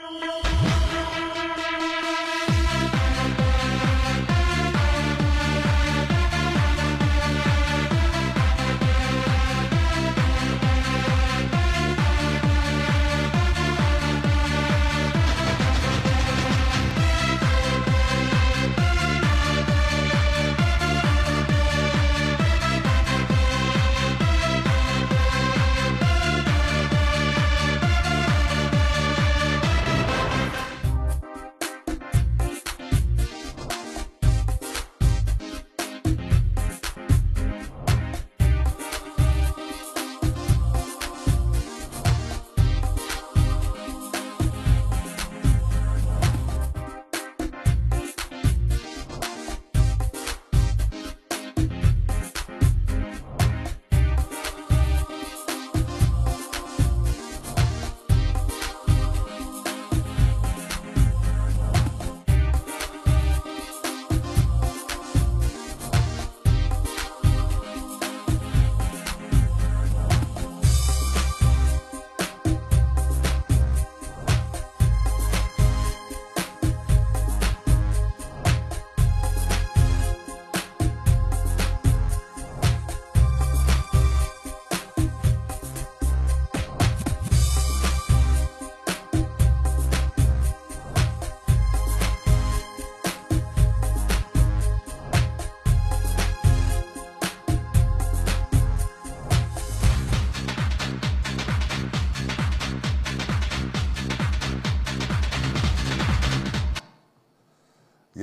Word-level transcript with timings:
No. 0.00 0.49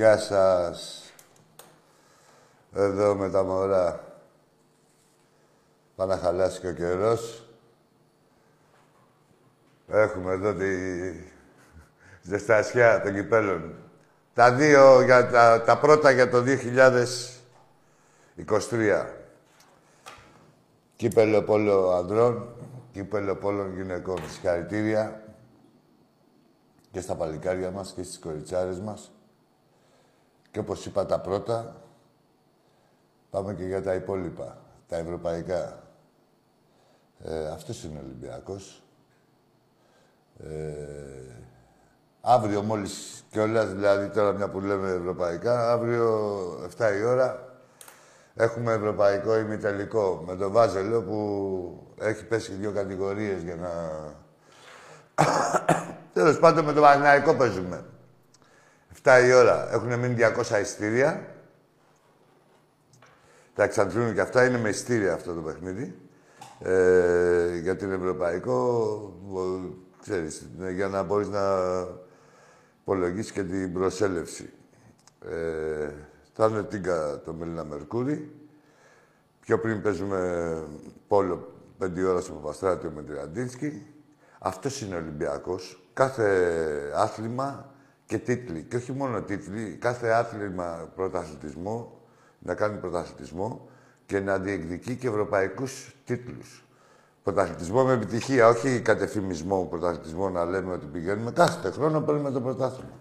Γεια 0.08 0.18
σας. 0.18 1.02
Εδώ 2.74 3.14
με 3.14 3.30
τα 3.30 3.42
μωρά. 3.42 4.00
Πάει 5.96 6.06
να 6.06 6.16
χαλάσει 6.16 6.60
και 6.60 6.68
ο 6.68 6.72
καιρός. 6.72 7.46
Έχουμε 9.88 10.32
εδώ 10.32 10.54
τη 10.54 10.66
ζεστασιά 12.22 13.00
των 13.02 13.14
κυπέλων. 13.14 13.74
Τα 14.34 14.52
δύο, 14.52 15.02
για 15.02 15.30
τα, 15.30 15.62
τα 15.62 15.78
πρώτα 15.78 16.10
για 16.10 16.30
το 16.30 16.44
2023. 18.46 19.06
Κύπελο 20.96 21.42
πόλο 21.42 21.90
ανδρών, 21.90 22.48
κύπελο 22.92 23.36
πόλων 23.36 23.74
γυναικών. 23.74 24.18
Συγχαρητήρια 24.28 25.22
και 26.90 27.00
στα 27.00 27.14
παλικάρια 27.14 27.70
μας 27.70 27.92
και 27.92 28.02
στις 28.02 28.18
κοριτσάρες 28.18 28.80
μας. 28.80 29.12
Και 30.50 30.58
όπως 30.58 30.86
είπα 30.86 31.06
τα 31.06 31.20
πρώτα, 31.20 31.76
πάμε 33.30 33.54
και 33.54 33.64
για 33.64 33.82
τα 33.82 33.94
υπόλοιπα, 33.94 34.58
τα 34.88 34.96
ευρωπαϊκά. 34.96 35.82
Ε, 37.24 37.48
αυτός 37.48 37.84
είναι 37.84 37.98
ο 37.98 38.02
Ολυμπιακός. 38.04 38.82
Ε, 40.38 41.38
αύριο 42.20 42.62
μόλις 42.62 43.24
κιόλας, 43.30 43.72
δηλαδή 43.72 44.08
τώρα 44.08 44.32
μια 44.32 44.48
που 44.48 44.60
λέμε 44.60 44.90
ευρωπαϊκά, 44.90 45.72
αύριο 45.72 46.08
7 46.78 46.92
η 47.00 47.04
ώρα 47.04 47.48
έχουμε 48.34 48.72
ευρωπαϊκό 48.72 49.38
ημιτελικό 49.38 50.22
με 50.26 50.36
τον 50.36 50.52
Βάζελο 50.52 51.02
που 51.02 51.94
έχει 52.00 52.24
πέσει 52.24 52.52
δύο 52.52 52.72
κατηγορίες 52.72 53.42
για 53.42 53.56
να... 53.56 53.70
Τέλος 56.14 56.38
πάντων 56.38 56.64
με 56.64 56.72
τον 56.72 56.82
Παναγιακό 56.82 57.34
παίζουμε. 57.34 57.84
7 59.04 59.26
η 59.26 59.32
ώρα. 59.32 59.72
Έχουν 59.72 59.98
μείνει 59.98 60.16
200 60.18 60.60
ειστήρια. 60.60 61.26
Τα 63.54 63.62
εξαντλούν 63.62 64.14
και 64.14 64.20
αυτά. 64.20 64.46
Είναι 64.46 64.58
με 64.58 64.68
ειστήρια 64.68 65.12
αυτό 65.12 65.34
το 65.34 65.40
παιχνίδι. 65.40 65.98
Ε, 66.60 67.58
για 67.62 67.76
την 67.76 67.92
Ευρωπαϊκό, 67.92 69.12
ξέρεις, 70.02 70.48
για 70.74 70.88
να 70.88 71.02
μπορείς 71.02 71.28
να 71.28 71.40
υπολογίσεις 72.80 73.32
και 73.32 73.42
την 73.42 73.72
προσέλευση. 73.72 74.52
Ε, 75.30 75.90
θα 76.32 76.46
είναι 76.46 76.62
τίγκα 76.62 77.20
το 77.24 77.32
Μελίνα 77.32 77.64
Μερκούρι. 77.64 78.32
Πιο 79.40 79.58
πριν 79.58 79.82
παίζουμε 79.82 80.62
πόλο 81.08 81.54
5 81.78 82.04
ώρα 82.08 82.20
στο 82.20 82.32
Παπαστράτιο 82.32 82.90
με 82.90 83.02
Τριαντίνσκι. 83.02 83.86
Αυτός 84.38 84.80
είναι 84.80 84.94
ο 84.94 84.98
Ολυμπιακός. 84.98 85.88
Κάθε 85.92 86.92
άθλημα 86.94 87.74
και 88.08 88.18
τίτλοι. 88.18 88.62
Και 88.62 88.76
όχι 88.76 88.92
μόνο 88.92 89.22
τίτλοι, 89.22 89.76
κάθε 89.80 90.08
άθλημα 90.08 90.88
πρωταθλητισμό 90.94 92.00
να 92.38 92.54
κάνει 92.54 92.78
πρωταθλητισμό 92.78 93.68
και 94.06 94.20
να 94.20 94.38
διεκδικεί 94.38 94.96
και 94.96 95.08
ευρωπαϊκούς 95.08 95.94
τίτλους. 96.04 96.64
Πρωταθλητισμό 97.22 97.84
με 97.84 97.92
επιτυχία, 97.92 98.48
όχι 98.48 98.80
κατεφημισμό 98.80 99.66
πρωταθλητισμό 99.70 100.28
να 100.28 100.44
λέμε 100.44 100.72
ότι 100.72 100.86
πηγαίνουμε. 100.86 101.30
Κάθε 101.30 101.70
χρόνο 101.70 102.00
παίρνουμε 102.00 102.30
το 102.30 102.40
πρωτάθλημα. 102.40 103.00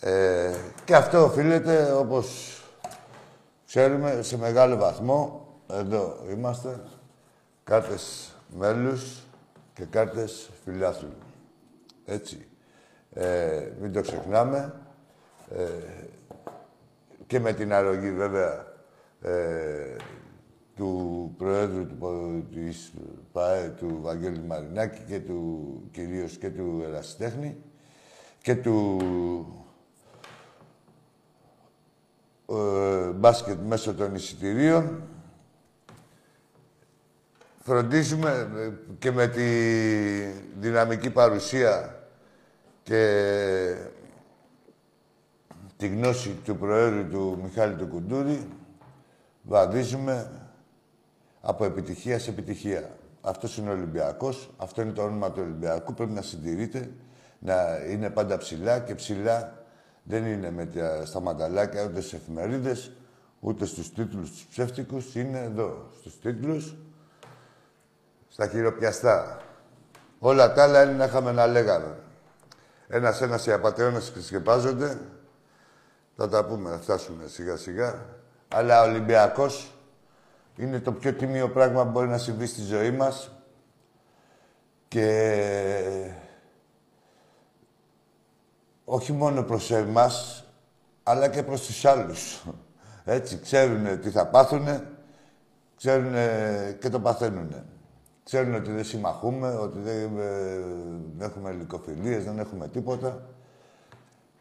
Ε, 0.00 0.54
και 0.84 0.94
αυτό 0.96 1.24
οφείλεται, 1.24 1.92
όπως 1.92 2.56
ξέρουμε, 3.66 4.22
σε 4.22 4.38
μεγάλο 4.38 4.76
βαθμό, 4.76 5.48
εδώ 5.70 6.18
είμαστε, 6.30 6.80
κάρτες 7.64 8.34
μέλους 8.56 9.22
και 9.74 9.84
κάρτες 9.84 10.50
φιλάθλου. 10.64 11.14
Έτσι. 12.04 12.46
Ε, 13.14 13.68
μην 13.80 13.92
το 13.92 14.00
ξεχνάμε. 14.00 14.74
Ε, 15.56 15.64
και 17.26 17.40
με 17.40 17.52
την 17.52 17.72
αρρωγή 17.72 18.12
βέβαια 18.12 18.66
ε, 19.20 19.96
του 20.76 21.34
Προέδρου 21.38 21.86
του, 21.86 22.46
της 22.54 22.92
ΠΑΕ, 23.32 23.68
του 23.68 23.98
Βαγγέλη 24.02 24.38
Μαρινάκη 24.40 25.02
και 25.08 25.20
του 25.20 25.82
κυρίως 25.92 26.36
και 26.36 26.50
του 26.50 26.82
Ερασιτέχνη 26.86 27.56
και 28.42 28.54
του 28.56 28.98
ε, 32.48 33.10
μπάσκετ 33.10 33.58
μέσω 33.66 33.94
των 33.94 34.14
εισιτηρίων. 34.14 35.02
Φροντίζουμε 37.58 38.50
ε, 38.56 38.70
και 38.98 39.10
με 39.10 39.26
τη 39.26 39.42
δυναμική 40.60 41.10
παρουσία 41.10 42.01
και 42.82 43.76
τη 45.76 45.88
γνώση 45.88 46.30
του 46.44 46.56
Προέδρου 46.56 47.08
του 47.08 47.38
Μιχάλη 47.42 47.74
του 47.74 47.86
Κουντούρη 47.86 48.48
βαδίζουμε 49.42 50.30
από 51.40 51.64
επιτυχία 51.64 52.18
σε 52.18 52.30
επιτυχία. 52.30 52.90
Αυτός 53.20 53.56
είναι 53.56 53.68
ο 53.68 53.72
Ολυμπιακός, 53.72 54.50
αυτό 54.56 54.82
είναι 54.82 54.92
το 54.92 55.02
όνομα 55.02 55.32
του 55.32 55.40
Ολυμπιακού, 55.42 55.94
πρέπει 55.94 56.12
να 56.12 56.22
συντηρείται, 56.22 56.90
να 57.38 57.54
είναι 57.90 58.10
πάντα 58.10 58.36
ψηλά 58.38 58.78
και 58.78 58.94
ψηλά 58.94 59.62
δεν 60.02 60.26
είναι 60.26 60.50
με 60.50 60.66
τα, 60.66 61.06
στα 61.06 61.20
μανταλάκια, 61.20 61.84
ούτε 61.84 62.00
στις 62.00 62.12
εφημερίδες, 62.12 62.92
ούτε 63.40 63.64
στους 63.66 63.92
τίτλους 63.92 64.30
τους 64.30 64.46
ψεύτικους, 64.50 65.14
είναι 65.14 65.38
εδώ, 65.38 65.86
στους 65.98 66.20
τίτλους, 66.20 66.76
στα 68.28 68.46
χειροπιαστά. 68.48 69.40
Όλα 70.18 70.52
τα 70.52 70.62
άλλα 70.62 70.82
είναι 70.82 70.92
να 70.92 71.04
είχαμε 71.04 71.32
να 71.32 71.46
λέγαμε. 71.46 71.96
Ένας-ένας 72.94 73.46
οι 73.46 73.52
απαταιώνες 73.52 74.10
ξεσκεπάζονται. 74.10 74.98
Θα 76.16 76.28
τα 76.28 76.44
πούμε, 76.44 76.70
θα 76.70 76.78
φτάσουμε 76.78 77.26
σιγά-σιγά. 77.26 78.06
Αλλά 78.48 78.82
ο 78.82 78.88
Ολυμπιακός 78.88 79.74
είναι 80.56 80.80
το 80.80 80.92
πιο 80.92 81.12
τιμίο 81.14 81.48
πράγμα 81.48 81.84
που 81.84 81.90
μπορεί 81.90 82.08
να 82.08 82.18
συμβεί 82.18 82.46
στη 82.46 82.62
ζωή 82.62 82.90
μας. 82.90 83.30
Και 84.88 86.10
όχι 88.84 89.12
μόνο 89.12 89.42
προς 89.42 89.70
εμάς, 89.70 90.44
αλλά 91.02 91.28
και 91.28 91.42
προς 91.42 91.66
τους 91.66 91.84
άλλους. 91.84 92.44
Έτσι, 93.04 93.38
ξέρουν 93.38 94.00
τι 94.00 94.10
θα 94.10 94.26
πάθουν, 94.26 94.86
ξέρουν 95.76 96.12
και 96.78 96.88
το 96.88 97.00
παθαίνουν. 97.00 97.64
Ξέρουν 98.24 98.54
ότι 98.54 98.70
δεν 98.70 98.84
συμμαχούμε, 98.84 99.48
ότι 99.48 99.78
δεν, 99.78 100.18
ε, 100.18 100.60
δεν 101.16 101.28
έχουμε 101.28 101.50
ελικοφιλίες, 101.50 102.24
δεν 102.24 102.38
έχουμε 102.38 102.68
τίποτα. 102.68 103.22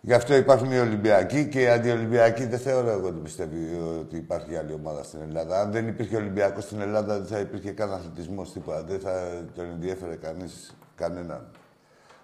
Γι' 0.04 0.14
αυτό 0.14 0.36
υπάρχουν 0.36 0.72
οι 0.72 0.80
Ολυμπιακοί 0.80 1.48
και 1.48 1.62
οι 1.62 1.68
αντιολυμπιακοί 1.68 2.46
δεν 2.46 2.60
θεωρώ 2.60 2.90
εγώ 2.90 3.08
ότι 3.08 3.20
πιστεύει 3.20 3.80
ότι 4.00 4.16
υπάρχει 4.16 4.56
άλλη 4.56 4.74
ομάδα 4.74 5.04
στην 5.04 5.20
Ελλάδα. 5.22 5.62
Αν 5.62 5.72
δεν 5.72 5.88
υπήρχε 5.88 6.16
Ολυμπιακός 6.16 6.64
στην 6.64 6.82
Ελλάδα, 6.82 7.18
δεν 7.18 7.26
θα 7.26 7.40
υπήρχε 7.40 7.72
καν 7.72 7.94
αθλητισμός 7.94 8.52
τίποτα. 8.52 8.84
Δεν 8.84 9.00
θα 9.00 9.44
τον 9.56 9.66
ενδιέφερε 9.66 10.16
κανείς, 10.16 10.76
κανέναν. 10.96 11.52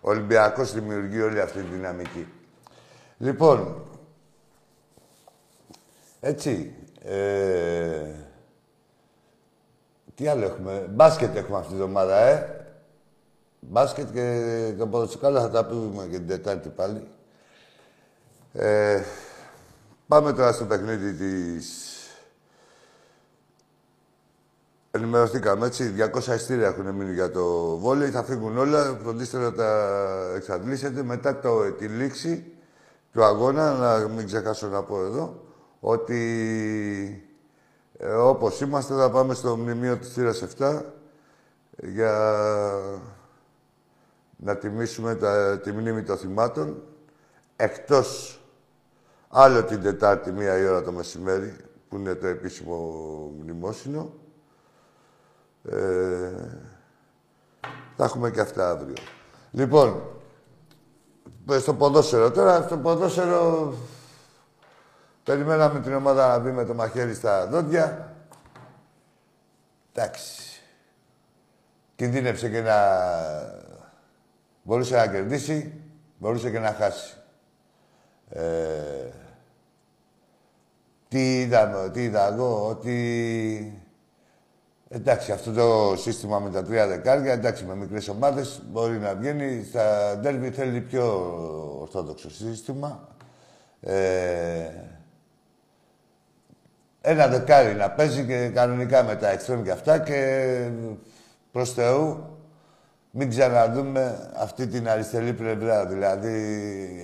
Ο 0.02 0.10
Ολυμπιακός 0.10 0.74
δημιουργεί 0.74 1.22
όλη 1.22 1.42
αυτή 1.42 1.60
τη 1.62 1.74
δυναμική. 1.74 2.28
Λοιπόν, 3.18 3.84
έτσι. 6.20 6.74
Ε, 7.04 8.27
τι 10.18 10.28
άλλο 10.28 10.46
έχουμε; 10.46 10.88
Μπάσκετ 10.90 11.36
έχουμε 11.36 11.58
αυτή 11.58 11.70
την 11.70 11.82
εβδομάδα, 11.82 12.18
ε. 12.18 12.66
Μπάσκετ 13.60 14.12
και 14.14 14.74
το 14.78 14.88
ποδοσφαιρικό 14.88 15.40
θα 15.40 15.50
τα 15.50 15.66
πούμε 15.66 16.06
και 16.06 16.18
την 16.18 16.28
Τετάρτη 16.28 16.70
πάλι. 16.70 17.08
Ε, 18.54 19.04
πάμε 20.08 20.34
τώρα 20.34 20.52
στο 20.52 20.66
παιχνίδι 20.66 21.14
της... 21.14 21.96
Ενημερωθήκαμε, 24.92 25.66
έτσι. 25.66 25.94
200 26.14 26.34
ειστήρια 26.36 26.68
έχουν 26.68 26.90
μείνει 26.92 27.14
για 27.14 27.32
το 27.32 27.78
βόλεϊ. 27.78 28.10
Θα 28.10 28.24
φύγουν 28.24 28.58
όλα. 28.58 29.00
Φροντίστε 29.04 29.38
να 29.38 29.54
τα 29.54 29.92
εξαντλήσετε. 30.36 31.04
Μετά 31.04 31.40
το, 31.40 31.72
τη 31.72 31.88
λήξη 31.88 32.46
του 33.12 33.24
αγώνα, 33.24 33.74
να 33.74 34.08
μην 34.08 34.26
ξεχάσω 34.26 34.68
να 34.68 34.84
πω 34.84 35.04
εδώ, 35.04 35.44
ότι 35.80 37.27
ε, 37.98 38.14
όπως 38.14 38.62
είμαστε 38.62 38.94
θα 38.94 39.10
πάμε 39.10 39.34
στο 39.34 39.58
μνημείο 39.58 39.98
της 39.98 40.14
θύρας 40.14 40.44
7 40.58 40.82
για 41.84 42.14
να 44.38 44.58
τιμήσουμε 44.58 45.16
τα, 45.16 45.60
τη 45.60 45.72
μνήμη 45.72 46.04
των 46.04 46.18
θυμάτων 46.18 46.82
εκτός 47.56 48.40
άλλο 49.30 49.64
την 49.64 49.82
Τετάρτη, 49.82 50.32
μία 50.32 50.58
η 50.58 50.68
ώρα 50.68 50.84
το 50.84 50.92
μεσημέρι, 50.92 51.56
που 51.90 51.96
είναι 51.96 52.16
το 52.16 52.28
επίσημο 52.28 52.76
μνημόσυνο. 53.42 54.14
Ε, 55.64 56.32
θα 57.96 58.04
έχουμε 58.04 58.32
και 58.32 58.40
αυτά 58.40 58.70
αύριο. 58.70 58.96
Λοιπόν, 59.52 60.02
στο 61.60 61.74
ποδόσφαιρο 61.74 62.32
τώρα, 62.32 62.62
στο 62.62 62.78
ποδόσφαιρο 62.78 63.74
περιμέναμε 65.28 65.80
την 65.80 65.94
ομάδα 65.94 66.28
να 66.28 66.40
μπει 66.40 66.52
με 66.52 66.66
το 66.66 66.74
μαχαίρι 66.74 67.14
στα 67.14 67.48
δόντια. 67.48 68.16
Εντάξει. 69.94 70.62
Κινδύνεψε 71.96 72.50
και 72.50 72.62
να... 72.62 72.76
Μπορούσε 74.64 74.96
να 74.96 75.08
κερδίσει, 75.08 75.82
μπορούσε 76.18 76.50
και 76.52 76.60
να 76.60 76.74
χάσει. 76.74 77.18
Ε, 78.30 79.10
τι 81.08 81.40
είδαμε, 81.40 81.90
τι 81.90 82.04
είδα 82.04 82.34
εγώ, 82.34 82.68
ότι... 82.68 83.82
Εντάξει, 84.90 85.32
αυτό 85.32 85.52
το 85.52 85.96
σύστημα 85.98 86.40
με 86.40 86.50
τα 86.50 86.64
τρία 86.64 86.88
δεκάρια, 86.88 87.34
εντάξει, 87.34 87.66
με 87.66 87.76
μικρές 87.76 88.08
ομάδες 88.08 88.62
μπορεί 88.66 88.98
να 88.98 89.16
βγαίνει. 89.16 89.64
Στα 89.64 90.18
ντέρμπι 90.18 90.52
θέλει 90.52 90.82
πιο 90.82 91.06
ορθόδοξο 91.82 92.30
σύστημα. 92.30 93.08
Ε, 93.82 94.70
ένα 97.10 97.28
δεκάρι 97.28 97.74
να 97.74 97.90
παίζει 97.90 98.24
και 98.24 98.48
κανονικά 98.54 99.04
με 99.04 99.16
τα 99.16 99.30
εξτρέμ 99.30 99.64
και 99.64 99.72
αυτά 99.72 100.00
και 100.00 100.70
προς 101.52 101.74
Θεού 101.74 102.38
μην 103.12 103.30
ξαναδούμε 103.30 104.30
αυτή 104.36 104.68
την 104.68 104.90
αριστερή 104.90 105.34
πλευρά. 105.34 105.86
Δηλαδή, 105.86 106.36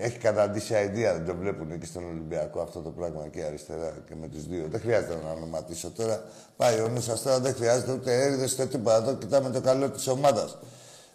έχει 0.02 0.18
καταντήσει 0.18 0.74
αηδία, 0.76 1.14
δεν 1.14 1.26
το 1.26 1.36
βλέπουν 1.36 1.80
και 1.80 1.86
στον 1.86 2.04
Ολυμπιακό 2.06 2.62
αυτό 2.62 2.80
το 2.80 2.90
πράγμα 2.90 3.28
και 3.32 3.44
αριστερά 3.44 3.94
και 4.08 4.14
με 4.22 4.28
τους 4.28 4.48
δύο. 4.48 4.66
Δεν 4.72 4.80
χρειάζεται 4.80 5.18
να 5.26 5.32
ονοματίσω 5.32 5.92
τώρα. 5.92 6.24
Πάει 6.58 6.80
ο 6.80 6.88
νους 6.88 7.22
τώρα, 7.22 7.40
δεν 7.40 7.54
χρειάζεται 7.56 7.92
ούτε 7.92 8.22
έρηδες 8.22 8.54
ούτε 8.54 8.66
τίποτα. 8.66 8.96
Εδώ 8.96 9.14
κοιτάμε 9.14 9.50
το 9.50 9.62
καλό 9.62 9.90
της 9.90 10.08
ομάδας. 10.08 10.58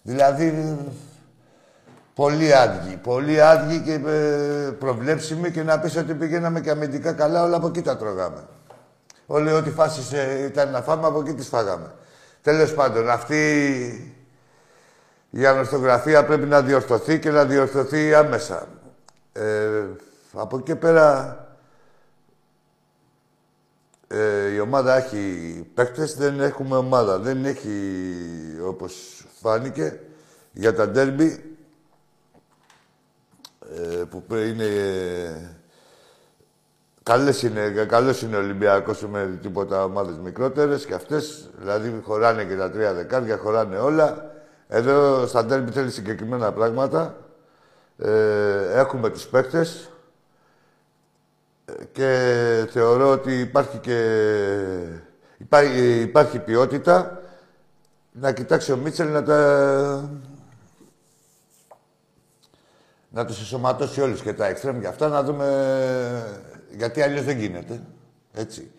Δηλαδή, 0.02 0.76
πολύ 2.14 2.54
άδειοι. 2.54 2.96
Πολύ 2.96 3.42
άδειοι 3.42 3.80
και 3.80 3.92
ε, 3.92 4.70
προβλέψιμοι 4.70 5.50
και 5.50 5.62
να 5.62 5.78
πεις 5.78 5.96
ότι 5.96 6.14
πηγαίναμε 6.14 6.60
και 6.60 6.70
αμυντικά 6.70 7.12
καλά, 7.12 7.42
όλα 7.42 7.56
από 7.56 7.66
εκεί 7.66 7.82
τα 7.82 7.96
τρώγαμε. 7.96 8.40
Όλοι 9.30 9.52
ό,τι 9.52 9.70
φάσεις 9.70 10.12
ήταν 10.46 10.70
να 10.70 10.82
φάμε, 10.82 11.06
από 11.06 11.20
εκεί 11.20 11.34
τις 11.34 11.48
φάγαμε. 11.48 11.94
Τέλος 12.42 12.74
πάντων, 12.74 13.10
αυτή 13.10 14.20
η 15.30 15.46
ανορθογραφία 15.46 16.24
πρέπει 16.24 16.46
να 16.46 16.62
διορθωθεί 16.62 17.18
και 17.18 17.30
να 17.30 17.44
διορθωθεί 17.44 18.14
άμεσα. 18.14 18.68
Ε, 19.32 19.84
από 20.32 20.58
εκεί 20.58 20.76
πέρα 20.76 21.36
ε, 24.08 24.48
η 24.54 24.58
ομάδα 24.58 24.96
έχει 24.96 25.66
παίκτες, 25.74 26.14
δεν 26.14 26.40
έχουμε 26.40 26.76
ομάδα. 26.76 27.18
Δεν 27.18 27.44
έχει, 27.44 27.70
όπως 28.64 29.24
φάνηκε, 29.40 30.00
για 30.52 30.74
τα 30.74 30.88
ντέρμπι 30.88 31.56
ε, 33.76 34.02
που 34.10 34.24
είναι... 34.34 35.57
Καλές 37.08 37.42
είναι, 37.42 37.68
καλός 37.88 38.22
είναι 38.22 38.36
ο 38.36 38.38
Ολυμπιακός 38.38 39.02
με 39.02 39.38
τίποτα 39.42 39.84
ομάδες 39.84 40.16
μικρότερες 40.18 40.84
και 40.84 40.94
αυτές, 40.94 41.50
δηλαδή 41.58 42.00
χωράνε 42.04 42.44
και 42.44 42.56
τα 42.56 42.70
τρία 42.70 42.92
δεκάρια, 42.92 43.36
χωράνε 43.36 43.78
όλα. 43.78 44.30
Εδώ 44.68 45.26
στα 45.26 45.44
ντέρμπι 45.44 45.70
θέλει 45.70 45.90
συγκεκριμένα 45.90 46.52
πράγματα. 46.52 47.16
Ε, 47.98 48.78
έχουμε 48.78 49.10
τους 49.10 49.26
παίκτες 49.26 49.90
και 51.92 52.66
θεωρώ 52.70 53.10
ότι 53.10 53.40
υπάρχει 53.40 53.78
και 53.78 54.00
υπάρχει, 55.38 56.00
υπάρχει 56.00 56.38
ποιότητα 56.38 57.20
να 58.12 58.32
κοιτάξει 58.32 58.72
ο 58.72 58.76
Μίτσελ 58.76 59.12
να 59.12 59.22
τα 59.22 60.10
να 63.08 63.24
τους 63.24 63.40
εσωματώσει 63.40 64.00
όλους 64.00 64.20
και 64.20 64.32
τα 64.32 64.46
εξτρέμ 64.46 64.80
και 64.80 64.86
αυτά, 64.86 65.08
να 65.08 65.22
δούμε... 65.22 66.57
Γιατί 66.76 67.02
αλλιώς 67.02 67.24
δεν 67.24 67.38
γίνεται. 67.38 67.82
Έτσι. 68.32 68.70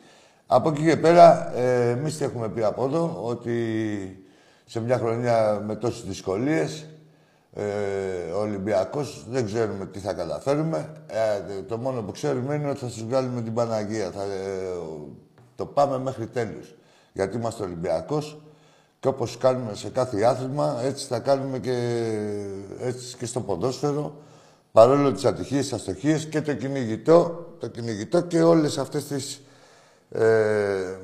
Από 0.47 0.69
εκεί 0.69 0.83
και 0.83 0.97
πέρα, 0.97 1.57
ε, 1.57 1.89
εμείς 1.89 2.21
έχουμε 2.21 2.49
πει 2.49 2.63
από 2.63 2.85
εδώ 2.85 3.19
ότι 3.23 3.53
σε 4.65 4.81
μια 4.81 4.97
χρονιά 4.97 5.63
με 5.65 5.75
τόσες 5.75 6.03
δυσκολίες. 6.03 6.85
Ε, 7.53 8.31
ο 8.35 8.39
Ολυμπιακός 8.39 9.25
δεν 9.29 9.45
ξέρουμε 9.45 9.85
τι 9.85 9.99
θα 9.99 10.13
καταφέρουμε. 10.13 10.93
Ε, 11.07 11.61
το 11.61 11.77
μόνο 11.77 12.01
που 12.01 12.11
ξέρουμε 12.11 12.55
είναι 12.55 12.69
ότι 12.69 12.79
θα 12.79 12.89
σας 12.89 13.03
βγάλουμε 13.03 13.41
την 13.41 13.53
Παναγία. 13.53 14.11
Θα, 14.11 14.23
ε, 14.23 14.77
το 15.55 15.65
πάμε 15.65 15.97
μέχρι 15.97 16.27
τέλους. 16.27 16.75
Γιατί 17.13 17.37
είμαστε 17.37 17.63
Ολυμπιακός 17.63 18.41
και 18.99 19.07
όπως 19.07 19.37
κάνουμε 19.37 19.73
σε 19.73 19.89
κάθε 19.89 20.23
άθλημα, 20.23 20.79
έτσι 20.83 21.05
θα 21.07 21.19
κάνουμε 21.19 21.59
και, 21.59 22.07
έτσι 22.79 23.17
και 23.17 23.25
στο 23.25 23.41
ποδόσφαιρο. 23.41 24.15
Παρόλο 24.79 25.11
τις 25.11 25.25
ατυχίες, 25.25 25.61
τις 25.63 25.73
αστοχίες 25.73 26.25
και 26.25 26.41
το 26.41 26.53
κυνηγητό, 26.53 27.47
το 27.59 27.67
κυνηγητό 27.67 28.21
και 28.21 28.41
όλες 28.43 28.77
αυτές 28.77 29.05
τις 29.07 29.41
ε, 30.09 30.97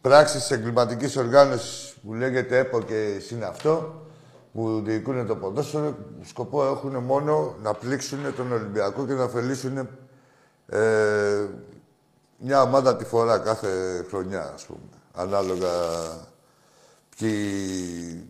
πράξεις 0.00 0.40
της 0.40 0.50
εγκληματικής 0.50 1.16
οργάνωσης 1.16 1.94
που 2.02 2.14
λέγεται 2.14 2.58
ΕΠΟ 2.58 2.80
και 2.82 3.20
είναι 3.32 3.44
αυτό, 3.44 4.02
που 4.52 4.82
διοικούν 4.84 5.26
το 5.26 5.36
ποδόσφαιρο, 5.36 5.96
σκοπό 6.22 6.64
έχουν 6.64 6.96
μόνο 6.96 7.54
να 7.62 7.74
πλήξουν 7.74 8.34
τον 8.36 8.52
Ολυμπιακό 8.52 9.06
και 9.06 9.12
να 9.12 9.24
ωφελήσουν 9.24 9.88
ε, 10.66 11.46
μια 12.38 12.62
ομάδα 12.62 12.96
τη 12.96 13.04
φορά 13.04 13.38
κάθε 13.38 14.04
χρονιά, 14.08 14.52
ας 14.54 14.64
πούμε. 14.64 14.78
Ανάλογα 15.12 15.70
ποιοι, 17.18 17.30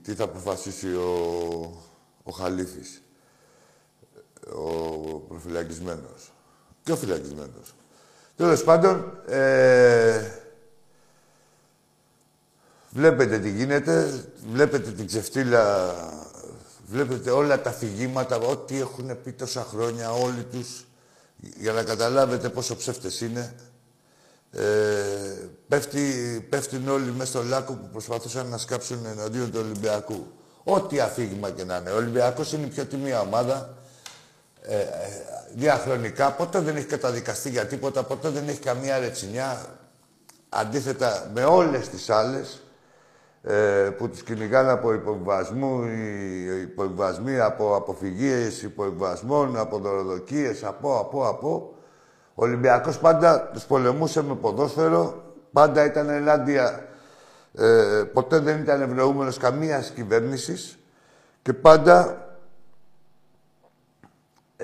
τι 0.03 0.15
θα 0.15 0.25
αποφασίσει 0.25 0.87
ο, 0.87 1.13
ο 2.23 2.31
Χαλίφης, 2.31 3.01
ο 4.53 5.19
προφυλακισμένος 5.29 6.33
και 6.83 6.93
ο 6.93 6.97
φυλακισμένος. 6.97 7.75
Τέλος 8.37 8.65
πάντων, 8.65 9.19
ε, 9.27 10.31
Βλέπετε 12.97 13.39
τι 13.39 13.51
γίνεται, 13.51 14.25
βλέπετε 14.53 14.91
την 14.91 15.07
ξεφτύλα, 15.07 15.95
βλέπετε 16.87 17.31
όλα 17.31 17.61
τα 17.61 17.71
φυγήματα, 17.71 18.37
ό,τι 18.37 18.81
έχουν 18.81 19.23
πει 19.23 19.33
τόσα 19.33 19.67
χρόνια 19.71 20.13
όλοι 20.13 20.45
τους, 20.53 20.87
για 21.37 21.73
να 21.73 21.83
καταλάβετε 21.83 22.49
πόσο 22.49 22.77
ψεύτες 22.77 23.21
είναι. 23.21 23.55
Ε, 24.53 24.63
πέφτει, 25.69 26.01
πέφτουν 26.49 26.89
όλοι 26.89 27.11
μέσα 27.11 27.31
στο 27.31 27.43
λάκκο 27.43 27.73
που 27.73 27.89
προσπαθούσαν 27.93 28.47
να 28.47 28.59
σκάψουν 28.59 29.07
εναντίον 29.07 29.51
του 29.51 29.59
Ολυμπιακού. 29.63 30.27
Ό,τι 30.65 31.01
αφήγημα 31.01 31.51
και 31.51 31.65
να 31.65 31.77
είναι. 31.77 31.91
Ο 31.91 31.97
Ολυμπιακός 31.97 32.53
είναι 32.53 32.67
η 32.67 32.69
πιο 32.69 32.85
τιμή 32.85 33.15
ομάδα. 33.15 33.79
Ε, 34.69 34.77
ε, 34.81 34.87
διαχρονικά, 35.55 36.31
ποτέ 36.31 36.61
δεν 36.61 36.77
έχει 36.77 36.87
καταδικαστεί 36.87 37.51
για 37.51 37.67
τίποτα, 37.67 38.03
ποτέ 38.03 38.29
δεν 38.29 38.49
έχει 38.49 38.61
καμία 38.61 38.99
ρετσινιά. 38.99 39.57
Αντίθετα 40.49 41.31
με 41.35 41.45
όλες 41.45 41.89
τις 41.89 42.11
άλλες, 42.11 42.63
ε, 43.43 43.91
που 43.99 44.09
τους 44.09 44.23
κυνηγάνε 44.23 44.71
από 44.71 44.93
υποβιβασμού, 44.93 45.85
υποβιβασμοί 46.63 47.39
από 47.39 47.77
αποφυγίες 47.77 48.63
υποβιβασμών, 48.63 49.59
από 49.59 49.79
δωροδοκίες, 49.79 50.65
από, 50.65 50.99
από, 50.99 51.29
από. 51.29 51.75
Ο 52.35 52.45
Ολυμπιακός 52.45 52.99
πάντα 52.99 53.51
τους 53.53 53.65
πολεμούσε 53.65 54.23
με 54.23 54.35
ποδόσφαιρο, 54.35 55.23
πάντα 55.53 55.85
ήταν 55.85 56.09
ενάντια, 56.09 56.89
ε, 57.55 58.03
ποτέ 58.13 58.39
δεν 58.39 58.61
ήταν 58.61 58.81
ευνοούμενος 58.81 59.39
καμίας 59.39 59.91
κυβέρνησης 59.91 60.79
και 61.43 61.53
πάντα 61.53 62.26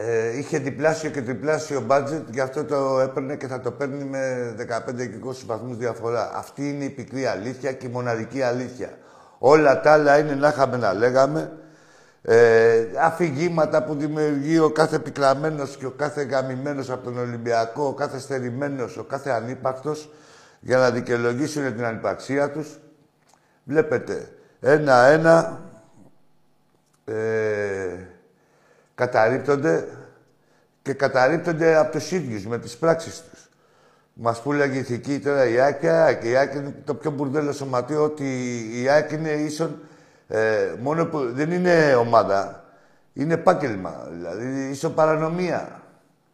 ε, 0.05 0.39
είχε 0.39 0.59
διπλάσιο 0.59 1.11
και 1.11 1.23
τριπλάσιο 1.23 1.81
μπάτζετ, 1.81 2.29
γι' 2.31 2.41
αυτό 2.41 2.65
το 2.65 3.01
έπαιρνε 3.01 3.37
και 3.37 3.47
θα 3.47 3.61
το 3.61 3.71
παίρνει 3.71 4.05
με 4.05 4.55
15 4.89 4.97
και 4.97 5.19
20 5.25 5.33
βαθμούς 5.47 5.77
διαφορά. 5.77 6.31
Αυτή 6.35 6.69
είναι 6.69 6.85
η 6.85 6.91
πικρή 6.91 7.27
αλήθεια 7.27 7.73
και 7.73 7.87
η 7.87 7.91
μοναδική 7.91 8.43
αλήθεια. 8.43 8.99
Όλα 9.39 9.81
τα 9.81 9.93
άλλα 9.93 10.19
είναι 10.19 10.35
να 10.35 10.49
είχαμε 10.49 10.77
να 10.77 10.93
λέγαμε. 10.93 11.53
Ε, 12.23 12.85
αφηγήματα 13.01 13.85
που 13.85 13.95
δημιουργεί 13.95 14.59
ο 14.59 14.71
κάθε 14.71 14.99
πικραμένος 14.99 15.77
και 15.77 15.87
ο 15.87 15.91
κάθε 15.91 16.23
γαμημένος 16.23 16.91
από 16.91 17.05
τον 17.05 17.19
Ολυμπιακό, 17.19 17.85
ο 17.85 17.93
κάθε 17.95 18.19
στερημένος, 18.19 18.97
ο 18.97 19.05
κάθε 19.05 19.31
ανύπαρκτος, 19.31 20.13
για 20.61 20.79
να 20.79 20.91
δικαιολογήσουν 20.91 21.75
την 21.75 21.85
ανυπαρξία 21.85 22.51
τους. 22.51 22.79
Βλέπετε, 23.65 24.29
ένα-ένα, 24.61 25.61
ε, 27.05 28.12
καταρρύπτονται 28.95 29.89
και 30.83 30.93
καταρρύπτονται 30.93 31.77
από 31.77 31.93
τους 31.93 32.11
ίδιους 32.11 32.47
με 32.47 32.59
τις 32.59 32.77
πράξεις 32.77 33.23
τους. 33.31 33.49
Μας 34.13 34.43
πουλάγε 34.43 34.77
η 34.77 34.79
ηθική 34.79 35.19
τώρα 35.19 35.49
η 35.49 35.61
Άκια 35.61 36.13
και 36.13 36.29
η 36.29 36.37
Άκια 36.37 36.61
είναι 36.61 36.75
το 36.85 36.95
πιο 36.95 37.11
μπουρδέλο 37.11 37.53
σωματείο 37.53 38.05
ότι 38.05 38.25
η 38.83 38.89
Άκια 38.89 39.19
είναι 39.19 39.31
ίσον 39.31 39.79
ε, 40.29 40.75
μόνο 40.81 41.07
που 41.07 41.33
δεν 41.33 41.51
είναι 41.51 41.95
ομάδα, 41.95 42.65
είναι 43.13 43.35
επάγγελμα, 43.35 44.09
δηλαδή 44.11 44.69
ίσον 44.71 44.95
παρανομία. 44.95 45.83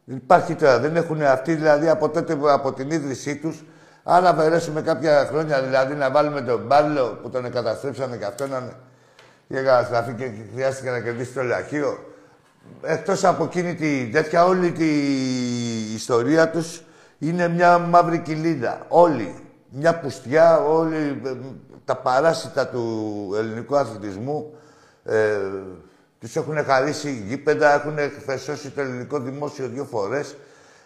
Δεν 0.05 0.17
υπάρχει 0.17 0.55
τώρα, 0.55 0.79
δεν 0.79 0.97
έχουν 0.97 1.23
αυτοί 1.23 1.55
δηλαδή 1.55 1.88
από 1.88 2.09
τότε 2.09 2.38
από 2.49 2.73
την 2.73 2.91
ίδρυσή 2.91 3.37
τους 3.37 3.65
αν 4.11 4.27
αφαιρέσουμε 4.27 4.83
κάποια 4.83 5.27
χρόνια, 5.31 5.62
δηλαδή 5.62 5.95
να 5.95 6.11
βάλουμε 6.11 6.41
τον 6.41 6.67
Μπάρλο 6.67 7.19
που 7.23 7.31
τον 7.31 7.45
εγκαταστρέψαμε 7.45 8.17
και 8.17 8.25
αυτό 8.25 8.47
να 8.47 8.73
για 9.49 9.62
καταστραφεί 9.62 10.12
και 10.12 10.31
χρειάστηκε 10.55 10.91
να 10.91 11.00
κερδίσει 11.00 11.33
το 11.33 11.43
λαχείο 11.43 12.08
εκτός 12.83 13.25
από 13.25 13.45
εκείνη 13.45 13.75
τη 13.75 14.09
τέτοια, 14.13 14.45
όλη 14.45 14.73
τη 14.73 14.89
ιστορία 15.95 16.51
τους 16.51 16.83
είναι 17.19 17.49
μια 17.49 17.79
μαύρη 17.79 18.19
κοιλίδα. 18.19 18.87
Όλοι. 18.89 19.35
Μια 19.71 19.99
πουστιά, 19.99 20.59
όλοι 20.59 21.21
ε, 21.25 21.31
τα 21.85 21.97
παράσιτα 21.97 22.69
του 22.69 23.35
ελληνικού 23.37 23.77
αθλητισμού 23.77 24.55
ε, 25.05 25.39
τους 26.21 26.37
έχουν 26.37 26.65
χαρίσει 26.65 27.25
γήπεδα, 27.29 27.75
έχουν 27.75 27.99
φεσώσει 28.27 28.71
το 28.71 28.81
ελληνικό 28.81 29.19
δημόσιο 29.21 29.69
δύο 29.69 29.85
φορές. 29.85 30.37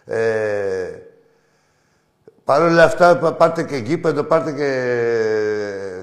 Ε, 0.04 1.02
Παρ' 2.44 2.62
όλα 2.62 2.84
αυτά, 2.84 3.16
πάρτε 3.16 3.62
και 3.62 3.76
γήπεδο, 3.76 4.22
πάρτε 4.22 4.52
και 4.52 4.70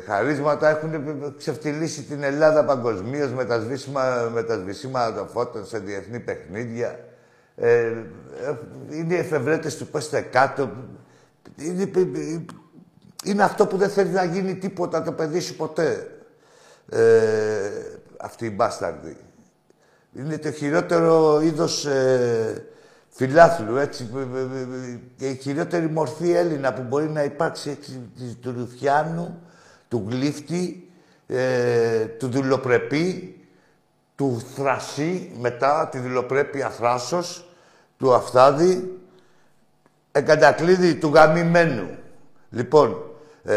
χαρίσματα. 0.09 0.69
Έχουν 0.69 1.33
ξεφτυλίσει 1.37 2.03
την 2.03 2.23
Ελλάδα 2.23 2.65
παγκοσμίως 2.65 3.31
με 3.31 3.45
τα 3.45 3.59
σβήσιμα, 3.59 4.29
με 4.33 4.43
τα 4.43 4.55
σβήσιμα 4.55 5.13
των 5.13 5.27
φώτων 5.27 5.65
σε 5.65 5.79
διεθνή 5.79 6.19
παιχνίδια. 6.19 6.99
Ε, 7.55 7.93
είναι 8.91 9.13
οι 9.13 9.17
εφευρέτες 9.17 9.77
του 9.77 9.87
πέστε 9.87 10.21
κάτω. 10.21 10.71
Είναι, 11.55 11.89
είναι 13.25 13.43
αυτό 13.43 13.67
που 13.67 13.77
δεν 13.77 13.89
θέλει 13.89 14.09
να 14.09 14.23
γίνει 14.23 14.55
τίποτα 14.55 15.03
το 15.03 15.11
παιδί 15.11 15.39
σου 15.39 15.55
ποτέ. 15.55 16.07
Ε, 16.89 16.99
αυτή 18.17 18.45
η 18.45 18.53
μπάσταρδη. 18.55 19.17
Είναι 20.13 20.37
το 20.37 20.51
χειρότερο 20.51 21.41
είδος 21.41 21.85
ε, 21.85 22.65
φιλάθλου, 23.09 23.75
έτσι, 23.75 24.09
και 25.17 25.29
η 25.29 25.35
χειρότερη 25.35 25.89
μορφή 25.89 26.31
Έλληνα 26.31 26.73
που 26.73 26.81
μπορεί 26.81 27.09
να 27.09 27.23
υπάρξει 27.23 27.69
έτσι, 27.69 28.09
του 28.41 28.51
Ρουφιάνου, 28.57 29.41
του 29.89 30.05
Γλύφτη, 30.09 30.89
ε, 31.27 32.05
του 32.05 32.27
Δουλοπρεπή, 32.27 33.37
του 34.15 34.41
Θρασί, 34.55 35.31
μετά 35.39 35.89
τη 35.91 35.99
Δουλοπρέπεια 35.99 36.69
Θράσος, 36.69 37.49
του 37.97 38.13
Αφθάδη, 38.13 38.99
εγκατακλείδη 40.11 40.95
του 40.95 41.11
Γαμημένου. 41.13 41.89
Λοιπόν, 42.49 43.03
ε, 43.43 43.55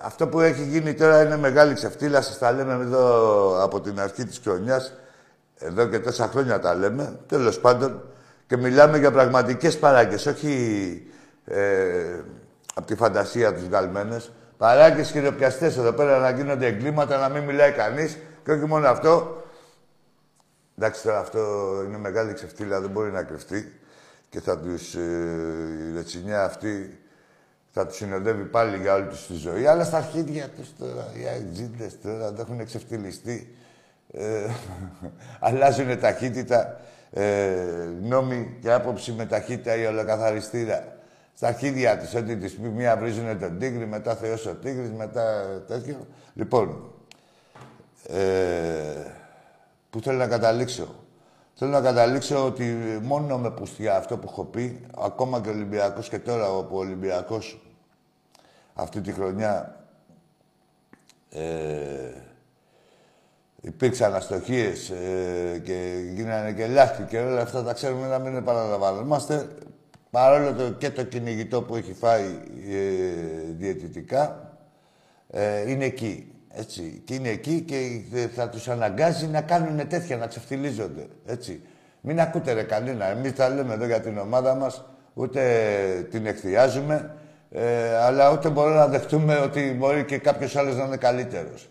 αυτό 0.00 0.28
που 0.28 0.40
έχει 0.40 0.64
γίνει 0.64 0.94
τώρα 0.94 1.22
είναι 1.22 1.36
μεγάλη 1.36 1.74
ξεφτύλα, 1.74 2.22
σας 2.22 2.38
τα 2.38 2.52
λέμε 2.52 2.72
εδώ 2.72 3.62
από 3.62 3.80
την 3.80 4.00
αρχή 4.00 4.24
της 4.24 4.38
χρονιάς, 4.38 4.92
εδώ 5.58 5.86
και 5.86 5.98
τόσα 5.98 6.26
χρόνια 6.26 6.58
τα 6.60 6.74
λέμε, 6.74 7.18
τέλος 7.26 7.60
πάντων, 7.60 8.02
και 8.46 8.56
μιλάμε 8.56 8.98
για 8.98 9.10
πραγματικές 9.10 9.78
παράγκες, 9.78 10.26
όχι 10.26 11.06
ε, 11.44 12.20
από 12.74 12.86
τη 12.86 12.94
φαντασία 12.94 13.54
τους 13.54 13.66
γαλμένες. 13.66 14.32
Παράγκες 14.60 15.10
χειροπιαστές 15.10 15.76
εδώ 15.76 15.92
πέρα 15.92 16.18
να 16.18 16.30
γίνονται 16.30 16.66
εγκλήματα, 16.66 17.18
να 17.18 17.28
μην 17.28 17.42
μιλάει 17.42 17.72
κανείς. 17.72 18.18
Και 18.44 18.52
όχι 18.52 18.66
μόνο 18.66 18.88
αυτό. 18.88 19.42
Εντάξει, 20.78 21.02
τώρα 21.02 21.18
αυτό 21.18 21.38
είναι 21.86 21.98
μεγάλη 21.98 22.32
ξεφτύλα, 22.32 22.80
δεν 22.80 22.90
μπορεί 22.90 23.10
να 23.10 23.22
κρυφτεί. 23.22 23.80
Και 24.28 24.40
θα 24.40 24.58
τους, 24.58 24.94
ε, 24.94 25.00
η 25.90 25.94
ρετσινιά 25.94 26.44
αυτή 26.44 26.98
θα 27.70 27.86
τους 27.86 27.96
συνοδεύει 27.96 28.44
πάλι 28.44 28.76
για 28.76 28.94
όλη 28.94 29.06
τους 29.06 29.26
τη 29.26 29.34
ζωή. 29.34 29.66
Αλλά 29.66 29.84
στα 29.84 29.96
αρχίδια 29.96 30.48
τους 30.48 30.68
τώρα, 30.78 31.06
οι 31.20 31.26
αεξίδες 31.26 32.00
τώρα, 32.02 32.32
δεν 32.32 32.40
έχουν 32.40 32.60
εξευτυλιστεί. 32.60 33.56
Ε, 34.12 34.46
αλλάζουν 35.40 36.00
ταχύτητα 36.00 36.80
ε, 37.10 37.54
νόμοι 38.02 38.56
και 38.60 38.72
άποψη 38.72 39.12
με 39.12 39.26
ταχύτητα 39.26 39.76
ή 39.76 39.86
ολοκαθαριστήρα 39.86 40.99
στα 41.34 41.48
αρχίδια 41.48 41.96
της, 41.96 42.14
ότι 42.14 42.36
της 42.36 42.58
μία 42.58 42.96
βρίζουν 42.96 43.38
τον 43.38 43.58
τίγρη, 43.58 43.86
μετά 43.86 44.14
θεός 44.14 44.46
ο 44.46 44.54
τίγρης, 44.54 44.90
μετά 44.90 45.44
τέτοιο. 45.66 46.06
Λοιπόν, 46.34 46.92
ε, 48.06 49.12
που 49.90 50.00
θέλω 50.00 50.18
να 50.18 50.26
καταλήξω. 50.26 50.94
Θέλω 51.54 51.70
να 51.70 51.80
καταλήξω 51.80 52.46
ότι 52.46 52.64
μόνο 53.02 53.38
με 53.38 53.50
πουστιά 53.50 53.96
αυτό 53.96 54.18
που 54.18 54.28
έχω 54.30 54.44
πει, 54.44 54.86
ακόμα 54.98 55.40
και 55.40 55.48
ο 55.48 55.52
Ολυμπιακός 55.52 56.08
και 56.08 56.18
τώρα 56.18 56.50
ο 56.52 56.66
Ολυμπιακός 56.70 57.60
αυτή 58.74 59.00
τη 59.00 59.12
χρονιά 59.12 59.84
ε, 61.30 62.12
υπήρξαν 63.60 64.14
αστοχίες 64.14 64.90
ε, 64.90 65.60
και 65.64 65.94
γίνανε 66.14 66.52
και 66.52 66.66
λάθη 66.66 67.02
και 67.02 67.18
όλα 67.18 67.40
αυτά 67.40 67.62
τα 67.62 67.72
ξέρουμε 67.72 68.06
να 68.06 68.18
μην 68.18 68.36
επαναλαμβανόμαστε. 68.36 69.48
Παρόλο 70.10 70.54
το, 70.54 70.70
και 70.70 70.90
το 70.90 71.02
κυνηγητό 71.02 71.62
που 71.62 71.76
έχει 71.76 71.92
φάει 71.92 72.24
ε, 72.70 73.52
διαιτητικά, 73.58 74.54
ε, 75.30 75.70
είναι 75.70 75.84
εκεί. 75.84 76.32
Έτσι. 76.48 77.02
Και 77.04 77.14
είναι 77.14 77.28
εκεί 77.28 77.60
και 77.60 78.02
θα 78.34 78.48
τους 78.48 78.68
αναγκάζει 78.68 79.26
να 79.26 79.40
κάνουν 79.40 79.88
τέτοια, 79.88 80.16
να 80.16 80.26
ξεφτυλίζονται. 80.26 81.06
Έτσι. 81.26 81.60
Μην 82.00 82.20
ακούτε 82.20 82.52
ρε 82.52 82.62
κανένα. 82.62 83.04
Εμείς 83.04 83.34
τα 83.34 83.48
λέμε 83.48 83.74
εδώ 83.74 83.86
για 83.86 84.00
την 84.00 84.18
ομάδα 84.18 84.54
μας, 84.54 84.84
ούτε 85.14 85.40
την 86.10 86.26
εκθιάζουμε, 86.26 87.14
ε, 87.50 87.96
αλλά 87.96 88.32
ούτε 88.32 88.48
μπορούμε 88.48 88.76
να 88.76 88.86
δεχτούμε 88.86 89.36
ότι 89.36 89.74
μπορεί 89.78 90.04
και 90.04 90.18
κάποιος 90.18 90.56
άλλος 90.56 90.76
να 90.76 90.84
είναι 90.84 90.96
καλύτερος 90.96 91.70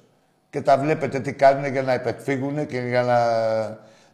και 0.49 0.61
τα 0.61 0.77
βλέπετε 0.77 1.19
τι 1.19 1.33
κάνουν 1.33 1.71
για 1.71 1.81
να 1.81 1.93
υπεκφύγουν 1.93 2.65
και 2.65 2.79
για 2.79 3.03
να 3.03 3.17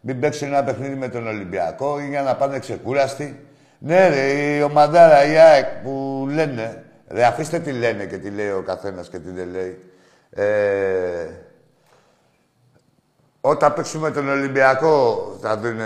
μην 0.02 0.20
παίξουν 0.20 0.48
ένα 0.48 0.64
παιχνίδι 0.64 0.96
με 0.96 1.10
τον 1.10 1.28
Ολυμπιακό 1.28 2.00
ή 2.00 2.08
για 2.08 2.22
να 2.22 2.36
πάνε 2.36 2.60
ξεκούραστοι. 2.60 3.40
Ναι, 3.88 4.08
ρε, 4.08 4.32
η 4.32 4.62
ομαδάρα, 4.62 5.26
η 5.26 5.38
ΑΕΚ 5.38 5.66
που 5.84 6.26
λένε. 6.32 6.84
Ρε, 7.08 7.26
αφήστε 7.26 7.60
τι 7.60 7.72
λένε 7.72 8.06
και 8.06 8.18
τι 8.18 8.30
λέει 8.30 8.50
ο 8.50 8.64
καθένας 8.66 9.10
και 9.10 9.20
τι 9.20 9.30
δεν 9.32 9.50
λέει. 9.50 9.80
Ε, 10.30 11.28
όταν 13.42 13.74
παίξουμε 13.74 14.12
τον 14.12 14.30
Ολυμπιακό 14.30 15.38
θα 15.42 15.58
δουν 15.58 15.78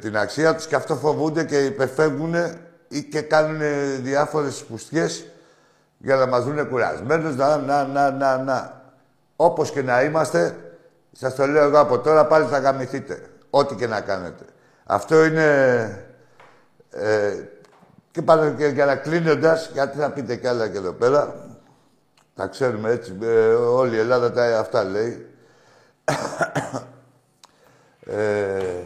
την 0.00 0.16
αξία 0.16 0.54
τους 0.54 0.66
και 0.66 0.74
αυτό 0.74 0.94
φοβούνται 0.94 1.44
και 1.44 1.64
υπεφεύγουν 1.64 2.34
ή 2.88 3.02
και 3.02 3.20
κάνουν 3.20 3.60
διάφορες 4.02 4.64
πουστιές 4.64 5.26
για 5.98 6.16
να 6.16 6.26
μας 6.26 6.44
δουν 6.44 6.68
κουρασμένους, 6.68 7.36
να, 7.36 7.56
να, 7.56 7.84
να, 7.84 8.10
να, 8.10 8.38
να. 8.38 8.82
Όπως 9.36 9.70
και 9.70 9.82
να 9.82 10.02
είμαστε, 10.02 10.56
σας 11.12 11.34
το 11.34 11.46
λέω 11.46 11.64
εγώ 11.64 11.78
από 11.78 11.98
τώρα, 11.98 12.26
πάλι 12.26 12.46
θα 12.46 12.58
γαμηθείτε. 12.58 13.22
Ό,τι 13.50 13.74
και 13.74 13.86
να 13.86 14.00
κάνετε. 14.00 14.44
Αυτό 14.84 15.24
είναι... 15.24 16.06
Ε, 16.92 17.48
και 18.10 18.22
πάλι 18.22 18.54
και 18.56 18.66
για 18.66 18.84
να 18.84 18.96
κλείνοντας, 18.96 19.70
γιατί 19.72 19.98
θα 19.98 20.10
πείτε 20.10 20.36
κι 20.36 20.46
άλλα 20.46 20.68
και 20.68 20.76
εδώ 20.78 20.92
πέρα. 20.92 21.50
Τα 22.34 22.46
ξέρουμε 22.46 22.90
έτσι, 22.90 23.16
ε, 23.22 23.54
όλη 23.54 23.94
η 23.96 23.98
Ελλάδα 23.98 24.32
τα 24.32 24.58
αυτά 24.58 24.84
λέει. 24.84 25.26
ε, 28.06 28.82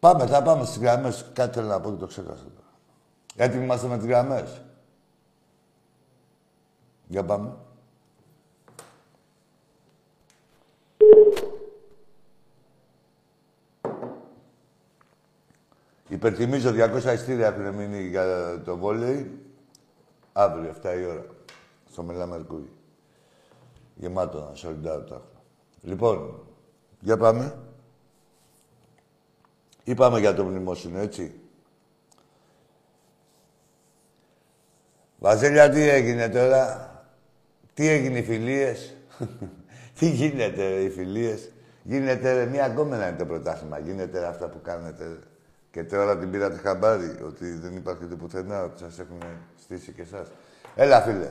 Πάμε, 0.00 0.26
θα 0.26 0.42
πάμε 0.42 0.64
στις 0.64 0.78
γραμμές. 0.78 1.30
Κάτι 1.32 1.54
θέλω 1.54 1.66
να 1.66 1.80
πω 1.80 1.90
και 1.90 1.96
το 1.96 2.06
ξέχασα 2.06 2.44
τώρα. 2.44 2.72
Έτοιμοι 3.36 3.64
είμαστε 3.64 3.86
με 3.86 3.96
τις 3.96 4.06
γραμμές. 4.06 4.62
Για 7.06 7.24
πάμε. 7.24 7.54
Υπερτιμίζω 16.08 16.70
200 16.70 17.12
ειστήρια 17.12 17.46
έχουν 17.46 17.74
μείνει 17.74 18.02
για 18.02 18.60
το 18.64 18.76
βόλεϊ. 18.76 19.40
Αύριο, 20.32 20.74
7 20.82 20.98
η 20.98 21.04
ώρα. 21.04 21.26
Στο 21.90 22.02
Μελά 22.02 22.26
Μερκούρι. 22.26 22.70
Γεμάτο, 23.94 24.50
σολιντάρο 24.54 25.02
το 25.02 25.22
Λοιπόν, 25.80 26.46
για 27.00 27.16
πάμε. 27.16 27.58
Είπαμε 29.84 30.20
για 30.20 30.34
το 30.34 30.44
μνημόσυνο, 30.44 30.98
έτσι. 30.98 31.40
Βαζέλια, 35.18 35.70
τι 35.70 35.88
έγινε 35.88 36.28
τώρα; 36.28 36.90
Τι 37.74 37.88
έγινε 37.88 38.18
οι 38.18 38.22
φιλίες; 38.22 38.96
τι 39.98 40.10
γίνεται 40.10 40.64
οι 40.64 40.90
φιλίες; 40.90 41.50
Γίνεται 41.82 42.46
μία 42.46 42.66
γκόμενα 42.66 43.08
είναι 43.08 43.16
το 43.16 43.26
πρωτάθλημα. 43.26 43.78
Γίνεται 43.78 44.26
αυτά 44.26 44.48
που 44.48 44.60
κάνετε. 44.62 45.18
Και 45.76 45.84
τώρα 45.84 46.18
την 46.18 46.30
πήρατε 46.30 46.56
χαμπάρι 46.56 47.18
ότι 47.26 47.58
δεν 47.58 47.76
υπάρχετε 47.76 48.14
πουθενά, 48.14 48.62
ότι 48.62 48.78
σας 48.78 48.98
έχουν 48.98 49.18
στήσει 49.58 49.92
και 49.92 50.02
εσάς. 50.02 50.28
Έλα, 50.76 51.00
φίλε. 51.00 51.30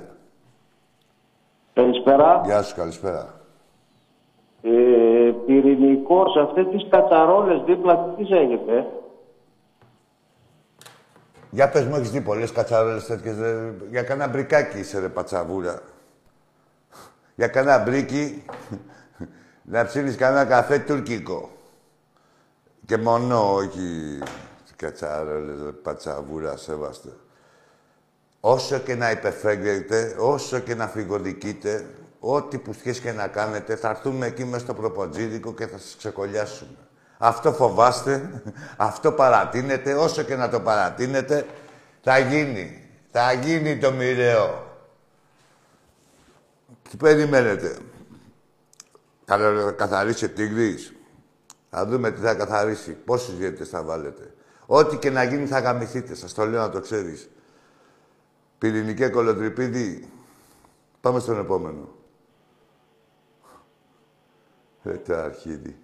Καλησπέρα. 1.73 2.41
Γεια 2.45 2.61
σου, 2.61 2.75
καλησπέρα. 2.75 3.41
Ε, 4.61 5.31
πυρηνικός, 5.45 6.35
αυτές 6.37 6.67
τις 6.67 6.87
κατσαρόλες 6.89 7.61
δίπλα, 7.65 8.13
τις 8.17 8.29
έγινε. 8.29 8.87
Για 11.49 11.69
πες 11.69 11.85
μου, 11.85 11.95
έχεις 11.95 12.11
δει 12.11 12.21
πολλές 12.21 12.51
κατσαρόλες 12.51 13.05
τέτοιες. 13.05 13.39
Ρε. 13.39 13.73
Για 13.89 14.03
κανένα 14.03 14.31
μπρικάκι 14.31 14.79
είσαι, 14.79 14.99
ρε 14.99 15.09
πατσαβούρα. 15.09 15.81
Για 17.35 17.47
κανένα 17.47 17.83
μπρίκι 17.83 18.45
να 19.73 19.85
ψήνεις 19.85 20.15
κανένα 20.15 20.45
καφέ 20.45 20.79
τουρκικό. 20.79 21.49
Και 22.85 22.97
μόνο, 22.97 23.53
όχι 23.53 24.19
κατσαρόλες, 24.75 25.61
ρε, 25.63 25.71
πατσαβούρα, 25.71 26.57
σέβαστε. 26.57 27.09
Όσο 28.39 28.77
και 28.77 28.95
να 28.95 29.11
υπεφέγγετε, 29.11 30.15
όσο 30.19 30.59
και 30.59 30.75
να 30.75 30.87
φυγοδικείτε, 30.87 31.85
ό,τι 32.19 32.57
που 32.57 32.73
σχέση 32.73 33.01
και 33.01 33.11
να 33.11 33.27
κάνετε, 33.27 33.75
θα 33.75 33.89
έρθουμε 33.89 34.25
εκεί 34.25 34.45
μέσα 34.45 34.59
στο 34.63 34.73
προποτζίδικο 34.73 35.53
και 35.53 35.67
θα 35.67 35.77
σας 35.77 35.95
ξεκολλιάσουμε. 35.97 36.77
Αυτό 37.17 37.53
φοβάστε, 37.53 38.43
αυτό 38.77 39.11
παρατείνετε, 39.11 39.93
όσο 39.93 40.23
και 40.23 40.35
να 40.35 40.49
το 40.49 40.59
παρατείνετε, 40.59 41.45
θα 42.01 42.17
γίνει. 42.17 42.79
Θα 43.11 43.33
γίνει 43.33 43.77
το 43.77 43.91
μοιραίο. 43.91 44.77
Τι 46.89 46.97
περιμένετε; 46.97 47.77
Θα 49.25 49.37
καθαρίσει 49.77 50.29
τίγρης; 50.29 50.94
Θα 51.69 51.85
δούμε 51.85 52.11
τι 52.11 52.21
θα 52.21 52.35
καθαρίσει. 52.35 52.97
Πόσους 53.05 53.37
διαιτητές 53.37 53.69
θα 53.69 53.83
βάλετε. 53.83 54.33
Ό,τι 54.65 54.97
και 54.97 55.09
να 55.09 55.23
γίνει 55.23 55.45
θα 55.45 55.59
γαμηθείτε. 55.59 56.15
Σας 56.15 56.33
το 56.33 56.45
λέω 56.45 56.59
να 56.61 56.69
το 56.69 56.79
ξέρεις. 56.79 57.29
Πυρηνικέ 58.57 59.07
κολοτριπίδι. 59.07 60.09
Πάμε 61.01 61.19
στον 61.19 61.39
επόμενο. 61.39 61.87
Ε, 64.83 64.91
τα 64.97 65.23
αρχίδι. 65.23 65.75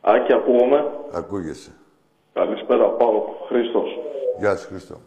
Άκη, 0.00 0.32
ακούγομαι; 0.32 0.84
Ακούγεσαι. 1.12 1.70
Καλησπέρα, 2.32 2.88
πάω. 2.88 3.22
Χρήστος. 3.48 3.88
Γεια 4.38 4.56
σου, 4.56 4.66
Χρήστο. 4.66 5.00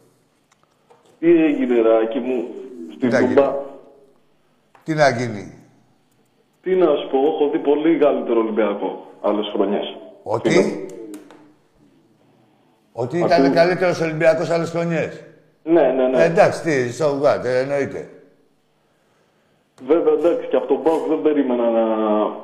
Τι 1.19 1.43
έγινε, 1.43 1.81
ρε, 1.81 1.97
Άκη 2.03 2.19
μου, 2.19 2.47
στην 2.95 3.09
να 3.09 3.19
Τούμπα. 3.19 3.27
γίνει; 3.27 3.55
Τι 4.83 4.93
να 4.93 5.09
γίνει; 5.09 5.53
Τι 6.61 6.75
να 6.75 6.85
σου 6.95 7.07
πω, 7.11 7.17
έχω 7.17 7.49
δει 7.51 7.59
πολύ 7.59 7.97
καλύτερο 7.99 8.39
Ολυμπιακό 8.39 9.05
άλλες 9.21 9.49
χρονιές. 9.53 9.97
Ότι. 10.23 10.85
Ότι 12.91 13.17
ήταν 13.17 13.41
Ακούω. 13.43 13.53
καλύτερος 13.53 14.01
Ολυμπιακός 14.01 14.49
άλλες 14.49 14.69
χρονιές. 14.69 15.23
Ναι, 15.63 15.81
ναι, 15.81 16.07
ναι. 16.07 16.21
Ε, 16.23 16.25
εντάξει, 16.25 16.61
τι, 16.61 16.71
so 16.99 17.05
what, 17.23 17.45
ε, 17.45 17.59
εννοείται. 17.59 18.09
Βέβαια, 19.87 20.13
εντάξει, 20.13 20.47
και 20.47 20.55
από 20.55 20.67
τον 20.67 20.83
Πάουκ 20.83 21.07
δεν 21.07 21.21
περίμενα 21.21 21.69
να... 21.69 21.81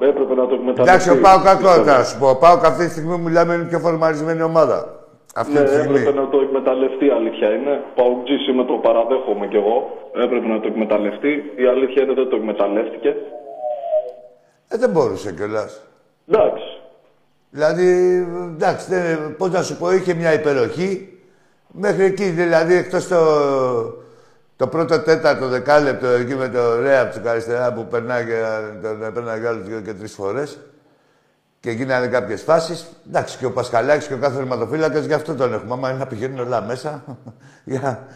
Έπρεπε 0.08 0.34
να 0.36 0.48
το 0.48 0.54
εκμεταλλευτεί. 0.56 0.82
Εντάξει, 0.82 1.10
ο 1.10 1.20
Πάο 1.22 1.42
κακό 1.44 1.62
Πιστεύω. 1.62 1.84
θα 1.84 2.04
σου 2.04 2.20
πω. 2.20 2.30
Ο 2.30 2.36
Πάο 2.38 2.54
αυτή 2.64 2.86
τη 2.86 2.92
στιγμή 2.92 3.18
μιλάμε 3.18 3.54
είναι 3.54 3.64
η 3.64 3.68
πιο 3.68 3.80
φορμαρισμένη 3.80 4.42
ομάδα. 4.42 5.04
Αυτή 5.36 5.54
Ναι, 5.54 5.64
τη 5.64 5.70
στιγμή. 5.74 6.00
έπρεπε 6.00 6.20
να 6.20 6.30
το 6.30 6.40
εκμεταλλευτεί, 6.40 7.10
αλήθεια 7.10 7.50
είναι. 7.50 7.84
Παουκτζής 7.96 8.48
είμαι, 8.48 8.64
το 8.66 8.74
παραδέχομαι 8.74 9.48
κι 9.48 9.56
εγώ. 9.56 9.78
Έπρεπε 10.24 10.48
να 10.48 10.60
το 10.60 10.68
εκμεταλλευτεί. 10.68 11.34
Η 11.56 11.66
αλήθεια 11.68 12.04
είναι 12.04 12.14
δεν 12.14 12.30
το 12.30 12.36
εκμεταλλεύτηκε. 12.36 13.16
Ε, 14.68 14.78
δεν 14.78 14.90
μπορούσε 14.90 15.34
κιόλας. 15.34 15.82
Εντάξει. 16.28 16.75
Δηλαδή, 17.60 17.88
εντάξει, 18.56 18.86
δεν, 18.90 19.36
πώς 19.38 19.50
να 19.52 19.62
σου 19.62 19.78
πω, 19.78 19.92
είχε 19.94 20.14
μια 20.14 20.34
υπεροχή. 20.34 21.20
Μέχρι 21.68 22.04
εκεί, 22.04 22.24
δηλαδή, 22.24 22.76
εκτός 22.76 23.08
το, 23.08 23.18
το 24.56 24.68
πρώτο 24.68 25.00
τέταρτο 25.00 25.48
δεκάλεπτο 25.48 26.08
εκεί 26.08 26.36
με 26.36 26.50
το 26.50 26.80
Ρέα 26.82 27.10
του 27.10 27.30
αριστερά 27.30 27.74
που 27.74 27.86
περνάει 27.88 28.26
και 28.26 28.32
τον 28.82 29.14
περνάει 29.14 29.46
άλλους 29.46 29.68
δύο 29.68 29.80
και 29.80 29.94
τρεις 29.94 30.14
φορές 30.14 30.58
και 31.60 31.72
γίνανε 31.72 32.08
κάποιες 32.08 32.42
φάσεις. 32.42 32.88
Εντάξει, 33.08 33.38
και 33.38 33.46
ο 33.46 33.52
Πασχαλάκης 33.52 34.08
και 34.08 34.14
ο 34.14 34.18
κάθε 34.18 34.40
ρηματοφύλακας 34.40 35.06
γι' 35.06 35.14
αυτό 35.14 35.36
τον 35.36 35.54
έχουμε. 35.54 35.74
Άμα 35.74 35.90
είναι 35.90 35.98
να 36.00 36.08
πηγαίνουν 36.08 36.40
όλα 36.46 36.62
μέσα, 36.62 37.04
για... 37.74 38.08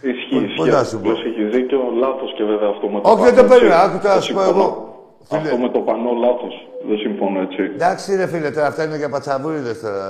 Ισχύει, 0.00 0.34
Πώς- 0.34 0.54
πώς 0.56 0.66
ισχύει. 0.66 0.78
να 0.78 0.84
σου 0.84 1.00
πω. 1.00 1.10
Απλώς 1.10 1.24
έχει 1.24 1.44
δίκιο, 1.44 1.78
λάθος 2.00 2.34
και 2.36 2.44
βέβαια 2.44 2.68
αυτό 2.68 2.88
με 2.88 3.00
το 3.00 3.10
Όχι, 3.10 3.22
δεν 3.24 3.34
πανό, 3.34 3.48
το 3.48 3.54
παίρνω. 3.54 3.66
έτσι. 3.74 3.86
Άκου 3.86 3.98
τώρα 4.02 4.14
να 4.14 4.20
σου 4.20 4.32
πω 4.34 4.40
συμφωνώ. 4.40 4.60
εγώ. 4.64 4.97
Φίλε. 5.28 5.40
Αυτό 5.42 5.56
με 5.58 5.68
το 5.68 5.78
πανό 5.78 6.10
λάθος. 6.24 6.54
Δεν 6.88 6.98
συμφωνώ 6.98 7.40
έτσι. 7.40 7.62
Εντάξει 7.74 8.16
ρε 8.16 8.26
φίλε, 8.26 8.50
τώρα 8.50 8.66
αυτά 8.66 8.84
είναι 8.84 8.96
για 8.96 9.08
πατσαβούριδες 9.08 9.80
τώρα. 9.80 10.04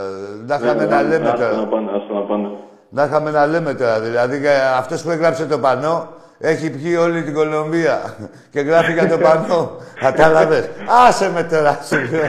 Να 0.47 0.59
Ναι, 0.59 0.65
είχαμε 0.65 0.85
ναι, 0.85 0.91
να 0.95 1.03
ναι, 1.03 1.09
λέμε 1.09 1.29
άστα 1.31 1.47
να 1.49 1.55
τώρα. 1.55 1.67
πάνε, 1.67 1.91
άστα 1.97 2.13
να 2.15 2.21
πάνε. 2.21 2.49
Να 2.91 3.05
είχαμε 3.05 3.31
να 3.31 3.47
λέμε 3.47 3.75
τώρα. 3.75 4.01
Δηλαδή, 4.01 4.41
αυτό 4.77 4.97
που 5.05 5.11
έγραψε 5.11 5.47
το 5.47 5.59
πανό 5.59 6.09
έχει 6.39 6.71
πιει 6.71 6.97
όλη 7.01 7.23
την 7.23 7.35
Κολομβία 7.35 8.15
και 8.53 8.61
γράφει 8.61 8.93
για 8.93 9.09
το 9.09 9.19
πανό. 9.27 9.71
Κατάλαβες. 10.01 10.69
Άσε 11.09 11.31
με 11.31 11.43
τώρα, 11.43 11.79
σου 11.89 11.97
λέω. 11.97 12.23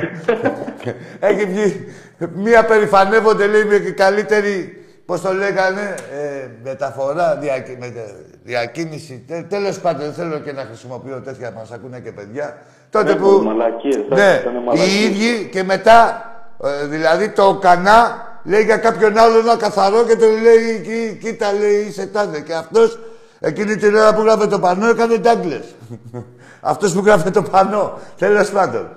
έχει 1.20 1.48
πιει. 1.48 1.88
Μία 2.34 2.66
περηφανεύονται, 2.66 3.48
λέει, 3.48 3.64
με 3.64 3.78
και 3.78 3.92
καλύτερη. 3.92 4.74
Πώς 5.06 5.22
το 5.22 5.34
λέγανε, 5.34 5.94
ε, 6.14 6.48
μεταφορά, 6.64 7.36
διακι, 7.36 7.78
μετα- 7.80 8.16
διακίνηση. 8.44 9.24
Τε, 9.28 9.42
Τέλος 9.50 9.80
πάντων, 9.80 10.02
δεν 10.02 10.14
θέλω 10.14 10.40
και 10.40 10.52
να 10.52 10.62
χρησιμοποιώ 10.62 11.22
τέτοια, 11.22 11.52
μας 11.56 11.72
ακούνε 11.72 12.00
και 12.00 12.12
παιδιά. 12.12 12.58
Τότε 12.90 13.14
Ναι, 13.14 13.20
που. 13.20 13.42
μαλακίες, 13.46 13.96
εντάξει, 13.96 14.24
ναι, 14.24 14.40
ήτανε 14.42 14.58
οι 14.58 14.64
μαλακίες. 14.66 15.04
ίδιοι 15.04 15.50
και 15.52 15.64
μετά, 15.64 16.26
ε, 16.64 16.86
δηλαδή 16.86 17.30
το 17.30 17.58
κανά 17.62 18.28
λέει 18.44 18.64
για 18.64 18.78
κάποιον 18.78 19.18
άλλο 19.18 19.38
ένα 19.40 19.58
καθαρό 19.58 20.04
και 20.08 20.16
τον 20.16 20.30
λέει, 20.42 20.82
«Κοί- 20.86 21.18
κοίτα, 21.24 21.54
λέει, 21.60 21.86
είσαι 21.90 22.06
τάδε. 22.08 22.40
Και 22.40 22.54
αυτός, 22.54 23.00
εκείνη 23.40 23.76
την 23.76 23.96
ώρα 23.96 24.14
που 24.16 24.22
γράφε 24.22 24.48
το 24.48 24.60
πανό, 24.60 24.88
έκανε 24.88 25.16
ντάγκλες. 25.18 25.76
αυτός 26.72 26.94
που 26.94 27.02
γράφε 27.06 27.30
το 27.30 27.42
πανό, 27.52 28.00
τέλος 28.18 28.50
πάντων. 28.50 28.96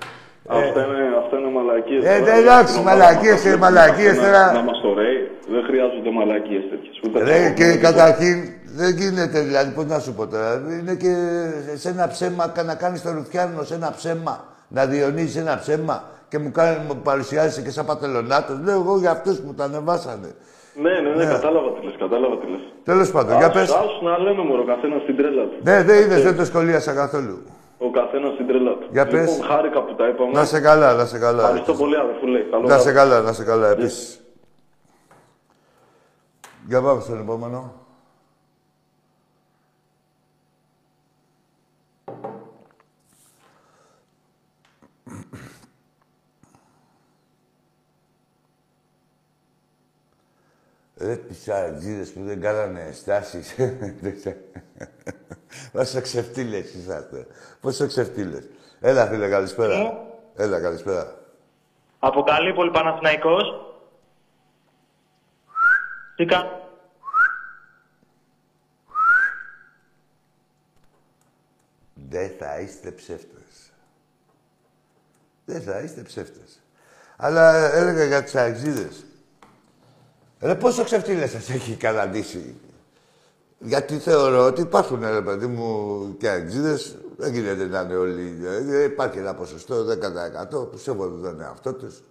Αυτά 0.49 0.81
είναι, 0.85 1.17
αυτά 1.25 1.39
είναι 1.39 1.51
μαλακίες. 1.51 2.05
ε, 2.05 2.19
τώρα. 2.19 2.35
εντάξει, 2.37 2.73
Στην 2.73 2.85
μαλακίες, 2.85 3.39
ομάδα 3.45 3.49
ε, 3.49 3.57
μας 3.57 3.61
μαλακίες, 3.71 4.17
να- 4.17 4.23
τώρα. 4.23 4.53
Να 4.53 4.63
μας 4.63 4.81
το 4.83 4.95
ρέει, 4.95 5.21
δεν 5.53 5.63
χρειάζονται 5.69 6.11
μαλακίες 6.19 6.63
τέτοιες. 6.71 6.95
Ούτε 7.05 7.19
Ρε, 7.25 7.43
θα 7.47 7.51
και 7.59 7.65
πούμε, 7.65 7.77
καταρχήν 7.89 8.37
δεν 8.75 8.97
γίνεται, 8.97 9.41
δηλαδή, 9.41 9.71
πώς 9.71 9.85
να 9.87 9.99
σου 9.99 10.13
πω 10.15 10.27
τώρα. 10.27 10.63
Είναι 10.81 10.95
και 10.95 11.15
σε 11.75 11.89
ένα 11.89 12.09
ψέμα 12.09 12.49
κα- 12.49 12.63
να 12.63 12.75
κάνεις 12.75 13.03
το 13.03 13.11
ρουφιάνο, 13.13 13.63
σε 13.63 13.75
ένα 13.75 13.93
ψέμα. 13.97 14.45
Να 14.69 14.87
διονύσεις 14.87 15.37
ένα 15.37 15.59
ψέμα 15.59 16.05
και 16.29 16.39
μου, 16.39 16.51
κάνει, 16.51 16.77
μου 16.89 16.97
παρουσιάζεσαι 17.03 17.63
και 17.63 17.71
σαν 17.71 17.85
πατελονάτος. 17.87 18.59
Λέω 18.65 18.75
εγώ 18.81 18.99
για 18.99 19.11
αυτούς 19.11 19.39
που 19.41 19.55
τα 19.55 19.65
ανεβάσανε. 19.65 20.35
Ναι, 20.75 20.91
ναι, 21.01 21.11
ναι, 21.25 21.25
κατάλαβα 21.33 21.69
τι 21.73 21.85
λες, 21.85 21.95
κατάλαβα 21.99 22.39
τι 22.39 22.47
λες. 22.51 22.61
Τέλος 22.85 23.11
πάντων, 23.11 23.37
για 23.37 23.47
Άσου- 23.47 23.53
πες. 23.61 23.71
άσου 23.71 24.05
να 24.05 24.19
λέμε 24.19 24.43
μωρό, 24.45 24.63
ο 24.63 24.65
καθένας 24.67 25.03
στην 25.03 25.17
τρέλα 25.17 25.43
του. 25.43 25.57
Ναι, 25.63 25.83
δεν 25.83 26.03
είδες, 26.03 26.23
δεν 26.23 26.37
το 26.37 26.45
σχολίασα 26.45 26.93
καθόλου. 26.93 27.39
Ο 27.79 27.91
καθένας 27.91 28.33
στην 28.35 28.47
τρέλα 28.47 28.71
του. 28.71 28.87
Για 28.91 29.07
πες. 29.07 29.31
Λοιπόν, 29.31 29.47
χάρηκα 29.49 29.83
που 29.83 29.95
τα 29.95 30.09
είπαμε. 30.09 30.31
Να 30.33 30.45
σε 30.45 30.61
καλά, 30.61 30.95
να 30.95 31.05
σε 31.05 31.19
καλά. 31.19 31.43
Ευχαριστώ 31.43 31.75
πολύ, 31.75 31.97
αδερφούλε. 31.97 32.39
Καλό 32.51 32.67
Να 32.69 32.79
σε 32.79 32.93
βράδυ. 32.93 32.99
καλά, 32.99 33.21
να 33.21 33.33
σε 33.33 33.45
καλά, 33.45 33.69
επίσης. 33.69 34.21
Για 36.67 36.81
πάμε 36.83 37.01
στον 37.01 37.19
επόμενο. 37.21 37.73
Ρε 51.03 51.17
πισαρατζίδες 51.17 52.13
που 52.13 52.25
δεν 52.25 52.41
κάνανε 52.41 52.91
στάσεις. 52.93 53.55
Πόσο 55.73 56.01
ξεφτύλες 56.01 56.75
είσαστε. 56.75 57.27
Πόσο 57.61 57.87
ξεφτύλες. 57.87 58.49
Έλα 58.81 59.07
φίλε, 59.07 59.29
καλησπέρα. 59.29 59.77
Ναι. 59.77 59.99
Έλα, 60.37 60.61
καλησπέρα. 60.61 61.19
Από 61.99 62.23
Καλύπολη 62.23 62.71
Παναθηναϊκός. 62.71 63.45
Τι 66.17 66.25
κα... 66.25 66.61
Δεν 71.95 72.31
θα 72.39 72.61
είστε 72.61 72.91
ψεύτες. 72.91 73.73
Δεν 75.45 75.63
θα 75.63 75.79
είστε 75.79 76.03
ψεύτες. 76.03 76.61
Αλλά 77.17 77.73
έλεγα 77.75 78.05
για 78.05 78.23
τις 78.23 78.35
αεξίδες. 78.35 79.05
Ρε 80.43 80.55
πόσο 80.55 80.85
ξεφτύλες 80.85 81.31
σας 81.31 81.51
έχει 81.51 81.77
καταντήσει; 81.77 82.55
Γιατί 83.59 83.99
θεωρώ 83.99 84.47
ότι 84.47 84.61
υπάρχουν, 84.61 85.01
ρε 85.01 85.21
παιδί 85.21 85.47
μου, 85.47 86.17
και 86.19 86.29
αεξίδες. 86.29 86.97
Δεν 87.17 87.33
γίνεται 87.33 87.65
να 87.65 87.81
είναι 87.81 87.95
όλοι... 87.95 88.39
Ε, 88.71 88.83
Υπάρχει 88.83 89.19
ένα 89.19 89.35
ποσοστό 89.35 89.85
10% 90.55 90.71
που 90.71 90.79
σέβονται 90.79 91.29
τον 91.29 91.41
εαυτό 91.41 91.73
τους. 91.73 92.03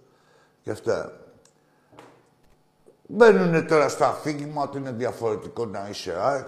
Και 0.62 0.70
αυτά. 0.70 1.12
Μπαίνουν 3.06 3.66
τώρα 3.66 3.88
στο 3.88 4.04
αφήγημα 4.04 4.62
ότι 4.62 4.78
είναι 4.78 4.92
διαφορετικό 4.92 5.66
να 5.66 5.86
είσαι 5.90 6.16
ΑΕΚ 6.20 6.46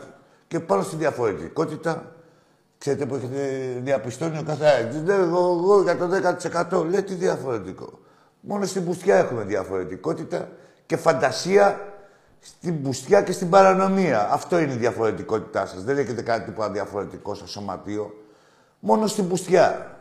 και 0.49 0.61
πάνω 0.61 0.83
στη 0.83 0.97
διαφορετικότητα 0.97 2.15
Ξέρετε 2.85 3.07
που 3.07 3.15
έχετε 3.15 3.81
διαπιστώνει 3.83 4.39
ο 4.39 4.43
κάθε 4.47 4.67
ΑΕΚ. 4.67 4.93
Λέω 5.05 5.23
εγώ, 5.23 5.39
εγώ 5.39 5.83
για 5.83 5.97
το 5.97 6.09
10% 6.83 6.85
λέει 6.87 7.03
τι 7.03 7.15
διαφορετικό. 7.15 7.99
Μόνο 8.41 8.67
στην 8.67 8.85
πουστιά 8.85 9.17
έχουμε 9.17 9.43
διαφορετικότητα 9.43 10.49
και 10.87 10.97
φαντασία 10.97 11.93
στην 12.41 12.83
πουστιά 12.83 13.23
και 13.23 13.33
στην 13.33 13.51
παρανομία. 13.51 14.33
Αυτό 14.33 14.59
είναι 14.59 14.73
η 14.73 14.77
διαφορετικότητά 14.77 15.67
σας. 15.67 15.85
Δεν 15.85 15.99
έχετε 15.99 16.23
κάτι 16.23 16.45
τίποτα 16.45 16.71
διαφορετικό 16.71 17.35
στο 17.35 17.47
σωματείο. 17.47 18.25
Μόνο 18.79 19.07
στην 19.07 19.29
πουστιά. 19.29 19.97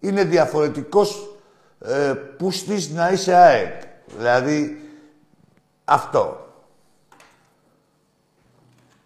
Είναι 0.00 0.24
διαφορετικός 0.24 1.36
ε, 1.84 2.12
πούστης 2.38 2.90
να 2.90 3.10
είσαι 3.10 3.34
ΑΕΚ. 3.34 3.82
Δηλαδή, 4.16 4.80
αυτό. 5.84 6.44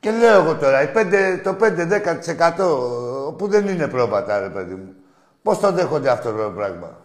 Και 0.01 0.11
λέω 0.11 0.43
εγώ 0.43 0.57
τώρα, 0.57 0.83
η 0.83 0.89
5, 0.95 1.41
το 1.43 1.57
5-10% 1.61 3.37
που 3.37 3.49
δεν 3.49 3.69
είναι 3.69 3.89
πρόβατα, 3.89 4.41
ρε 4.41 4.49
παιδί 4.49 4.75
μου. 4.75 4.95
Πώς 5.43 5.59
το 5.59 5.73
δέχονται 5.73 6.11
αυτό 6.11 6.33
το 6.33 6.51
πράγμα; 6.51 6.99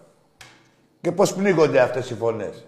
Και 1.01 1.11
πώς 1.11 1.33
πνίγονται 1.33 1.79
αυτές 1.79 2.09
οι 2.09 2.15
φωνές; 2.15 2.65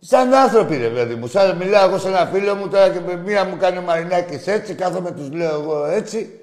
Σαν 0.00 0.34
άνθρωποι, 0.34 0.76
ρε 0.76 0.88
παιδί 0.88 1.14
μου. 1.14 1.26
Σαν 1.26 1.56
μιλάω 1.56 1.88
εγώ 1.88 1.98
σε 1.98 2.08
ένα 2.08 2.26
φίλο 2.26 2.54
μου 2.54 2.68
τώρα 2.68 2.88
και 2.90 3.00
μία 3.24 3.44
μου 3.44 3.56
κάνει 3.56 3.78
ο 3.78 3.80
Μαρινάκης 3.80 4.46
έτσι, 4.46 4.74
κάθομαι 4.74 5.12
τους 5.12 5.32
λέω 5.32 5.60
εγώ 5.60 5.84
έτσι. 5.84 6.40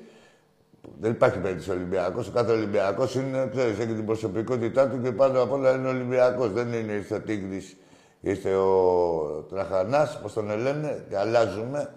Δεν 0.99 1.11
υπάρχει 1.11 1.37
περίπτωση 1.37 1.71
Ολυμπιακός. 1.71 2.27
Ο 2.27 2.31
κάθε 2.31 2.51
Ολυμπιακός 2.51 3.15
είναι, 3.15 3.49
ξέρεις, 3.51 3.79
έχει 3.79 3.93
την 3.93 4.05
προσωπικότητά 4.05 4.87
του 4.87 5.01
και 5.01 5.11
πάνω 5.11 5.41
απ' 5.41 5.51
όλα 5.51 5.71
είναι 5.71 5.87
Ολυμπιακός. 5.87 6.51
Δεν 6.51 6.73
είναι 6.73 6.91
ήρθε 6.91 7.15
ο 7.15 7.19
Τίγρης, 7.19 7.75
ήρθε 8.21 8.55
ο 8.55 9.45
Τραχανάς, 9.49 10.19
πώς 10.21 10.33
τον 10.33 10.59
λένε, 10.59 11.05
και 11.09 11.17
αλλάζουμε. 11.17 11.93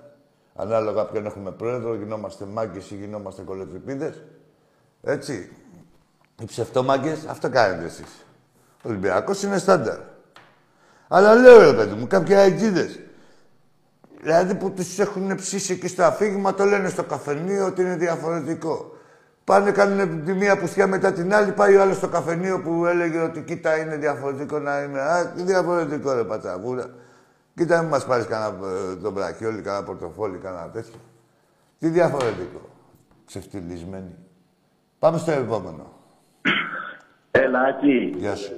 Ανάλογα 0.55 1.05
ποιον 1.05 1.27
έχουμε 1.27 1.51
πρόεδρο, 1.51 1.95
γινόμαστε 1.95 2.45
μάγκες 2.45 2.91
ή 2.91 2.95
γινόμαστε 2.95 3.43
κολοτριπίδες. 3.43 4.23
Έτσι. 5.03 5.53
Οι 6.43 6.45
ψευτόμαγκε, 6.45 7.17
αυτό 7.29 7.51
κάνετε 7.51 7.85
εσείς. 7.85 8.25
Ο 8.85 8.89
Ολυμπιακός 8.89 9.43
είναι 9.43 9.59
στάνταρ. 9.59 9.99
Αλλά 11.09 11.35
λέω 11.35 11.71
ρε 11.71 11.77
παιδί 11.77 11.95
μου, 11.95 12.07
κάποιοι 12.07 12.35
αεκτζίδε. 12.35 12.89
Δηλαδή 14.21 14.55
που 14.55 14.71
του 14.71 14.83
έχουν 14.99 15.35
ψήσει 15.35 15.73
εκεί 15.73 15.89
στο 15.89 16.03
αφήγημα, 16.03 16.55
το 16.55 16.65
λένε 16.65 16.89
στο 16.89 17.03
καφενείο 17.03 17.67
ότι 17.67 17.83
είναι 17.83 17.97
διαφορετικό. 17.97 18.97
Πάνε, 19.45 19.71
κάνουν 19.71 20.25
τη 20.25 20.33
μία 20.33 20.59
πουστιά 20.59 20.87
μετά 20.87 21.13
την 21.13 21.35
άλλη, 21.35 21.53
πάει 21.53 21.77
ο 21.77 21.81
άλλος 21.83 21.97
στο 21.97 22.09
καφενείο 22.09 22.61
που 22.61 22.87
έλεγε 22.87 23.21
ότι 23.21 23.41
κοίτα 23.41 23.77
είναι 23.77 23.97
διαφορετικό 23.97 24.59
να 24.59 24.83
είναι. 24.83 25.01
Α, 25.01 25.27
τι 25.27 25.43
διαφορετικό 25.43 26.13
ρε 26.13 26.25
πατσαβούρα. 26.25 26.91
Κοίτα, 27.55 27.81
μην 27.81 27.89
μας 27.89 28.07
πάρεις 28.07 28.27
κανένα 28.27 28.67
ε, 28.93 28.97
τον 28.97 29.13
μπρακιόλι, 29.13 29.61
κανένα 29.61 29.85
πορτοφόλι, 29.85 30.39
κανένα 30.39 30.71
τέτοιο. 30.71 31.01
Τι 31.79 31.89
διαφορετικό. 31.89 32.61
Ξεφτυλισμένοι. 33.27 34.15
Πάμε 34.99 35.19
στο 35.19 35.31
επόμενο. 35.31 35.93
Έλα, 37.31 37.69
εκεί. 37.69 38.15
Γεια 38.19 38.35
σου. 38.35 38.53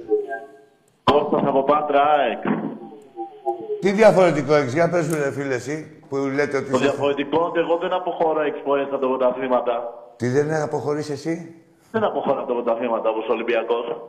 Κώστας 1.03 1.41
από 1.45 1.63
Πάτρα, 1.63 2.01
ΑΕΚ. 2.03 2.41
Τι 3.81 3.91
διαφορετικό 3.91 4.53
έχεις, 4.53 4.73
για 4.73 4.89
πες 4.89 5.07
μου 5.07 5.15
ρε 5.15 5.31
φίλε 5.31 5.53
εσύ, 5.55 6.01
που 6.09 6.15
λέτε 6.17 6.57
ότι... 6.57 6.69
Το 6.69 6.75
είσαι- 6.77 6.85
διαφορετικό 6.85 7.37
είναι 7.37 7.45
ότι 7.47 7.59
εγώ 7.59 7.77
δεν 7.77 7.93
αποχωρώ 7.93 8.41
έξι 8.41 8.61
φορές 8.65 8.85
από 8.85 8.97
τα 8.97 9.07
πρωταθλήματα. 9.07 9.93
Τι 10.15 10.27
δεν 10.27 10.53
αποχωρήσει 10.53 11.11
εσύ; 11.11 11.55
Δεν 11.91 12.03
αποχωρώ 12.03 12.39
από 12.39 12.47
τα 12.47 12.53
πρωταθλήματα 12.53 13.09
όπως 13.09 13.27
ο 13.29 13.31
Ολυμπιακός. 13.31 14.01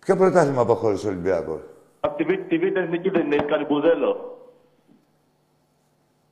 Ποιο 0.00 0.16
πρωτάθλημα 0.16 0.60
αποχώρησε 0.60 1.06
ο 1.06 1.10
Ολυμπιακός; 1.10 1.60
Από 2.00 2.16
τη, 2.16 2.24
Β- 2.24 2.48
τη 2.48 2.58
Β' 2.58 2.76
Εθνική 2.76 3.10
δεν 3.10 3.24
είναι, 3.26 3.34
έχεις 3.34 3.46
κάνει 3.50 3.64
μπουζέλο. 3.64 4.38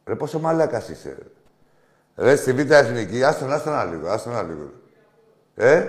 Ρε 0.07 0.15
πόσο 0.15 0.39
μαλάκας 0.39 0.89
είσαι. 0.89 1.17
Ρε, 2.17 2.25
ρε 2.25 2.37
στη 2.37 2.53
Β' 2.53 2.71
Εθνική, 2.71 3.25
άστον, 3.25 3.53
άστον 3.53 3.73
ένα 3.73 3.85
λίγο, 3.85 4.09
άστον 4.09 4.33
ένα 4.33 4.43
λίγο. 4.43 4.71
Ε, 5.55 5.85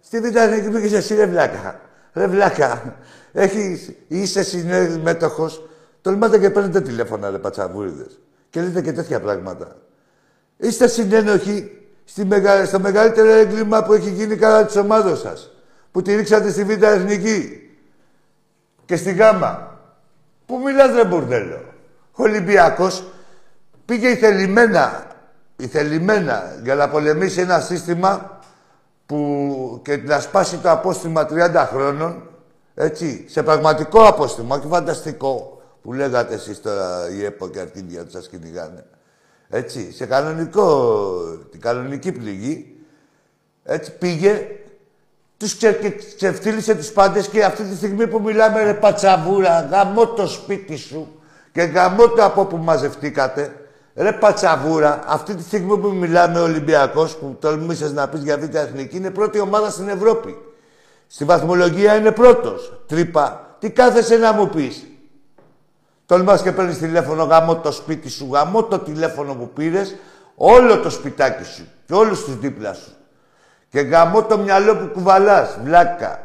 στη 0.00 0.20
Β' 0.20 0.36
Εθνική 0.36 0.68
πήγες 0.70 0.92
εσύ 0.92 1.14
ρε 1.14 1.26
βλάκα. 1.26 1.80
Ρε 2.12 2.26
βλάκα. 2.26 2.96
Έχεις, 3.32 3.92
είσαι 4.08 4.42
συμμέτοχος. 4.42 5.68
Τολμάτε 6.02 6.38
και 6.38 6.50
παίρνετε 6.50 6.80
τηλέφωνα 6.80 7.30
ρε 7.30 7.38
πατσαβούριδες. 7.38 8.18
Και 8.50 8.60
λέτε 8.60 8.82
και 8.82 8.92
τέτοια 8.92 9.20
πράγματα. 9.20 9.76
Είστε 10.56 10.88
συνένοχοι 10.88 11.70
στη 12.04 12.24
μεγα... 12.24 12.64
στο 12.64 12.80
μεγαλύτερο 12.80 13.30
έγκλημα 13.30 13.82
που 13.82 13.92
έχει 13.92 14.10
γίνει 14.10 14.36
κατά 14.36 14.66
της 14.66 14.76
ομάδος 14.76 15.20
σας. 15.20 15.50
Που 15.92 16.02
τη 16.02 16.14
ρίξατε 16.14 16.50
στη 16.50 16.64
Β' 16.64 16.82
Εθνική. 16.82 17.70
Και 18.84 18.96
στη 18.96 19.12
Γάμα. 19.12 19.78
Πού 20.46 20.58
μιλάς 20.64 20.94
ρε 20.94 21.04
μπουρδέλο. 21.04 21.64
Ο 22.12 22.22
Ολυμπιακός 22.22 23.04
πήγε 23.84 24.08
ηθελημένα, 24.08 25.06
ηθελημένα 25.56 26.58
για 26.62 26.74
να 26.74 26.88
πολεμήσει 26.88 27.40
ένα 27.40 27.60
σύστημα 27.60 28.39
που 29.10 29.80
και 29.84 29.96
να 29.96 30.20
σπάσει 30.20 30.56
το 30.56 30.70
απόστημα 30.70 31.26
30 31.30 31.66
χρόνων, 31.72 32.22
έτσι, 32.74 33.24
σε 33.28 33.42
πραγματικό 33.42 34.06
απόστημα 34.06 34.58
και 34.58 34.66
φανταστικό 34.66 35.62
που 35.82 35.92
λέγατε 35.92 36.34
εσείς 36.34 36.62
τώρα 36.62 37.10
η 37.10 37.24
ΕΠΟ 37.24 37.48
και 37.48 37.60
αρχίδια 37.60 38.04
του 38.04 38.10
σας 38.10 38.28
κυνηγάνε. 38.28 38.84
Έτσι, 39.48 39.92
σε 39.92 40.06
κανονικό, 40.06 40.92
την 41.50 41.60
κανονική 41.60 42.12
πληγή, 42.12 42.76
έτσι 43.64 43.92
πήγε, 43.92 44.46
τους 45.36 45.56
ξε, 45.56 45.72
και 45.72 45.92
ξεφτύλισε 46.16 46.74
τους 46.74 46.92
πάντες 46.92 47.28
και 47.28 47.44
αυτή 47.44 47.62
τη 47.62 47.76
στιγμή 47.76 48.06
που 48.06 48.20
μιλάμε 48.20 48.62
ρε 48.62 48.74
πατσαβούρα, 48.74 49.68
γαμώ 49.70 50.06
το 50.06 50.26
σπίτι 50.26 50.76
σου 50.76 51.22
και 51.52 51.62
γαμώ 51.62 52.08
το 52.08 52.24
από 52.24 52.44
που 52.44 52.56
μαζευτήκατε. 52.56 53.54
Ρε 54.00 54.12
πατσαβούρα, 54.12 55.02
αυτή 55.06 55.34
τη 55.34 55.42
στιγμή 55.42 55.78
που 55.78 55.88
μιλάμε 55.88 56.40
ο 56.40 56.42
Ολυμπιακός, 56.42 57.16
που 57.16 57.36
τολμήσες 57.40 57.92
να 57.92 58.08
πεις 58.08 58.22
για 58.22 58.38
β' 58.38 58.54
εθνική, 58.54 58.96
είναι 58.96 59.10
πρώτη 59.10 59.40
ομάδα 59.40 59.70
στην 59.70 59.88
Ευρώπη. 59.88 60.38
Στη 61.06 61.24
βαθμολογία 61.24 61.96
είναι 61.96 62.12
πρώτος. 62.12 62.82
Τρύπα. 62.86 63.56
Τι 63.58 63.70
κάθεσαι 63.70 64.16
να 64.16 64.32
μου 64.32 64.48
πεις; 64.48 64.86
Τολμάς 66.06 66.42
και 66.42 66.52
παίρνεις 66.52 66.78
τηλέφωνο, 66.78 67.24
γαμώ 67.24 67.56
το 67.56 67.72
σπίτι 67.72 68.08
σου, 68.08 68.28
γαμώ 68.32 68.62
το 68.64 68.78
τηλέφωνο 68.78 69.34
που 69.34 69.48
πήρες, 69.48 69.96
όλο 70.34 70.78
το 70.78 70.90
σπιτάκι 70.90 71.44
σου 71.44 71.66
και 71.86 71.94
όλους 71.94 72.24
τους 72.24 72.38
δίπλα 72.38 72.74
σου. 72.74 72.92
Και 73.68 73.80
γαμώ 73.80 74.22
το 74.22 74.38
μυαλό 74.38 74.76
που 74.76 74.86
κουβαλάς, 74.86 75.58
βλάκα. 75.64 76.20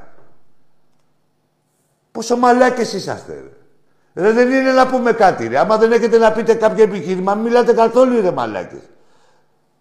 Πόσο 2.11 2.38
μαλάκες 2.38 2.93
είσαστε, 2.93 3.33
ρε. 3.33 3.54
Ρε, 4.15 4.32
δεν 4.32 4.51
είναι 4.51 4.71
να 4.71 4.88
πούμε 4.88 5.12
κάτι, 5.12 5.47
ρε. 5.47 5.58
Άμα 5.58 5.78
δεν 5.78 5.91
έχετε 5.91 6.17
να 6.17 6.32
πείτε 6.32 6.54
κάποιο 6.54 6.84
επιχείρημα, 6.84 7.34
μην 7.36 7.43
μιλάτε 7.43 7.73
καθόλου, 7.73 8.21
ρε 8.21 8.32
μαλάκες. 8.32 8.89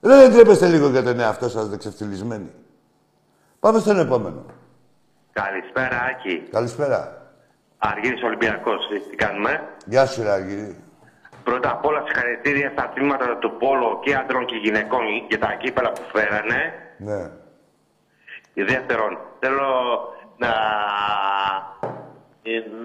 Ρε, 0.02 0.16
δεν 0.16 0.32
τρέπεστε 0.32 0.68
λίγο 0.68 0.88
για 0.88 1.02
τον 1.02 1.20
εαυτό 1.20 1.48
σας, 1.48 1.68
δεξευτυλισμένοι. 1.68 2.50
Πάμε 3.60 3.78
στον 3.78 3.98
επόμενο. 3.98 4.44
Καλησπέρα, 5.32 6.00
Άκη. 6.10 6.48
Καλησπέρα. 6.50 7.22
Αργύρης 7.78 8.22
Ολυμπιακός. 8.22 8.88
Τι 9.10 9.16
κάνουμε; 9.16 9.68
Γεια 9.86 10.06
σου, 10.06 10.22
ρε 10.22 10.30
Αργύρη. 10.30 10.76
Πρώτα 11.44 11.70
απ' 11.70 11.84
όλα 11.84 12.02
συγχαρητήρια 12.06 12.70
στα 12.70 12.92
τμήματα 12.94 13.36
του 13.38 13.56
Πόλο 13.58 14.00
και 14.04 14.14
άντρων 14.14 14.46
και 14.46 14.56
γυναικών 14.56 15.04
για 15.28 15.38
τα 15.38 15.52
κύπελα 15.60 15.92
που 15.92 16.02
φέρανε. 16.12 16.72
Ναι. 16.98 17.30
Δεύτερον, 18.64 19.18
θέλω 19.40 19.72
να, 20.36 20.52
ε, 21.80 22.03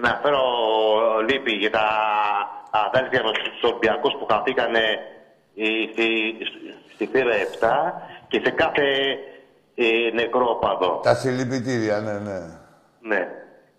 να 0.02 0.20
φέρω 0.22 0.42
λύπη 1.28 1.52
για 1.52 1.70
τα 1.70 1.86
αδέλφια 2.86 3.22
μας 3.22 3.32
τους 3.32 3.62
Ολυμπιακούς 3.70 4.12
που 4.18 4.26
χαθήκανε 4.30 4.84
ε, 5.56 5.64
στη, 5.92 6.06
στη 6.94 7.06
θύρα 7.06 7.34
7 7.60 7.66
και 8.28 8.40
σε 8.44 8.50
κάθε 8.50 8.86
ε, 9.74 9.84
νεκρόπαδο. 10.14 11.00
Τα 11.02 11.14
συλληπιτήρια, 11.14 12.00
ναι, 12.00 12.12
ναι. 12.12 12.38
Ναι. 13.00 13.28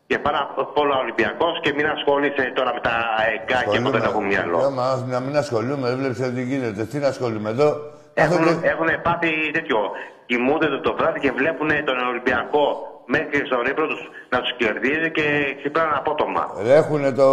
Και 0.07 0.19
πάρα 0.19 0.53
πολλά 0.73 0.97
Ολυμπιακός 0.97 1.59
και 1.61 1.73
μην 1.73 1.85
ασχολείσαι 1.85 2.51
τώρα 2.55 2.73
με 2.73 2.79
τα 2.79 2.95
εγκάκια 3.33 3.81
που 3.81 3.89
δεν 3.89 4.03
έχουν 4.03 4.25
μυαλό. 4.25 4.59
Ε, 4.65 4.69
μα, 4.69 5.05
να 5.07 5.19
μην 5.19 5.37
ασχολούμαι, 5.37 5.87
δεν 5.89 5.97
βλέπεις 5.97 6.33
τι 6.33 6.43
γίνεται. 6.43 6.85
Τι 6.85 6.97
να 6.97 7.07
ασχολούμαι 7.07 7.49
εδώ. 7.49 7.69
Έχουν, 8.13 8.37
κάθονται- 8.37 8.65
έχουν 8.65 9.01
πάθει 9.01 9.51
τέτοιο. 9.51 9.77
Κοιμούνται 10.25 10.67
το, 10.67 10.79
το 10.81 10.95
βράδυ 10.95 11.19
και 11.19 11.31
βλέπουν 11.31 11.69
τον 11.85 11.97
Ολυμπιακό 12.07 12.90
μέχρι 13.05 13.45
στον 13.45 13.65
ύπνο 13.65 13.87
τους 13.87 14.09
να 14.29 14.41
τους 14.41 14.55
κερδίζει 14.57 15.11
και 15.11 15.55
ξυπνάνε 15.57 15.91
απότομα. 15.95 16.53
Ρε, 16.61 16.75
έχουνε 16.75 17.11
το... 17.11 17.29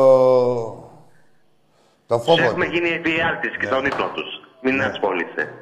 Το 2.06 2.16
Τους 2.16 2.24
φόβο 2.24 2.42
έχουμε 2.42 2.64
τους. 2.64 2.74
γίνει 2.74 2.88
εφιάλτης 2.88 3.56
και 3.56 3.66
στον 3.66 3.84
ύπνο 3.84 4.08
τους. 4.14 4.40
Μην 4.62 4.82
ασχολείσαι. 4.82 5.52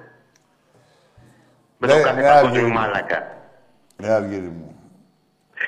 Με 1.79 1.87
Ναι, 1.87 1.93
τον 1.93 2.03
κάθε 2.03 2.21
ναι, 2.21 2.29
παγκόσμιο 2.29 2.61
Αργύρι. 2.61 2.73
μάλακα. 2.73 3.37
Ναι, 3.97 4.09
Αργύρι 4.09 4.47
μου. 4.49 4.75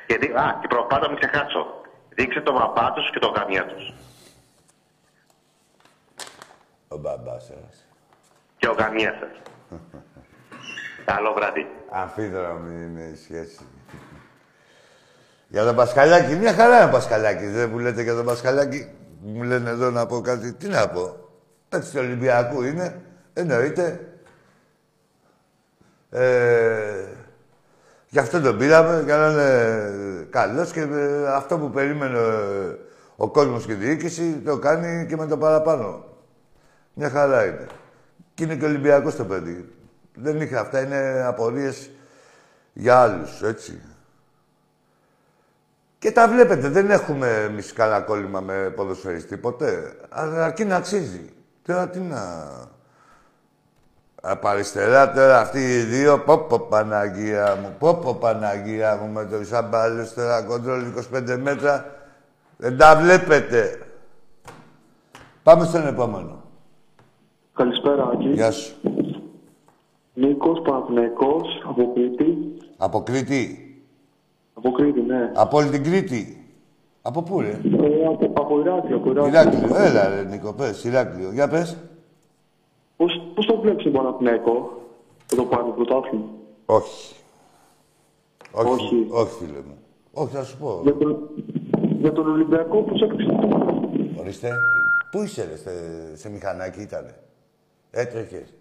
Και, 0.06 0.16
δι... 0.18 0.26
Α, 0.26 0.58
και 0.60 0.66
προπάτα 0.68 1.08
μην 1.08 1.18
ξεχάσω. 1.18 1.66
Δείξε 2.08 2.40
το 2.40 2.52
μπαμπά 2.52 2.92
τους 2.92 3.10
και 3.10 3.18
το 3.18 3.28
γαμιά 3.36 3.66
τους. 3.66 3.92
Ο 6.88 6.96
μπαμπάς 6.96 7.50
ένας. 7.50 7.86
Και 8.56 8.68
ο 8.68 8.72
γαμιάς 8.72 9.14
σας. 9.18 9.42
Καλό 11.04 11.32
βράδυ. 11.32 11.66
Αμφίδρομη 11.90 12.84
είναι 12.84 13.02
η 13.02 13.14
σχέση. 13.16 13.66
Για 15.48 15.64
τον 15.64 15.76
Πασχαλάκη, 15.76 16.34
μια 16.34 16.52
χαρά 16.52 16.76
είναι 16.76 16.84
ο 16.84 16.90
Πασχαλάκης. 16.92 17.52
Δεν 17.52 17.70
μου 17.70 17.78
λέτε 17.78 18.02
για 18.02 18.14
τον 18.14 18.24
Πασχαλάκη. 18.24 18.88
Μου 19.20 19.42
λένε 19.42 19.70
εδώ 19.70 19.90
να 19.90 20.06
πω 20.06 20.20
κάτι. 20.20 20.52
Τι 20.52 20.68
να 20.68 20.88
πω. 20.88 21.16
Παίξει 21.68 21.92
του 21.92 21.98
Ολυμπιακού 22.02 22.62
είναι. 22.62 23.00
Εννοείται. 23.32 24.00
Ε, 26.10 27.04
γι' 28.08 28.18
αυτό 28.18 28.40
τον 28.40 28.58
πήραμε, 28.58 29.02
για 29.04 29.16
να 29.16 29.30
είναι 29.30 30.26
καλός 30.30 30.72
και 30.72 30.80
ε, 30.80 31.28
αυτό 31.28 31.58
που 31.58 31.70
περίμενε 31.70 32.18
ε, 32.18 32.76
ο 33.16 33.28
κόσμος 33.28 33.66
και 33.66 33.72
η 33.72 33.74
διοίκηση 33.74 34.42
το 34.44 34.58
κάνει 34.58 35.06
και 35.06 35.16
με 35.16 35.26
το 35.26 35.36
παραπάνω. 35.38 36.04
Μια 36.94 37.10
χαρά 37.10 37.44
είναι. 37.44 37.66
Και 38.34 38.44
είναι 38.44 38.56
και 38.56 38.64
Ολυμπιακός 38.64 39.16
το 39.16 39.24
παιδί. 39.24 39.72
Δεν 40.14 40.40
είχε 40.40 40.56
αυτά, 40.56 40.80
είναι 40.80 41.24
απορίες 41.26 41.90
για 42.72 42.96
άλλους, 42.96 43.42
έτσι. 43.42 43.80
Και 45.98 46.12
τα 46.12 46.28
βλέπετε, 46.28 46.68
δεν 46.68 46.90
έχουμε 46.90 47.44
εμείς 47.48 47.72
κανένα 47.72 48.00
κόλλημα 48.00 48.40
με 48.40 48.72
ποδοσφαιριστή 48.76 49.36
ποτέ. 49.36 49.96
Αλλά 50.08 50.44
αρκεί 50.44 50.64
να 50.64 50.76
αξίζει. 50.76 51.30
Τώρα 51.66 51.88
τι 51.88 51.98
να... 51.98 52.20
Από 54.22 54.48
αριστερά 54.48 55.12
τώρα 55.12 55.40
αυτοί 55.40 55.58
οι 55.58 55.82
δύο, 55.82 56.18
πω 56.18 56.38
πω 56.38 56.58
Παναγία 56.58 57.58
μου, 57.62 57.74
πω 57.78 57.94
πω 57.94 58.14
Παναγία 58.14 58.96
μου 58.96 59.12
με 59.12 59.24
το 59.24 59.40
Ισαμπάλος 59.40 60.14
τώρα 60.14 60.42
κοντρόλ 60.42 60.82
25 61.14 61.38
μέτρα. 61.42 61.96
Δεν 62.56 62.76
τα 62.76 62.96
βλέπετε. 62.96 63.78
Πάμε 65.42 65.64
στον 65.64 65.86
επόμενο. 65.86 66.42
Καλησπέρα, 67.54 68.10
Άκη. 68.12 68.28
Γεια 68.28 68.50
σου. 68.50 68.76
Νίκος 70.14 70.62
Παναθηναϊκός, 70.62 71.62
από 71.68 71.92
Κρήτη. 71.94 72.36
Από 72.76 73.02
Κρήτη. 73.02 73.67
Από 74.58 74.70
Κρήτη, 74.70 75.00
ναι. 75.00 75.32
Από 75.34 75.56
όλη 75.56 75.68
την 75.68 75.84
Κρήτη. 75.84 76.42
Από 77.02 77.22
πού 77.22 77.40
ρε; 77.40 77.48
Ε, 77.48 78.06
από, 78.06 78.32
από 78.34 78.60
Ηράκλειο, 78.60 78.96
από 78.96 79.10
Ηράκλειο. 79.10 79.40
Ηράκλειο. 79.40 79.76
Έλα 79.76 80.08
ρε 80.08 80.22
Νίκο, 80.22 80.52
πες. 80.52 80.84
Ηράκλειο. 80.84 81.32
Για 81.32 81.48
πες. 81.48 81.76
Πώς, 82.96 83.22
πώς 83.34 83.46
το 83.46 83.60
βλέπεις 83.60 83.82
τον 83.84 83.92
Παναθηναϊκό, 83.92 84.82
θα 85.26 85.36
το 85.36 85.44
πάρει 85.44 85.64
το 85.64 85.70
πρωτάθλημα. 85.70 86.24
Όχι. 86.66 87.14
Όχι. 88.52 88.72
Όχι. 88.72 89.06
Όχι, 89.10 89.32
φίλε 89.38 89.58
μου. 89.66 89.76
Όχι, 90.12 90.34
θα 90.34 90.44
σου 90.44 90.56
πω. 90.58 90.80
Για 90.82 90.96
τον, 90.96 91.28
για 91.98 92.12
τον 92.12 92.30
Ολυμπιακό, 92.30 92.82
πώς 92.82 93.00
έπαιξε. 93.02 93.26
Ορίστε. 94.20 94.50
Πού 95.10 95.22
είσαι, 95.22 95.48
ρε, 95.50 95.56
σε, 95.56 95.70
σε 96.16 96.30
μηχανάκι 96.30 96.80
ήτανε; 96.80 97.14
Έτρεχες. 97.90 98.54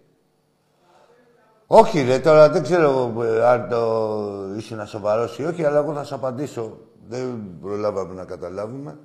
Όχι, 1.70 2.02
ρε, 2.02 2.18
τώρα 2.18 2.50
δεν 2.50 2.62
ξέρω 2.62 3.14
ε, 3.22 3.44
αν 3.44 3.68
το 3.68 4.14
ήσουν 4.56 4.86
σοβαρός 4.86 5.38
ή 5.38 5.44
όχι, 5.44 5.64
αλλά 5.64 5.78
εγώ 5.78 5.92
θα 5.92 6.04
σου 6.04 6.14
απαντήσω. 6.14 6.78
Δεν 7.08 7.42
προλάβαμε 7.60 8.14
να 8.14 8.24
καταλάβουμε. 8.24 8.98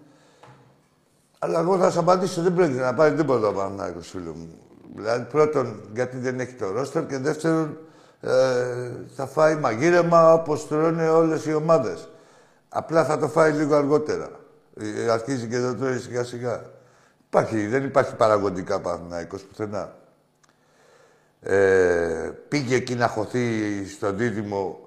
Αλλά 1.39 1.59
εγώ 1.59 1.77
θα 1.77 1.91
σου 1.91 1.99
απαντήσω, 1.99 2.41
δεν 2.41 2.53
πρέπει 2.53 2.73
να 2.73 2.93
πάρει 2.93 3.15
τίποτα 3.15 3.47
ο 3.47 3.51
Παναθηναϊκός, 3.51 4.07
φίλο 4.07 4.33
μου. 4.33 4.49
Δηλαδή, 4.95 5.23
πρώτον, 5.23 5.81
γιατί 5.93 6.17
δεν 6.17 6.39
έχει 6.39 6.53
το 6.53 6.71
ρόστερ 6.71 7.05
και 7.05 7.17
δεύτερον, 7.17 7.77
ε, 8.19 8.31
θα 9.15 9.25
φάει 9.25 9.55
μαγείρεμα 9.55 10.33
όπως 10.33 10.67
τρώνε 10.67 11.09
όλες 11.09 11.45
οι 11.45 11.53
ομάδες. 11.53 12.09
Απλά 12.69 13.05
θα 13.05 13.17
το 13.17 13.27
φάει 13.27 13.51
λίγο 13.51 13.75
αργότερα. 13.75 14.29
Ε, 14.77 15.11
αρχίζει 15.11 15.47
και 15.47 15.59
το 15.59 15.75
τρώει 15.75 15.97
σιγά 15.99 16.23
σιγά. 16.23 16.61
Υπάρχει, 17.27 17.67
δεν 17.67 17.83
υπάρχει 17.83 18.15
παραγωγικά 18.15 18.79
Παναθηναϊκός 18.79 19.41
πουθενά. 19.41 19.93
Ε, 21.43 22.31
πήγε 22.47 22.75
εκεί 22.75 22.95
να 22.95 23.07
χωθεί 23.07 23.85
στον 23.87 24.17
δίδυμο 24.17 24.79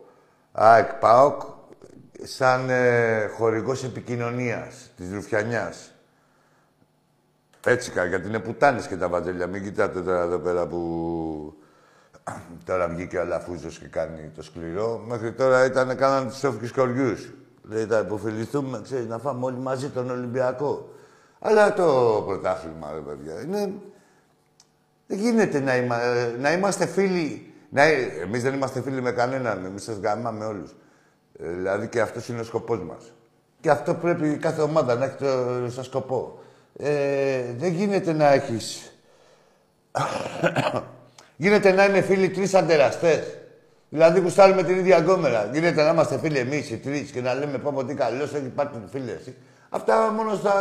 ΑΕΚ 0.53 0.93
ΠΑΟΚ 0.93 1.43
σαν 2.23 2.71
ε, 2.71 3.27
χορηγός 3.37 3.85
επικοινωνίας 3.85 4.91
της 4.97 5.13
Ρουφιανιάς. 5.13 5.91
Έτσι 7.65 7.91
κάνει, 7.91 8.09
γιατί 8.09 8.29
είναι 8.29 8.39
πουτάνες 8.39 8.87
και 8.87 8.97
τα 8.97 9.09
βατέλια. 9.09 9.47
Μην 9.47 9.63
κοιτάτε 9.63 10.03
τώρα 10.03 10.23
εδώ 10.23 10.39
πέρα 10.39 10.67
που 10.67 11.55
τώρα 12.67 12.89
βγήκε 12.89 13.17
ο 13.17 13.21
Αλαφούζος 13.21 13.79
και 13.79 13.87
κάνει 13.87 14.31
το 14.37 14.43
σκληρό. 14.43 15.05
Μέχρι 15.07 15.33
τώρα 15.33 15.65
ήταν, 15.65 15.97
κάνανε 15.97 16.31
τους 16.31 16.45
όφικους 16.45 16.73
κοριούς. 16.73 17.33
Λέει, 17.63 17.85
θα 17.85 17.99
υποφεληθούμε, 17.99 18.81
ξέρεις, 18.83 19.07
να 19.07 19.19
φάμε 19.19 19.45
όλοι 19.45 19.59
μαζί 19.59 19.89
τον 19.89 20.11
Ολυμπιακό. 20.11 20.89
Αλλά 21.39 21.73
το 21.73 22.23
πρωτάθλημα, 22.27 22.93
ρε 22.93 23.01
παιδιά, 23.01 23.41
είναι... 23.41 23.73
Δεν 25.07 25.19
γίνεται 25.19 25.61
να, 25.61 25.77
είμα... 25.77 25.99
να 26.39 26.53
είμαστε 26.53 26.87
φίλοι. 26.87 27.55
Να... 27.69 27.83
Εμείς 28.23 28.43
δεν 28.43 28.55
είμαστε 28.55 28.81
φίλοι 28.83 29.03
με 29.03 29.13
κανέναν. 29.13 29.65
Εμείς 29.65 29.83
σας 29.83 29.97
γαμάμε 29.97 30.45
όλους. 30.45 30.71
Ε, 31.39 31.49
δηλαδή 31.49 31.89
και 31.89 32.01
αυτός 32.01 32.29
είναι 32.29 32.41
ο 32.41 32.45
σκοπός 32.45 32.83
μας. 32.83 33.13
Και 33.61 33.71
αυτό 33.71 33.95
πρέπει 33.95 34.37
κάθε 34.37 34.61
ομάδα 34.61 34.95
να 34.95 35.05
έχει 35.05 35.17
το 35.17 35.71
σαν 35.71 35.85
σκοπό. 35.85 36.39
Ε, 36.79 37.43
δεν 37.57 37.73
γίνεται 37.73 38.13
να 38.13 38.33
έχεις... 38.33 38.93
γίνεται 41.37 41.73
να 41.73 41.85
είναι 41.85 42.01
φίλοι 42.01 42.29
τρεις 42.29 42.55
αντεραστές. 42.55 43.39
Δηλαδή 43.89 44.21
γουστάρουμε 44.21 44.63
την 44.63 44.79
ίδια 44.79 44.99
γκόμενα. 44.99 45.51
Γίνεται 45.53 45.83
να 45.83 45.91
είμαστε 45.91 46.19
φίλοι 46.19 46.39
εμείς 46.39 46.71
οι 46.71 46.77
τρεις 46.77 47.11
και 47.11 47.21
να 47.21 47.35
λέμε 47.35 47.59
πω 47.59 47.85
τι 47.85 47.95
καλός 47.95 48.35
έχει 48.35 48.49
πάρει 48.49 48.69
την 48.69 48.89
φίλη 48.89 49.11
εσύ. 49.11 49.37
Αυτά 49.69 50.11
μόνο 50.11 50.35
στα 50.35 50.53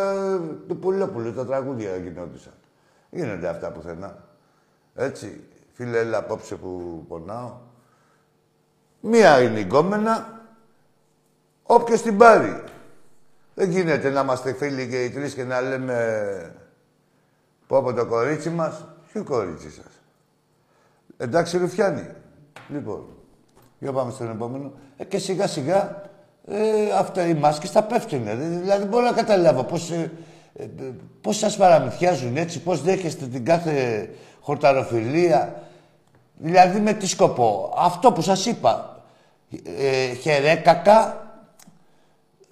του 0.68 0.78
Πουλόπουλου, 0.78 1.34
τα 1.34 1.46
τραγούδια 1.46 1.96
γινόντουσαν. 1.96 2.54
Γίνονται 3.10 3.48
αυτά 3.48 3.72
πουθενά. 3.72 4.24
Έτσι, 4.96 5.44
φίλε, 5.74 5.98
έλα 5.98 6.18
απόψε 6.18 6.56
που 6.56 7.04
πονάω. 7.08 7.52
Μία 9.00 9.42
είναι 9.42 9.60
η 9.60 9.64
γκόμενα, 9.64 10.42
όποιος 11.64 12.02
την 12.02 12.18
πάρει. 12.18 12.64
Δεν 13.54 13.70
γίνεται 13.70 14.10
να 14.10 14.22
είμαστε 14.22 14.54
φίλοι 14.54 14.88
και 14.88 15.04
οι 15.04 15.10
τρεις 15.10 15.34
και 15.34 15.44
να 15.44 15.62
λέμε 15.62 16.56
πω 17.68 17.78
από 17.78 17.94
το 17.94 18.06
κορίτσι 18.06 18.50
μας, 18.50 18.86
ποιο 19.12 19.24
κορίτσι 19.24 19.72
σας. 19.72 20.02
Εντάξει, 21.18 21.58
Ρουφιάνη. 21.58 22.08
Λοιπόν, 22.70 23.06
για 23.80 23.92
πάμε 23.92 24.12
στον 24.12 24.30
επόμενο. 24.30 24.74
Ε, 24.98 25.04
και 25.04 25.18
σιγά 25.18 25.48
σιγά 25.48 26.10
ε, 26.48 26.92
αυτά 27.00 27.28
οι 27.28 27.34
μάσκες 27.34 27.70
θα 27.70 27.84
πέφτουν. 27.84 28.28
Ε, 28.28 28.36
Δηλαδή 28.36 28.86
μπορώ 28.86 29.06
να 29.06 29.12
καταλάβω 29.12 29.64
πώς, 29.64 29.92
ε, 29.92 30.12
ε, 30.54 30.66
πώς 31.22 31.38
σας 31.38 31.58
παραμυθιάζουν 31.58 32.38
έτσι, 32.38 32.62
πώς 32.62 32.82
δέχεστε 32.82 33.26
την 33.26 33.46
κάθε 33.46 34.10
χορταροφιλία. 34.46 35.62
Δηλαδή 36.36 36.80
με 36.80 36.94
τι 36.94 37.08
σκοπό. 37.08 37.74
Αυτό 37.78 38.12
που 38.12 38.22
σας 38.22 38.46
είπα. 38.46 39.04
Ε, 39.78 40.14
χερέκακα, 40.14 41.26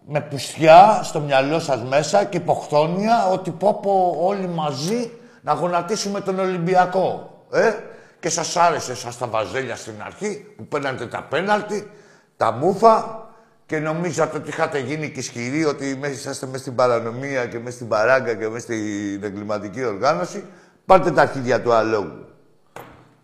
με 0.08 0.22
πουστιά 0.22 1.00
στο 1.04 1.20
μυαλό 1.20 1.60
σας 1.60 1.84
μέσα 1.84 2.24
και 2.24 2.38
υποχθόνια 2.38 3.28
ότι 3.28 3.52
πω 3.52 3.80
πω 3.82 4.16
όλοι 4.20 4.48
μαζί 4.48 5.12
να 5.42 5.54
γονατίσουμε 5.54 6.22
τον 6.22 6.40
Ολυμπιακό. 6.40 7.30
Ε; 7.52 7.74
Και 8.20 8.30
σας 8.30 8.56
άρεσε 8.56 8.96
σας 8.96 9.18
τα 9.18 9.28
βαζέλια 9.28 9.76
στην 9.76 9.94
αρχή 10.06 10.46
που 10.58 10.66
παίρνατε 10.68 11.08
τα 11.08 11.24
πέναλτι, 11.30 11.92
τα 12.38 12.52
μούφα 12.52 13.28
και 13.66 13.80
νομίζατε 13.80 14.38
ότι 14.38 14.50
είχατε 14.50 14.80
γίνει 14.80 15.10
και 15.10 15.20
ισχυροί 15.20 15.66
ότι 15.66 15.98
μέσα 16.00 16.14
είσαστε 16.14 16.46
μέσα 16.46 16.58
στην 16.58 16.76
παρανομία 16.76 17.46
και 17.46 17.60
μέσα 17.60 17.76
στην 17.76 17.88
παράγκα 17.88 18.34
και 18.34 18.48
μέσα 18.48 18.66
στην 18.66 19.24
εγκληματική 19.24 19.84
οργάνωση. 19.84 20.44
Πάρτε 20.86 21.12
τα 21.12 21.22
αρχίδια 21.22 21.62
του 21.62 21.74
αλόγου. 21.74 22.26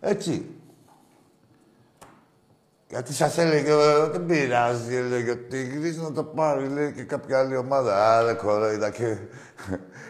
Έτσι. 0.00 0.54
Γιατί 2.88 3.12
σας 3.12 3.38
έλεγε, 3.38 3.70
«Ε, 3.70 4.08
δεν 4.10 4.26
πειράζει, 4.26 4.96
έλεγε 4.96 5.30
ο 5.30 5.36
Τίγρης, 5.36 5.96
να 5.96 6.12
το 6.12 6.24
πάρει, 6.24 6.68
λέει 6.68 6.92
και 6.92 7.02
κάποια 7.02 7.38
άλλη 7.38 7.56
ομάδα. 7.56 8.16
Άρα 8.16 8.34
κορόιδα 8.34 8.90
και... 8.90 9.16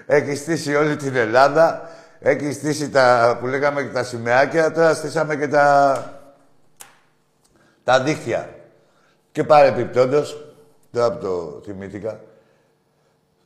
έχει 0.07 0.35
στήσει 0.35 0.75
όλη 0.75 0.97
την 0.97 1.17
Ελλάδα, 1.17 1.91
έχει 2.19 2.53
στήσει 2.53 2.91
τα 2.91 3.37
που 3.41 3.47
λέγαμε 3.47 3.83
και 3.83 3.93
τα 3.93 4.05
σημαίακια, 4.05 4.73
τώρα 4.73 4.95
στήσαμε 4.95 5.37
και 5.37 5.49
τα... 5.49 6.21
τα 7.85 8.03
δίχτυα. 8.03 8.55
Και 9.33 9.45
παρεπιπτόντως, 9.45 10.55
τώρα 10.91 11.13
που 11.13 11.25
το 11.25 11.61
θυμήθηκα, 11.65 12.21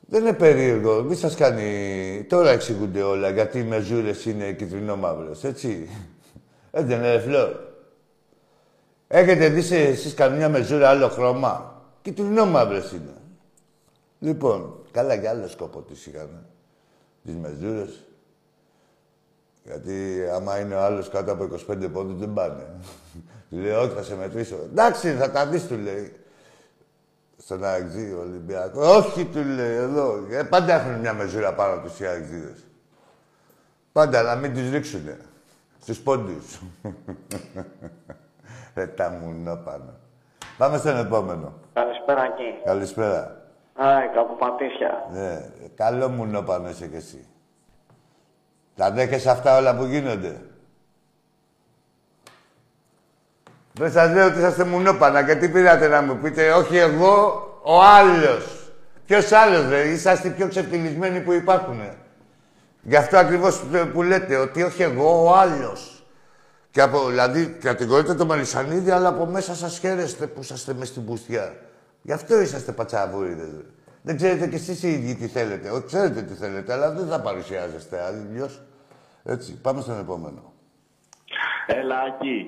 δεν 0.07 0.21
είναι 0.21 0.33
περίεργο, 0.33 1.03
μη 1.03 1.15
σας 1.15 1.35
κάνει... 1.35 2.25
Τώρα 2.29 2.49
εξηγούνται 2.49 3.01
όλα, 3.01 3.29
γιατί 3.29 3.59
οι 3.59 3.63
μεζούρες 3.63 4.25
είναι 4.25 4.51
κυτρινό-μαύρος, 4.51 5.43
έτσι. 5.43 5.89
Έτσι 6.71 6.87
δεν 6.87 6.97
είναι, 6.97 7.11
ρε, 7.11 7.19
Φλόρ. 7.19 7.49
Έχετε 9.07 9.49
δει 9.49 9.61
σε- 9.61 9.75
εσείς 9.77 10.13
καμιά 10.13 10.49
μεζούρα 10.49 10.89
άλλο 10.89 11.07
χρώμα; 11.07 11.81
Κυτρινό 12.01 12.45
μαύρες 12.45 12.91
είναι. 12.91 13.13
Λοιπόν, 14.19 14.75
καλά 14.91 15.17
και 15.17 15.27
άλλο 15.29 15.47
σκοπό 15.47 15.81
τις 15.81 16.05
είχαν. 16.05 16.45
Τις 17.23 17.35
μεζούρες. 17.35 18.03
Γιατί 19.63 20.23
άμα 20.33 20.59
είναι 20.59 20.75
ο 20.75 20.79
άλλος 20.81 21.09
κάτω 21.09 21.31
από 21.31 21.43
25 21.43 21.89
πόντους 21.93 22.19
δεν 22.19 22.33
πάνε. 22.33 22.63
Του 23.49 23.57
λέει, 23.57 23.71
όχι, 23.71 23.93
θα 23.95 24.03
σε 24.03 24.15
μετρήσω. 24.15 24.55
Εντάξει, 24.71 25.11
θα 25.11 25.31
τα 25.31 25.45
δεις, 25.47 25.67
του 25.67 25.75
λέει. 25.77 26.13
Στον 27.45 27.65
Αγγζή, 27.65 28.13
Ολυμπιακός. 28.13 28.95
Όχι, 28.95 29.25
του 29.25 29.43
λέει, 29.43 29.75
εδώ. 29.75 30.25
Ε, 30.29 30.43
πάντα 30.43 30.73
έχουν 30.73 30.99
μια 30.99 31.13
μεζούρα 31.13 31.53
πάνω 31.53 31.81
τους 31.81 31.99
οι 31.99 32.05
Αγγζίδες. 32.05 32.67
Πάντα, 33.91 34.21
να 34.21 34.35
μην 34.35 34.53
τους 34.53 34.69
ρίξουνε. 34.69 35.17
Στους 35.81 35.99
πόντους. 35.99 36.61
Ρε 38.75 38.87
τα 38.87 39.09
μουνό 39.09 39.55
πάνω. 39.55 39.93
Πάμε 40.57 40.77
στον 40.77 40.97
επόμενο. 40.97 41.53
Καλησπέρα 41.73 42.23
εκεί. 42.23 42.61
Καλησπέρα. 42.63 43.41
Άι, 43.75 44.07
κάπου 44.07 44.35
πατήσια. 44.35 45.09
Ναι, 45.11 45.49
καλό 45.75 46.09
μουνό 46.09 46.41
πάνω 46.41 46.69
είσαι 46.69 46.87
κι 46.87 46.95
εσύ. 46.95 47.27
Τα 48.75 48.91
δέχεσαι 48.91 49.29
αυτά 49.29 49.57
όλα 49.57 49.75
που 49.75 49.83
γίνονται; 49.83 50.41
Δεν 53.77 53.91
σας 53.91 54.13
λέω 54.13 54.27
ότι 54.27 54.37
είσαστε 54.37 54.63
μουνόπανα 54.63 55.23
και 55.23 55.35
τι 55.35 55.49
πήρατε 55.49 55.87
να 55.87 56.01
μου 56.01 56.17
πείτε, 56.17 56.51
όχι 56.51 56.77
εγώ, 56.77 57.43
ο 57.63 57.81
άλλος. 57.81 58.71
Ποιος 59.05 59.31
άλλος, 59.31 59.69
ρε, 59.69 59.87
είσαστε 59.87 60.27
οι 60.27 60.31
πιο 60.31 60.47
ξεφτυλισμένοι 60.47 61.19
που 61.19 61.31
υπάρχουν. 61.31 61.79
Γι' 62.81 62.95
αυτό 62.95 63.17
ακριβώς 63.17 63.63
που 63.93 64.01
λέτε, 64.03 64.35
ότι 64.35 64.63
όχι 64.63 64.81
εγώ, 64.81 65.23
ο 65.23 65.33
άλλος. 65.35 66.05
Και 66.71 66.81
από, 66.81 67.07
δηλαδή, 67.07 67.47
κατηγορείτε 67.47 68.13
το 68.13 68.25
Μαλισανίδη, 68.25 68.91
αλλά 68.91 69.07
από 69.07 69.25
μέσα 69.25 69.55
σας 69.55 69.79
χαίρεστε 69.79 70.27
που 70.27 70.41
είσαστε 70.41 70.73
μες 70.73 70.87
στην 70.87 71.05
πουστιά. 71.05 71.55
Γι' 72.01 72.11
αυτό 72.11 72.41
είσαστε 72.41 72.71
πατσαβούριδες. 72.71 73.51
ρε. 73.51 73.65
Δεν 74.01 74.15
ξέρετε 74.15 74.47
κι 74.47 74.55
εσείς 74.55 74.83
οι 74.83 74.91
ίδιοι 74.91 75.15
τι 75.15 75.27
θέλετε. 75.27 75.69
Όχι, 75.69 75.83
ξέρετε 75.85 76.21
τι 76.21 76.33
θέλετε, 76.33 76.73
αλλά 76.73 76.91
δεν 76.91 77.07
θα 77.07 77.21
παρουσιάζεστε 77.21 78.01
αλλιώς. 78.01 78.61
Έτσι, 79.23 79.59
πάμε 79.61 79.81
στον 79.81 79.99
επόμενο. 79.99 80.53
Έλα, 81.67 81.95
εκεί. 82.15 82.47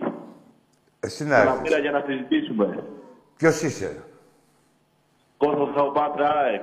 Εσύ 0.99 1.23
να 1.23 1.43
Να 1.43 1.51
έρθεις. 1.51 1.61
πήρα 1.61 1.77
για 1.79 1.91
να 1.91 2.03
συζητήσουμε. 2.07 2.83
Ποιος 3.37 3.61
είσαι; 3.61 4.03
Κώστας 5.37 5.69
από 5.75 5.91
Πάτρα, 5.91 6.29
ΑΕΚ. 6.29 6.61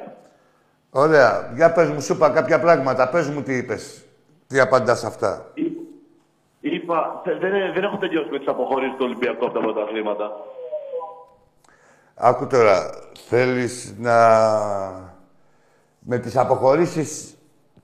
Ωραία. 0.91 1.53
Για 1.55 1.73
πες 1.73 1.89
μου, 1.89 2.01
σου 2.01 2.13
είπα 2.13 2.31
κάποια 2.31 2.61
πράγματα. 2.61 3.09
Πες 3.09 3.29
μου 3.29 3.43
τι 3.43 3.57
είπες. 3.57 4.05
Τι 4.47 4.61
απαντάς 4.61 4.99
σε 4.99 5.07
αυτά. 5.07 5.51
Εί- 5.55 5.73
Είπα, 6.61 7.21
θε- 7.25 7.39
δεν, 7.41 7.51
δεν 7.75 7.83
έχω 7.85 7.97
τελειώσει 7.97 8.29
με 8.31 8.39
τις 8.39 8.49
αποχωρήσεις 8.49 8.93
του 8.97 9.05
Ολυμπιακού 9.05 9.45
από 9.45 9.55
τα 9.55 9.61
πρωταθλήματα. 9.61 10.31
Άκου 12.15 12.47
τώρα. 12.47 12.91
Θέλεις 13.29 13.95
να... 13.99 14.15
Με 15.99 16.19
τις 16.19 16.37
αποχωρήσεις 16.37 17.35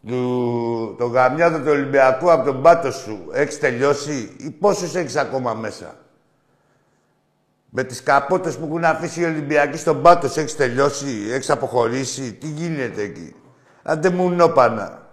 του... 0.07 0.95
των 0.99 1.11
γαμιάδων 1.13 1.61
του 1.63 1.71
Ολυμπιακού 1.71 2.31
από 2.31 2.45
τον 2.45 2.63
πάτο 2.63 2.91
σου 2.93 3.29
έχεις 3.33 3.59
τελειώσει 3.59 4.37
ή 4.41 4.51
πόσους 4.51 4.95
έχεις 4.95 5.17
ακόμα 5.17 5.55
μέσα; 5.55 5.95
Με 7.71 7.85
τις 7.85 8.03
καπότες 8.03 8.59
που 8.59 8.65
έχουν 8.65 8.85
αφήσει 8.85 9.21
οι 9.21 9.25
Ολυμπιακοί 9.25 9.77
στον 9.77 10.03
πάτο 10.03 10.29
σου 10.29 10.41
έχεις 10.41 10.57
τελειώσει, 10.57 11.29
έχεις 11.31 11.51
αποχωρήσει. 11.51 12.33
Τι 12.33 12.47
γίνεται 12.47 13.03
εκεί; 13.03 13.35
Άντε 13.83 14.11
μου 14.11 14.31
νόπανα. 14.31 15.09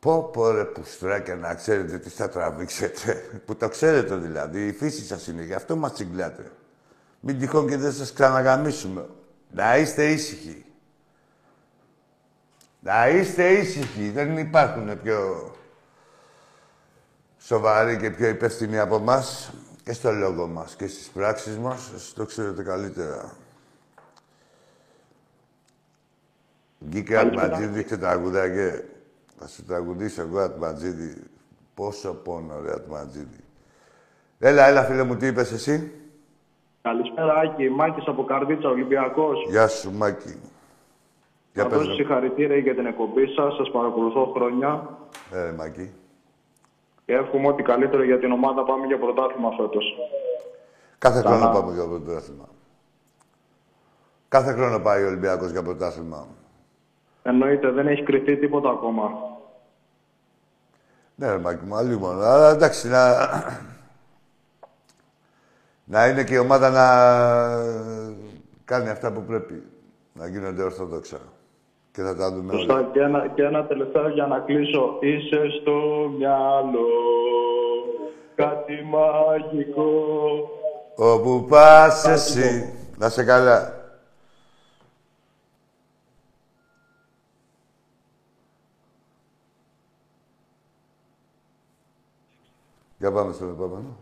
Πω 0.00 0.22
πω 0.22 0.50
ρε 0.50 0.64
πουστράκια 0.64 1.36
να 1.36 1.54
ξέρετε 1.54 1.98
τι 1.98 2.08
θα 2.08 2.28
τραβήξετε. 2.28 3.14
Που 3.46 3.56
το 3.56 3.68
ξέρετε 3.68 4.14
δηλαδή. 4.14 4.66
Η 4.66 4.72
φύση 4.72 5.04
σας 5.04 5.26
είναι. 5.26 5.42
Γι' 5.42 5.54
αυτό 5.54 5.76
μας 5.76 5.92
τσιγκλάτε. 5.92 6.50
Μην 7.20 7.38
τυχόν 7.38 7.68
και 7.68 7.76
δεν 7.76 7.92
σας 7.92 8.12
ξαναγαμίσουμε. 8.12 9.06
Να 9.50 9.76
είστε 9.76 10.10
ήσυχοι. 10.10 10.64
Να 12.80 13.08
είστε 13.08 13.48
ήσυχοι. 13.48 14.10
Δεν 14.10 14.38
υπάρχουν 14.38 15.02
πιο 15.02 15.50
σοβαροί 17.40 17.96
και 17.98 18.10
πιο 18.10 18.28
υπεύθυνοι 18.28 18.78
από 18.78 18.94
εμάς 18.96 19.52
και 19.84 19.92
στο 19.92 20.10
λόγο 20.12 20.46
μας 20.46 20.76
και 20.76 20.86
στις 20.86 21.08
πράξεις 21.08 21.58
μας. 21.58 21.92
Εσείς 21.94 22.12
το 22.12 22.24
ξέρετε 22.24 22.62
καλύτερα. 22.62 23.32
Βγήκε 26.78 27.16
Ατματζίδη 27.16 27.84
και 27.84 27.96
τραγουδάγε. 27.96 28.84
Θα 29.38 29.48
σου 29.48 29.64
τραγουδήσω 29.64 30.22
εγώ 30.22 30.38
Ατματζίδη. 30.38 31.22
Πόσο 31.74 32.14
πόνο, 32.14 32.60
ρε 32.64 32.72
Ατματζίδη. 32.72 33.44
Έλα, 34.38 34.66
έλα, 34.66 34.82
φίλε 34.84 35.02
μου, 35.02 35.16
τι 35.16 35.26
είπες 35.26 35.52
εσύ; 35.52 35.92
Καλησπέρα, 36.82 37.34
Άκη. 37.34 37.70
Μάκης 37.70 38.06
από 38.06 38.24
Καρδίτσα, 38.24 38.68
Ολυμπιακός. 38.68 39.46
Γεια 39.48 39.68
σου, 39.68 39.92
Μάκη. 39.92 40.34
Για 41.52 41.62
Να 41.62 41.68
πες 41.68 41.78
δώσω 41.78 41.90
μου. 41.90 41.96
συγχαρητήρια 41.96 42.56
για 42.56 42.74
την 42.74 42.86
εκπομπή 42.86 43.26
σας. 43.26 43.54
Σας 43.54 43.70
παρακολουθώ 43.70 44.32
χρόνια. 44.36 44.98
Ε, 45.32 45.42
ρε, 45.44 45.52
Μάκη. 45.52 45.90
Και 47.10 47.16
εύχομαι 47.16 47.48
ό,τι 47.48 47.62
καλύτερο 47.62 48.04
για 48.04 48.18
την 48.18 48.32
ομάδα. 48.32 48.64
Πάμε 48.64 48.86
για 48.86 48.98
πρωτάθλημα 48.98 49.50
φέτος. 49.50 49.84
Κάθε 50.98 51.20
Καλά. 51.22 51.36
χρόνο 51.36 51.52
πάμε 51.52 51.72
για 51.72 51.84
πρωτάθλημα. 51.84 52.48
Κάθε 54.28 54.52
χρόνο 54.52 54.78
πάει 54.78 55.02
ο 55.02 55.06
Ολυμπιακός 55.06 55.50
για 55.50 55.62
πρωτάθλημα. 55.62 56.26
Εννοείται, 57.22 57.70
δεν 57.70 57.86
έχει 57.86 58.02
κρυφτεί 58.02 58.36
τίποτα 58.36 58.70
ακόμα. 58.70 59.10
Ναι, 61.14 61.30
ρε 61.30 61.38
Μάκη 61.38 61.64
μου, 61.64 61.74
αλλή 61.74 61.98
μόνο. 61.98 62.20
Αλλά 62.20 62.50
εντάξει, 62.50 62.88
να... 62.88 63.16
να 65.84 66.06
είναι 66.06 66.24
και 66.24 66.34
η 66.34 66.38
ομάδα 66.38 66.70
να 66.70 66.86
κάνει 68.64 68.88
αυτά 68.88 69.12
που 69.12 69.22
πρέπει. 69.22 69.62
Να 70.12 70.26
γίνονται 70.26 70.62
ορθόδοξα. 70.62 71.18
Και 71.92 72.02
θα 72.02 72.16
τα 72.16 72.32
δούμε 72.32 72.52
όλα. 72.52 72.58
Σωστά. 72.60 72.90
Και 72.92 73.00
ένα, 73.00 73.28
και 73.28 73.42
ένα 73.42 73.66
τελευταίο 73.66 74.08
για 74.08 74.26
να 74.26 74.38
κλείσω. 74.38 74.98
Είσαι 75.00 75.40
στο 75.60 75.72
μυαλό. 76.18 76.88
Κάτι 78.34 78.72
μαγικό. 78.84 79.90
Όπου 80.96 81.46
πας 81.48 82.06
εσύ. 82.06 82.74
Να 82.98 83.08
σε 83.08 83.24
καλά. 83.24 83.74
Για 92.98 93.12
πάμε 93.12 93.32
στον 93.32 93.50
επόμενο. 93.50 93.96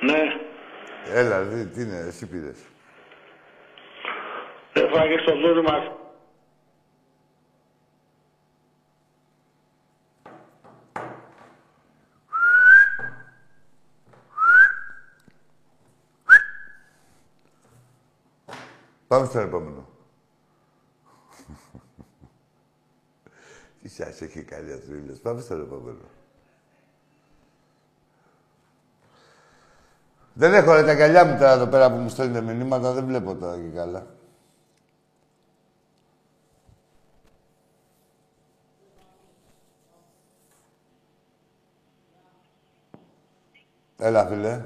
Ναι, 0.00 0.18
Έλα, 1.14 1.42
δει, 1.42 1.66
τι 1.66 1.82
είναι, 1.82 1.96
εσύ 1.96 2.26
πήρες. 2.26 2.69
Έφαγε 4.72 5.18
στο 5.18 5.34
ζούρι 5.36 5.62
μας. 5.62 5.90
Πάμε 19.06 19.26
στον 19.26 19.42
επόμενο. 19.42 19.88
Τι 23.82 23.88
σας 23.88 24.20
έχει 24.20 24.42
κάνει 24.42 24.72
ο 24.72 24.76
θρύλος. 24.76 25.18
Πάμε 25.18 25.40
στον 25.40 25.60
επόμενο. 25.60 25.98
Δεν 30.32 30.54
έχω 30.54 30.74
ρε 30.74 30.84
τα 30.84 30.94
καλιά 30.96 31.24
μου 31.24 31.38
τώρα 31.38 31.52
εδώ 31.52 31.66
πέρα 31.66 31.90
που 31.90 31.96
μου 31.96 32.08
στέλνετε 32.08 32.40
μηνύματα. 32.40 32.92
Δεν 32.92 33.06
βλέπω 33.06 33.34
τώρα 33.34 33.56
και 33.56 33.68
καλά. 33.74 34.06
Έλα, 44.02 44.26
φίλε. 44.26 44.64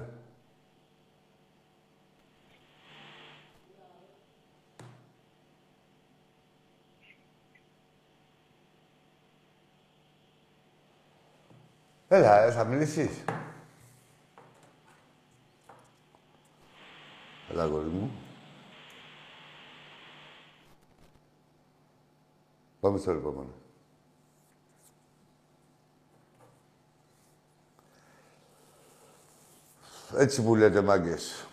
Έλα, 12.09 12.43
ε, 12.43 12.51
θα 12.51 12.65
μιλήσεις. 12.65 13.25
Έλα, 17.51 17.63
αγόρι 17.63 17.89
μου. 17.89 18.11
Πάμε 22.81 22.99
στο 22.99 23.11
επόμενο. 23.11 23.64
Έτσι 30.17 30.43
που 30.43 30.55
λέτε, 30.55 30.81
μάγκες. 30.81 31.47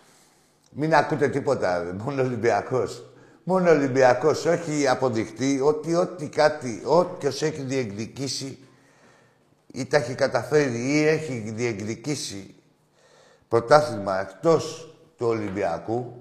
Μην 0.70 0.94
ακούτε 0.94 1.28
τίποτα, 1.28 1.78
ρε. 1.82 1.92
μόνο 1.92 2.22
Ολυμπιακός. 2.22 3.06
Μόνο 3.44 3.70
Ολυμπιακός, 3.70 4.44
όχι 4.44 4.88
αποδειχτεί 4.88 5.60
ότι 5.60 5.94
ό,τι 5.94 6.28
κάτι, 6.28 6.82
όποιος 6.84 7.42
έχει 7.42 7.62
διεκδικήσει 7.62 8.58
ή 9.66 9.86
τα 9.86 9.96
έχει 9.96 10.14
καταφέρει 10.14 10.92
ή 10.92 11.06
έχει 11.06 11.52
διεκδικήσει 11.56 12.54
πρωτάθλημα 13.48 14.20
εκτός 14.20 14.94
του 15.16 15.26
Ολυμπιακού 15.26 16.16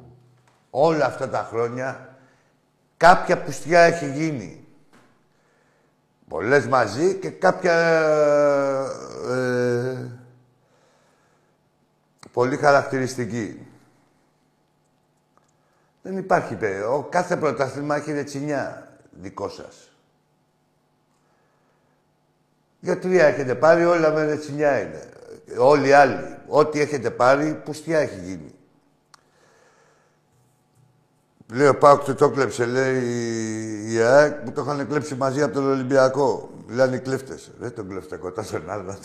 όλα 0.70 1.06
αυτά 1.06 1.30
τα 1.30 1.48
χρόνια 1.52 2.16
κάποια 2.98 3.42
πουστιά 3.42 3.80
έχει 3.80 4.12
γίνει. 4.12 4.66
Πολλές 6.28 6.68
μαζί 6.68 7.14
και 7.16 7.30
κάποια 7.30 7.74
ε, 9.30 10.21
πολύ 12.34 12.58
χαρακτηριστική. 12.58 13.66
Δεν 16.02 16.18
υπάρχει, 16.18 16.56
πέ. 16.56 16.84
Ο 16.84 17.04
κάθε 17.04 17.38
πρωτάθλημα 17.38 17.96
έχει 17.96 18.12
ρετσινιά 18.12 18.88
δικό 19.12 19.50
σας. 19.50 19.92
Για 22.80 23.00
τρία 23.00 23.26
έχετε 23.26 23.56
πάρει, 23.56 23.86
όλα 23.86 24.12
με 24.12 24.26
ρετσινιά 24.26 24.82
είναι. 24.82 25.10
Όλοι 25.58 25.88
οι 25.88 25.92
άλλοι. 25.92 26.38
Ό,τι 26.48 26.80
έχετε 26.80 27.10
πάρει, 27.10 27.62
πουστιά 27.66 28.00
έχει 28.00 28.20
γίνει. 28.20 28.54
Λέει 31.54 31.68
ο 31.68 31.78
Πάουκ 31.78 32.04
το, 32.04 32.16
το 32.16 32.30
κλέψε, 32.30 32.66
λέει 32.66 33.04
η 33.92 34.00
ΑΕΚ 34.00 34.34
που 34.34 34.52
το 34.52 34.62
είχαν 34.62 34.88
κλέψει 34.88 35.16
μαζί 35.16 35.42
από 35.42 35.54
τον 35.54 35.70
Ολυμπιακό. 35.70 36.50
Λένε 36.68 36.96
οι 36.96 37.00
κλέφτες. 37.00 37.52
Δεν 37.60 37.74
τον 37.74 37.90
κλέφτε 37.90 38.18
κοντά 38.18 38.44
στον 38.44 38.70
άλλο. 38.70 38.98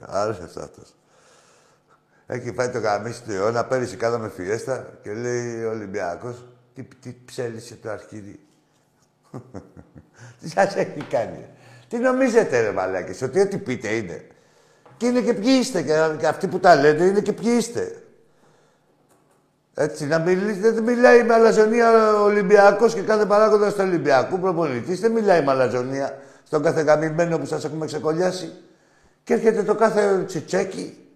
Άρεσε 0.00 0.44
αυτό. 0.44 0.82
Έχει 2.30 2.52
φάει 2.52 2.68
το 2.68 2.78
γαμίσι 2.78 3.22
του 3.22 3.32
αιώνα. 3.32 3.64
Πέρυσι 3.64 3.96
κάναμε 3.96 4.28
φιέστα 4.28 4.86
και 5.02 5.12
λέει 5.12 5.64
ο 5.64 5.70
Ολυμπιακός, 5.70 6.44
τι, 6.74 6.82
τι 7.00 7.14
ψέλισε 7.24 7.74
το 7.82 7.90
αρχίδι. 7.90 8.40
τι 10.40 10.48
σας 10.48 10.76
έχει 10.76 11.04
κάνει. 11.10 11.46
Τι 11.88 11.98
νομίζετε, 11.98 12.60
ρε 12.60 12.72
μαλάκες, 12.72 13.22
ότι 13.22 13.40
ό,τι 13.40 13.58
πείτε 13.58 13.88
είναι. 13.88 14.26
Και 14.96 15.06
είναι 15.06 15.20
και 15.20 15.34
ποιοι 15.34 15.56
είστε. 15.60 15.82
Και 16.18 16.26
αυτοί 16.26 16.46
που 16.46 16.58
τα 16.58 16.74
λένε 16.74 17.04
είναι 17.04 17.20
και 17.20 17.32
ποιοι 17.32 17.54
είστε. 17.58 18.02
Έτσι, 19.74 20.06
να 20.06 20.18
μιλήσετε, 20.18 20.70
δεν 20.70 20.82
μιλάει 20.82 21.22
με 21.22 21.34
αλαζονία 21.34 22.14
ο 22.14 22.24
Ολυμπιακός 22.24 22.94
και 22.94 23.00
κάθε 23.00 23.26
παράγοντας 23.26 23.74
του 23.74 23.80
Ολυμπιακού 23.84 24.38
προπονητής. 24.38 25.00
Δεν 25.00 25.12
μιλάει 25.12 25.44
με 25.44 25.50
αλαζονία 25.50 26.18
στον 26.44 26.62
κάθε 26.62 26.80
γαμημένο 26.80 27.38
που 27.38 27.46
σας 27.46 27.64
έχουμε 27.64 27.86
ξεκολλιάσει. 27.86 28.52
Και 29.24 29.34
έρχεται 29.34 29.62
το 29.62 29.74
κάθε 29.74 30.24
τσιτσέκι. 30.26 31.07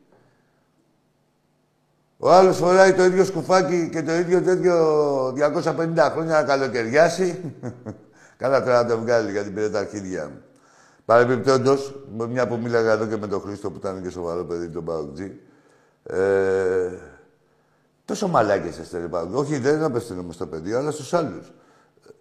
Ο 2.25 2.33
άλλος 2.33 2.57
φοράει 2.57 2.93
το 2.93 3.05
ίδιο 3.05 3.25
σκουφάκι 3.25 3.89
και 3.93 4.03
το 4.03 4.13
ίδιο 4.13 4.43
τέτοιο 4.43 4.77
250 5.29 6.11
χρόνια 6.13 6.33
να 6.33 6.43
καλοκαιριάσει. 6.43 7.55
Καλά 8.43 8.63
τώρα 8.63 8.83
να 8.83 8.89
το 8.89 8.99
βγάλει 8.99 9.31
γιατί 9.31 9.51
πήρε 9.51 9.69
τα 9.71 9.79
αρχίδια 9.79 10.25
μου. 10.25 10.43
Παρεμπιπτόντως, 11.05 11.95
μια 12.29 12.49
που 12.49 12.59
μίλαγα 12.63 12.93
εδώ 12.93 13.07
και 13.07 13.17
με 13.17 13.27
τον 13.27 13.41
Χρήστο 13.41 13.71
που 13.71 13.77
ήταν 13.77 14.03
και 14.03 14.11
σοβαρό 14.11 14.45
παιδί, 14.45 14.69
τον 14.69 14.85
Παουτζή. 14.85 15.33
Ε, 16.03 16.91
τόσο 18.05 18.29
μαλάκες 18.29 18.79
είστε, 18.79 18.99
ρε 18.99 19.07
Παουτζή. 19.07 19.37
Όχι, 19.37 19.59
δεν 19.59 19.83
απευθύνομαι 19.83 20.33
στο 20.33 20.47
παιδί, 20.47 20.73
αλλά 20.73 20.91
στους 20.91 21.15
άλλους. 21.15 21.53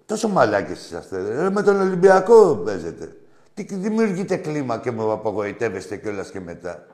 Τόσο 0.06 0.28
μαλάκες 0.28 0.86
είσαστε. 0.86 1.42
Ρε, 1.42 1.50
με 1.50 1.62
τον 1.62 1.82
Ολυμπιακό 1.82 2.62
παίζετε. 2.66 3.16
Τι 3.54 3.64
δημιουργείτε 3.76 4.36
κλίμα 4.36 4.78
και 4.78 4.92
με 4.92 5.12
απογοητεύεστε 5.12 5.96
κιόλας 5.98 6.32
και 6.32 6.40
μετά. 6.40 6.86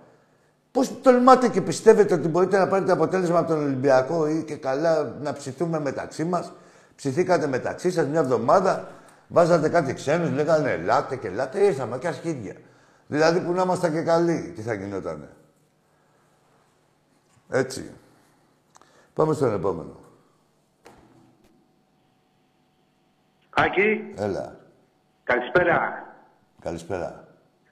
Πώς 0.78 1.02
τολμάτε 1.02 1.50
και 1.50 1.62
πιστεύετε 1.62 2.14
ότι 2.14 2.28
μπορείτε 2.28 2.58
να 2.58 2.68
πάρετε 2.68 2.92
αποτέλεσμα 2.92 3.40
από 3.40 3.48
τον 3.48 3.64
Ολυμπιακό 3.64 4.28
ή 4.28 4.44
και 4.44 4.56
καλά 4.56 5.04
να 5.22 5.34
ψηθούμε 5.34 5.80
μεταξύ 5.80 6.24
μας; 6.24 6.54
Ψηθήκατε 6.96 7.48
μεταξύ 7.48 7.92
σας 7.92 8.08
μια 8.08 8.20
εβδομάδα, 8.20 8.88
Βάζατε 9.28 9.70
κάτι 9.70 9.94
ξένους, 9.94 10.32
λέγανε 10.32 10.72
ελάτε 10.72 11.16
και 11.16 11.28
ελάτε, 11.28 11.60
ήρθαμε 11.60 11.98
και 11.98 12.08
αρχίδια. 12.08 12.56
Δηλαδή 13.08 13.40
που 13.40 13.52
να 13.52 13.62
ήμασταν 13.62 13.92
και 13.92 14.02
καλοί, 14.02 14.52
τι 14.56 14.62
θα 14.62 14.74
γινότανε. 14.74 15.30
Έτσι. 17.50 17.92
Πάμε 19.14 19.34
στον 19.34 19.54
επόμενο. 19.54 19.96
Άκη. 23.50 24.14
Έλα. 24.16 24.56
Καλησπέρα. 25.24 26.06
Καλησπέρα. 26.62 27.28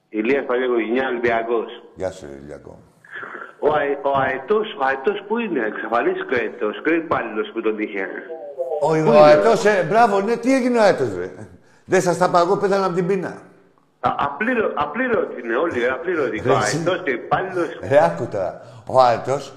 Ηλίας 0.10 0.46
Παγιογενιά, 0.46 1.08
Ολυμπιακός. 1.08 1.84
Γεια 1.96 2.12
σου, 2.12 2.26
Ηλιακό. 2.42 2.85
Ο, 3.68 3.70
αε, 3.80 3.92
ο 4.12 4.12
αετός, 4.24 4.68
ο 4.80 4.84
αετός 4.88 5.24
που 5.28 5.38
είναι, 5.38 5.62
εξαφανίστηκε 5.72 6.34
ο 6.36 6.38
αετός 6.42 6.82
και 6.84 6.90
ο 6.90 6.96
υπάλληλος 7.04 7.48
που 7.54 7.62
τον 7.62 7.80
είχε. 7.80 8.06
Ο, 8.82 8.90
ο 9.18 9.24
αετός, 9.24 9.66
ε, 9.66 9.86
μπράβο, 9.90 10.22
ναι, 10.22 10.36
τι 10.36 10.56
έγινε 10.56 10.78
ο 10.78 10.82
αετός, 10.82 11.16
ρε. 11.18 11.30
Δεν 11.86 12.02
σας 12.02 12.18
τα 12.18 12.30
παγώ, 12.30 12.58
πέθανα 12.58 12.86
από 12.86 12.96
την 12.96 13.08
πείνα. 13.08 13.34
απλήρω, 14.00 14.72
απλήρωτη 14.76 15.42
είναι 15.42 15.56
όλοι, 15.56 15.90
απλήρωτη. 15.90 16.50
Ο 16.50 16.56
αετός 16.56 17.02
και 17.04 17.10
ο 17.10 17.14
υπάλληλος. 17.14 17.80
Ρε, 17.90 18.04
άκου 18.04 18.28
τώρα. 18.28 18.62
Ο 18.86 19.02
αετός 19.02 19.54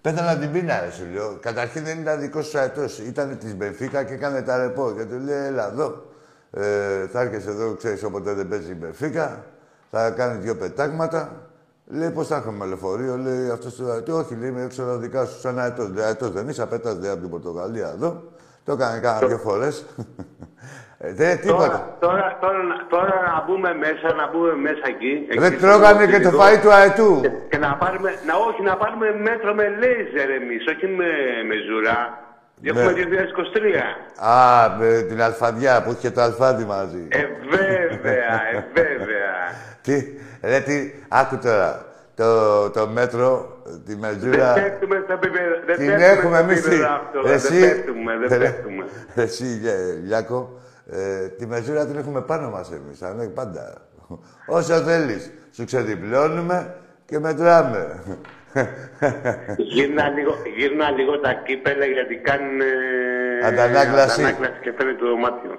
πέθανε 0.00 0.30
από 0.30 0.40
την 0.40 0.52
πείνα, 0.52 0.80
ρε, 0.80 0.90
σου 0.90 1.06
λέω. 1.14 1.38
Καταρχήν 1.40 1.84
δεν 1.84 1.98
ήταν 2.00 2.20
δικός 2.20 2.46
σου 2.46 2.58
αετός. 2.58 2.98
Ήταν 2.98 3.38
της 3.38 3.56
Μπενφίκα 3.56 4.04
και 4.04 4.14
έκανε 4.14 4.42
τα 4.42 4.56
ρεπό. 4.56 4.92
Και 4.96 5.04
του 5.04 5.18
λέει, 5.24 5.46
έλα 5.46 5.66
εδώ. 5.72 6.02
Ε, 6.50 7.06
θα 7.06 7.20
έρχεσαι 7.20 7.50
εδώ, 7.50 7.74
ξέρεις, 7.74 8.04
όποτε 8.04 8.32
δεν 8.32 8.48
παίζει 8.48 8.70
η 8.70 8.76
Μπενφίκα. 8.78 9.44
Θα 9.90 10.10
κάνει 10.10 10.38
δύο 10.38 10.56
πετάγματα. 10.56 11.51
Λέει, 11.86 12.10
πώς 12.10 12.26
θα 12.26 12.36
έχουμε 12.36 12.66
λεωφορείο, 12.66 13.16
λέει 13.16 13.50
αυτός 13.50 13.74
του 13.74 13.90
αετό. 13.90 14.16
Όχι, 14.16 14.36
λέει, 14.40 14.48
είμαι 14.48 14.62
έξω 14.62 14.98
δικά 14.98 15.24
σου, 15.24 15.40
σαν 15.40 15.58
αετό. 15.58 15.88
Λέει, 15.94 16.04
αετό 16.04 16.28
δεν 16.28 16.48
είσαι, 16.48 16.62
απέταζε 16.62 17.10
από 17.10 17.20
την 17.20 17.30
Πορτογαλία 17.30 17.88
εδώ. 17.88 18.22
Το 18.64 18.72
έκανε 18.72 19.00
κάνα 19.00 19.26
δύο 19.26 19.38
φορές. 19.38 19.86
ε, 20.98 21.12
δεν 21.12 21.40
τίποτα. 21.40 21.96
Τώρα, 22.00 22.38
τώρα, 22.40 22.60
τώρα, 22.88 23.14
να 23.34 23.44
μπούμε 23.46 23.74
μέσα, 23.74 24.14
να 24.14 24.30
μπούμε 24.30 24.54
μέσα 24.54 24.86
εκεί. 24.86 25.26
Δεν 25.38 25.58
τρώγανε 25.58 26.06
και 26.06 26.20
το 26.20 26.30
φαΐ 26.38 26.58
του 26.62 26.72
αετού. 26.72 27.20
Και, 27.20 27.30
και 27.50 27.58
να 27.58 27.76
πάρουμε, 27.76 28.10
να, 28.26 28.34
όχι, 28.48 28.62
να 28.62 28.76
πάρουμε 28.76 29.06
μέτρο 29.28 29.54
με 29.54 29.68
λέιζερ 29.68 30.30
εμείς, 30.30 30.66
όχι 30.72 30.86
με, 30.86 31.10
με 31.48 31.54
ζουρά. 31.68 32.00
Έχουμε 32.62 32.92
2023. 34.20 34.26
Α, 34.26 34.76
με 34.78 35.02
την 35.08 35.22
αλφαδιά 35.22 35.82
που 35.82 35.90
είχε 35.90 36.10
το 36.10 36.20
αλφάδι 36.20 36.64
μαζί. 36.64 37.06
Ε, 37.08 37.26
βέβαια, 37.50 38.40
ε, 38.52 38.64
βέβαια. 38.74 39.34
τι, 39.82 40.04
ρε, 40.42 40.60
τι, 40.60 40.92
άκου 41.08 41.38
τώρα. 41.38 41.86
Το, 42.14 42.70
το 42.70 42.86
μέτρο, 42.86 43.62
τη 43.86 43.96
μεζούρα... 43.96 44.52
Δεν 44.52 44.62
πέφτουμε 44.62 45.02
στα 45.04 45.12
επίπεδα. 45.12 45.76
Την 45.76 45.90
έχουμε 45.90 46.38
εμείς. 46.38 46.66
Εσύ, 47.24 47.58
δεν 47.58 47.74
πέφτουμε, 47.74 48.16
δεν 48.26 48.38
πέφτουμε. 48.38 48.84
Εσύ, 49.14 49.44
Λιάκο, 50.04 50.60
ε, 50.90 51.28
τη 51.28 51.46
μεζούρα 51.46 51.86
την 51.86 51.98
έχουμε 51.98 52.20
πάνω 52.20 52.50
μας 52.50 52.72
εμείς, 52.72 53.02
αν 53.02 53.32
πάντα. 53.34 53.74
Όσο 54.56 54.74
θέλεις, 54.74 55.32
σου 55.52 55.64
ξεδιπλώνουμε 55.64 56.74
και 57.04 57.18
μετράμε. 57.18 58.02
Γύρνα, 59.56 60.08
λίγο, 60.08 60.32
γύρνα 60.56 60.90
λίγο 60.90 61.20
τα 61.20 61.32
κύπελα 61.46 61.84
γιατί 61.84 62.14
κάνουν 62.16 62.60
ε, 62.60 63.46
αντανάκλαση. 63.46 64.20
αντανάκλαση 64.20 64.58
και 64.62 64.72
φαίνεται 64.76 64.96
το 64.98 65.06
δωμάτιο. 65.08 65.54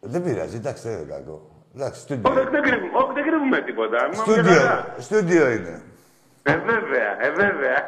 Δεν 0.00 0.22
πειράζει, 0.22 0.56
εντάξει, 0.56 0.82
δεν 0.88 0.92
είναι 0.98 1.06
κακό. 1.14 1.36
Εντάξει, 1.76 2.00
Όχι, 2.00 2.00
στούντιο. 2.00 2.50
δεν 2.50 2.62
κρύβουμε, 2.62 2.90
όχι, 3.02 3.12
δεν 3.14 3.24
κρύβουμε 3.28 3.60
τίποτα. 3.60 3.98
Μα 4.02 4.08
μια 4.08 4.18
Στούντιο, 4.22 4.60
χαρά. 4.60 4.94
στούντιο 4.98 5.50
είναι. 5.50 5.82
Ε, 6.42 6.56
βέβαια, 6.56 7.10
ε, 7.26 7.30
βέβαια. 7.30 7.78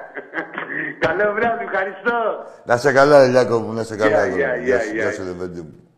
Καλό 0.99 1.33
βράδυ, 1.35 1.65
ευχαριστώ. 1.65 2.19
Να 2.65 2.77
σε 2.77 2.93
καλά, 2.93 3.27
Λιάκο 3.27 3.59
μου, 3.59 3.73
να 3.73 3.83
σε 3.83 3.97
καλά. 3.97 4.27
Γεια, 4.27 4.37
γεια, 4.37 4.57
γεια, 4.57 4.57
γεια, 4.57 4.77
γεια, 4.77 4.81
σου, 4.81 4.93
γεια. 4.95 5.03
γεια 5.03 5.13
σου, 5.13 5.23
Λεβέντη 5.23 5.61
μου. 5.61 5.90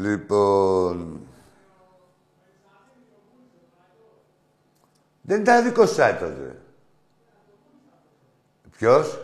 Λοιπόν... 0.00 1.20
Δεν 5.22 5.40
ήταν 5.40 5.64
δικό 5.64 5.86
σου 5.86 5.96
τότε. 5.96 6.60
Ποιος; 8.76 9.18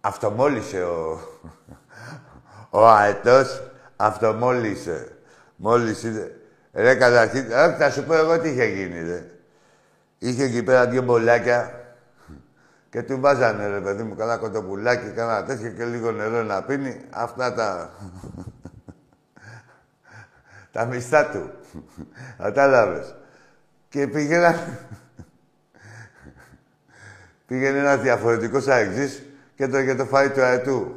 Αυτομόλυσε 0.00 0.82
ο... 0.82 1.20
Ο 2.80 2.86
αετός 2.86 3.62
αυτομόλυσε. 3.96 5.16
Μόλις 5.56 6.02
είδε... 6.02 6.40
Ρε 6.72 6.94
καταρχήν, 6.94 7.52
όχι, 7.52 7.74
θα 7.78 7.90
σου 7.90 8.04
πω 8.04 8.14
εγώ 8.14 8.40
τι 8.40 8.48
είχε 8.48 8.64
γίνει, 8.64 9.02
ρε. 9.02 9.30
Είχε 10.18 10.44
εκεί 10.44 10.62
πέρα 10.62 10.86
δύο 10.86 11.02
μπολάκια 11.02 11.86
και 12.90 13.02
του 13.02 13.20
βάζανε, 13.20 13.66
ρε 13.66 13.80
παιδί 13.80 14.02
μου, 14.02 14.14
καλά 14.14 14.36
κοτοπουλάκι, 14.36 15.10
κάνα 15.10 15.44
τέτοιο 15.44 15.70
και 15.70 15.84
λίγο 15.84 16.10
νερό 16.10 16.42
να 16.42 16.62
πίνει. 16.62 17.04
Αυτά 17.10 17.54
τα... 17.54 17.90
τα 20.76 20.84
μιστά 20.84 21.26
του. 21.26 21.50
Κατάλαβες. 22.42 23.14
Και 23.88 24.06
πήγαινα... 24.06 24.58
Πήγαινε 27.46 27.78
ένας 27.78 28.00
διαφορετικός 28.00 28.66
αεξής 28.66 29.22
και 29.54 29.68
το, 29.68 29.84
και 29.84 29.94
το 29.94 30.04
φάει 30.04 30.30
του 30.30 30.42
αετού. 30.42 30.94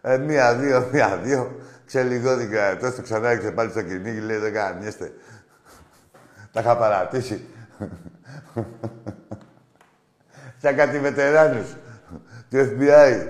Ε, 0.00 0.18
μία, 0.18 0.54
δύο, 0.54 0.88
μία, 0.92 1.16
δύο. 1.16 1.60
Ξελιγώθηκε 1.86 2.56
ο 2.56 2.62
αετός, 2.62 2.94
το 2.94 3.02
ξανά 3.02 3.28
έξε 3.28 3.50
πάλι 3.50 3.70
στο 3.70 3.82
κυνήγι, 3.82 4.20
λέει 4.20 4.36
δεν 4.36 4.52
κανιέστε. 4.52 5.12
Τα 6.52 6.60
είχα 6.60 6.76
παρατήσει. 6.76 7.44
Σαν 10.62 10.76
κάτι 10.76 10.98
βετεράνους. 10.98 11.76
του 12.50 12.56
FBI. 12.56 13.28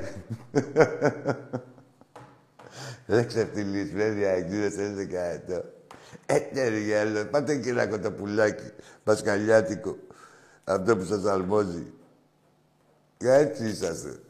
Δεν 3.11 3.27
ξεφτυλείς, 3.27 3.93
βέβαια, 3.93 4.33
αγγλίδες, 4.33 4.75
δεν 4.75 4.95
δεκαετό. 4.95 5.65
Ε, 6.27 6.69
ρε 6.69 6.79
γέλο, 6.79 7.25
πάτε 7.25 7.57
και 7.57 7.71
ένα 7.71 7.87
κοτοπουλάκι, 7.87 8.71
πασκαλιάτικο. 9.05 9.97
Αυτό 10.65 10.97
που 10.97 11.05
σας 11.05 11.25
αλμόζει. 11.25 11.93
Και 13.17 13.33
έτσι 13.33 13.65
είσαστε. 13.65 14.21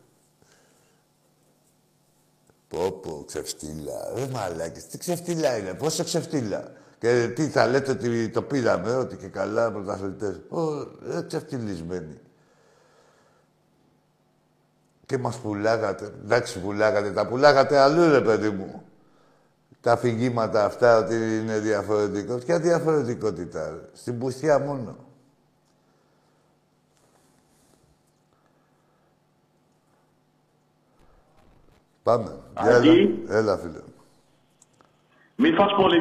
Πω, 2.68 2.92
πω, 2.92 3.24
ξεφτύλα. 3.26 4.12
Ρε 4.14 4.26
μαλάκες, 4.26 4.86
τι 4.86 4.98
ξεφτύλα 4.98 5.56
είναι, 5.56 5.74
πόσο 5.74 6.04
ξεφτύλα. 6.04 6.72
Και 6.98 7.32
τι 7.34 7.48
θα 7.48 7.66
λέτε 7.66 7.90
ότι 7.90 8.28
το 8.28 8.42
πήραμε, 8.42 8.94
ότι 8.94 9.16
και 9.16 9.28
καλά 9.28 9.72
πρωταθλητές. 9.72 10.40
Ω, 10.48 10.60
ρε 11.06 11.22
ξεφτυλισμένοι. 11.26 12.20
Και 15.08 15.18
μας 15.18 15.36
πουλάγατε. 15.38 16.12
Εντάξει, 16.24 16.60
πουλάγατε. 16.60 17.10
Τα 17.12 17.26
πουλάγατε 17.26 17.78
αλλού, 17.78 18.08
ρε 18.10 18.20
παιδί 18.20 18.50
μου. 18.50 18.82
Τα 19.80 19.92
αφηγήματα 19.92 20.64
αυτά 20.64 20.96
ότι 20.98 21.14
είναι 21.14 21.58
διαφορετικό. 21.58 22.34
Ποια 22.36 22.58
διαφορετικότητα, 22.60 23.68
ρε. 23.70 23.88
Στην 23.92 24.18
πουστιά 24.18 24.58
μόνο. 24.58 24.96
Πάμε. 32.02 32.36
Αγγί. 32.54 33.24
Έλα, 33.28 33.38
έλα, 33.38 33.56
φίλε. 33.56 33.78
Μη 35.36 35.52
φας 35.52 35.72
πολύ. 35.76 35.98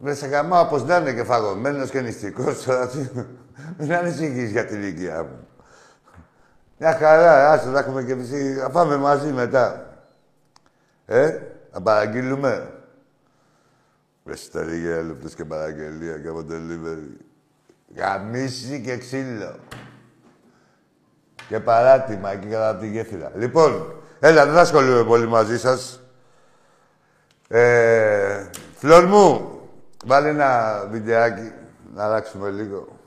Με 0.00 0.14
σε 0.14 0.26
γαμάω 0.26 0.62
όπως 0.62 0.84
να 0.84 0.96
είναι 0.96 1.12
και 1.14 1.24
φαγωμένος 1.24 1.90
και 1.90 2.00
νηστικός 2.00 2.62
τώρα. 2.64 2.88
τι- 2.88 3.08
Μην 3.78 3.92
ανησυχείς 3.94 4.50
για 4.50 4.66
την 4.66 4.82
ηλικία 4.82 5.22
μου. 5.22 5.47
Μια 6.78 6.94
χαρά, 6.94 7.50
άσε, 7.50 7.70
θα 7.70 7.78
έχουμε 7.78 8.02
και 8.02 8.12
εμείς. 8.12 8.30
Θα 8.60 8.70
πάμε 8.70 8.96
μαζί 8.96 9.32
μετά. 9.32 9.86
Ε, 11.06 11.38
να 11.72 11.80
παραγγείλουμε. 11.80 12.72
Βρεσιταρή 14.24 14.78
για 14.78 15.02
λεπτός 15.02 15.34
και 15.34 15.44
παραγγελία 15.44 16.18
και 16.18 16.28
από 16.28 16.44
delivery. 16.50 17.24
Γαμίση 17.96 18.80
και 18.80 18.96
ξύλο. 18.96 19.56
Και 21.48 21.60
παράτημα 21.60 22.32
εκεί 22.32 22.46
κατά 22.46 22.68
από 22.68 22.80
τη 22.80 22.88
γέφυρα. 22.88 23.32
Λοιπόν, 23.34 23.94
έλα, 24.20 24.44
δεν 24.44 24.54
θα 24.54 24.60
ασχολούμαι 24.60 25.04
πολύ 25.04 25.26
μαζί 25.26 25.58
σας. 25.58 26.00
Ε, 27.48 28.46
Φλόρ 28.74 29.06
μου, 29.06 29.60
βάλε 30.04 30.28
ένα 30.28 30.84
βιντεάκι 30.90 31.52
να 31.94 32.04
αλλάξουμε 32.04 32.50
λίγο. 32.50 32.97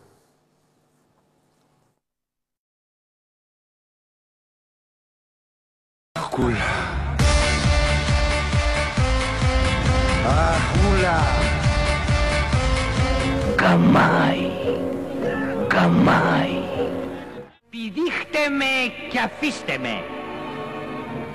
Κούλα. 6.31 6.71
Αχούλα. 10.27 11.19
Καμάι. 13.55 14.49
Καμάι. 15.67 16.59
Πηδήχτε 17.69 18.49
με 18.57 18.93
και 19.09 19.19
αφήστε 19.19 19.77
με. 19.81 20.03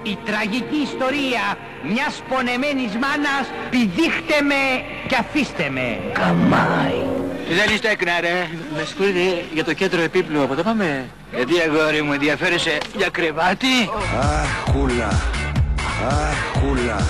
Η 0.03 0.18
τραγική 0.24 0.76
ιστορία 0.82 1.59
μιας 1.82 2.22
πονεμένης 2.28 2.92
μάνας 2.92 3.47
πηδήχτε 3.70 4.42
με 4.42 4.84
και 5.09 5.16
αφήστε 5.16 5.70
με. 5.70 6.01
Καμάι. 6.12 7.16
Δεν 7.49 7.74
είστε 7.74 7.90
έκνα 7.90 8.20
ρε. 8.20 8.49
Με 8.76 8.84
συγχωρείτε 8.84 9.44
για 9.53 9.64
το 9.64 9.72
κέντρο 9.72 10.01
επίπλου. 10.01 10.42
Από 10.42 10.55
το 10.55 10.62
πάμε. 10.62 11.05
Γιατί 11.34 11.53
αγόρι 11.61 12.03
μου 12.03 12.12
ενδιαφέρεσαι 12.12 12.78
για 12.97 13.09
κρεβάτι; 13.09 13.90
Αχούλα. 14.20 15.20
Αχούλα. 16.09 17.07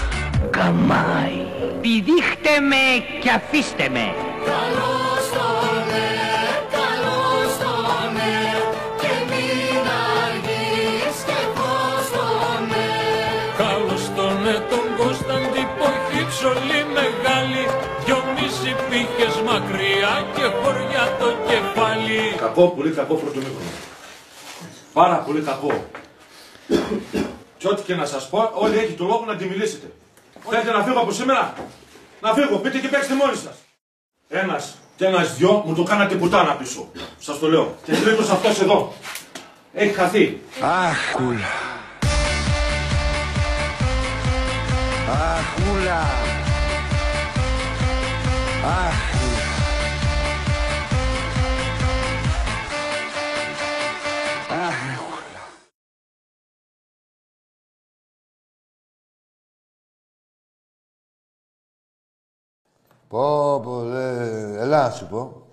Καμάι. 0.50 1.46
Πηδήχτε 1.80 2.60
με 2.60 3.04
και 3.20 3.30
αφήστε 3.30 3.88
με. 3.88 4.14
Μακριά 19.60 20.26
και 20.34 20.42
χωριά 20.42 21.16
το 21.18 21.26
κεφάλι 21.48 22.34
Κακό, 22.36 22.68
πολύ 22.68 22.90
κακό 22.90 23.14
πρώτο 23.14 23.38
μήχρονο. 23.38 23.70
Πάρα 24.92 25.16
πολύ 25.16 25.40
κακό. 25.40 25.84
και 27.58 27.68
ό,τι 27.68 27.82
και 27.82 27.94
να 27.94 28.06
σας 28.06 28.28
πω, 28.28 28.50
όλοι 28.54 28.76
έχετε 28.76 28.92
το 28.92 29.04
λόγο 29.04 29.24
να 29.26 29.36
τη 29.36 29.44
μιλήσετε. 29.44 29.92
Θέλετε 30.48 30.72
να 30.72 30.82
φύγω 30.84 31.00
από 31.00 31.12
σήμερα; 31.12 31.54
Να 32.20 32.32
φύγω, 32.32 32.56
πείτε 32.58 32.78
και 32.78 32.88
παίξτε 32.88 33.14
μόνοι 33.14 33.36
σας. 33.36 33.56
Ένας 34.28 34.74
και 34.96 35.04
ένας 35.04 35.36
δυο 35.36 35.62
μου 35.66 35.74
το 35.74 35.82
κάνατε 35.82 36.14
πουτάνα 36.14 36.52
πίσω. 36.52 36.88
Σας 37.18 37.38
το 37.38 37.48
λέω. 37.48 37.74
Και 37.84 37.92
τρίτος 37.92 38.30
αυτός 38.30 38.60
εδώ. 38.60 38.92
Έχει 39.72 39.92
χαθεί. 39.92 40.40
Αχούλα. 40.60 41.38
Αχούλα. 45.08 45.92
Αχούλα. 45.92 46.00
Αχούλα. 48.64 49.15
Πω, 63.08 63.60
πω, 63.60 63.88
ρε. 63.88 64.18
Έλα 64.60 64.82
να 64.82 64.90
σου 64.90 65.06
πω. 65.06 65.46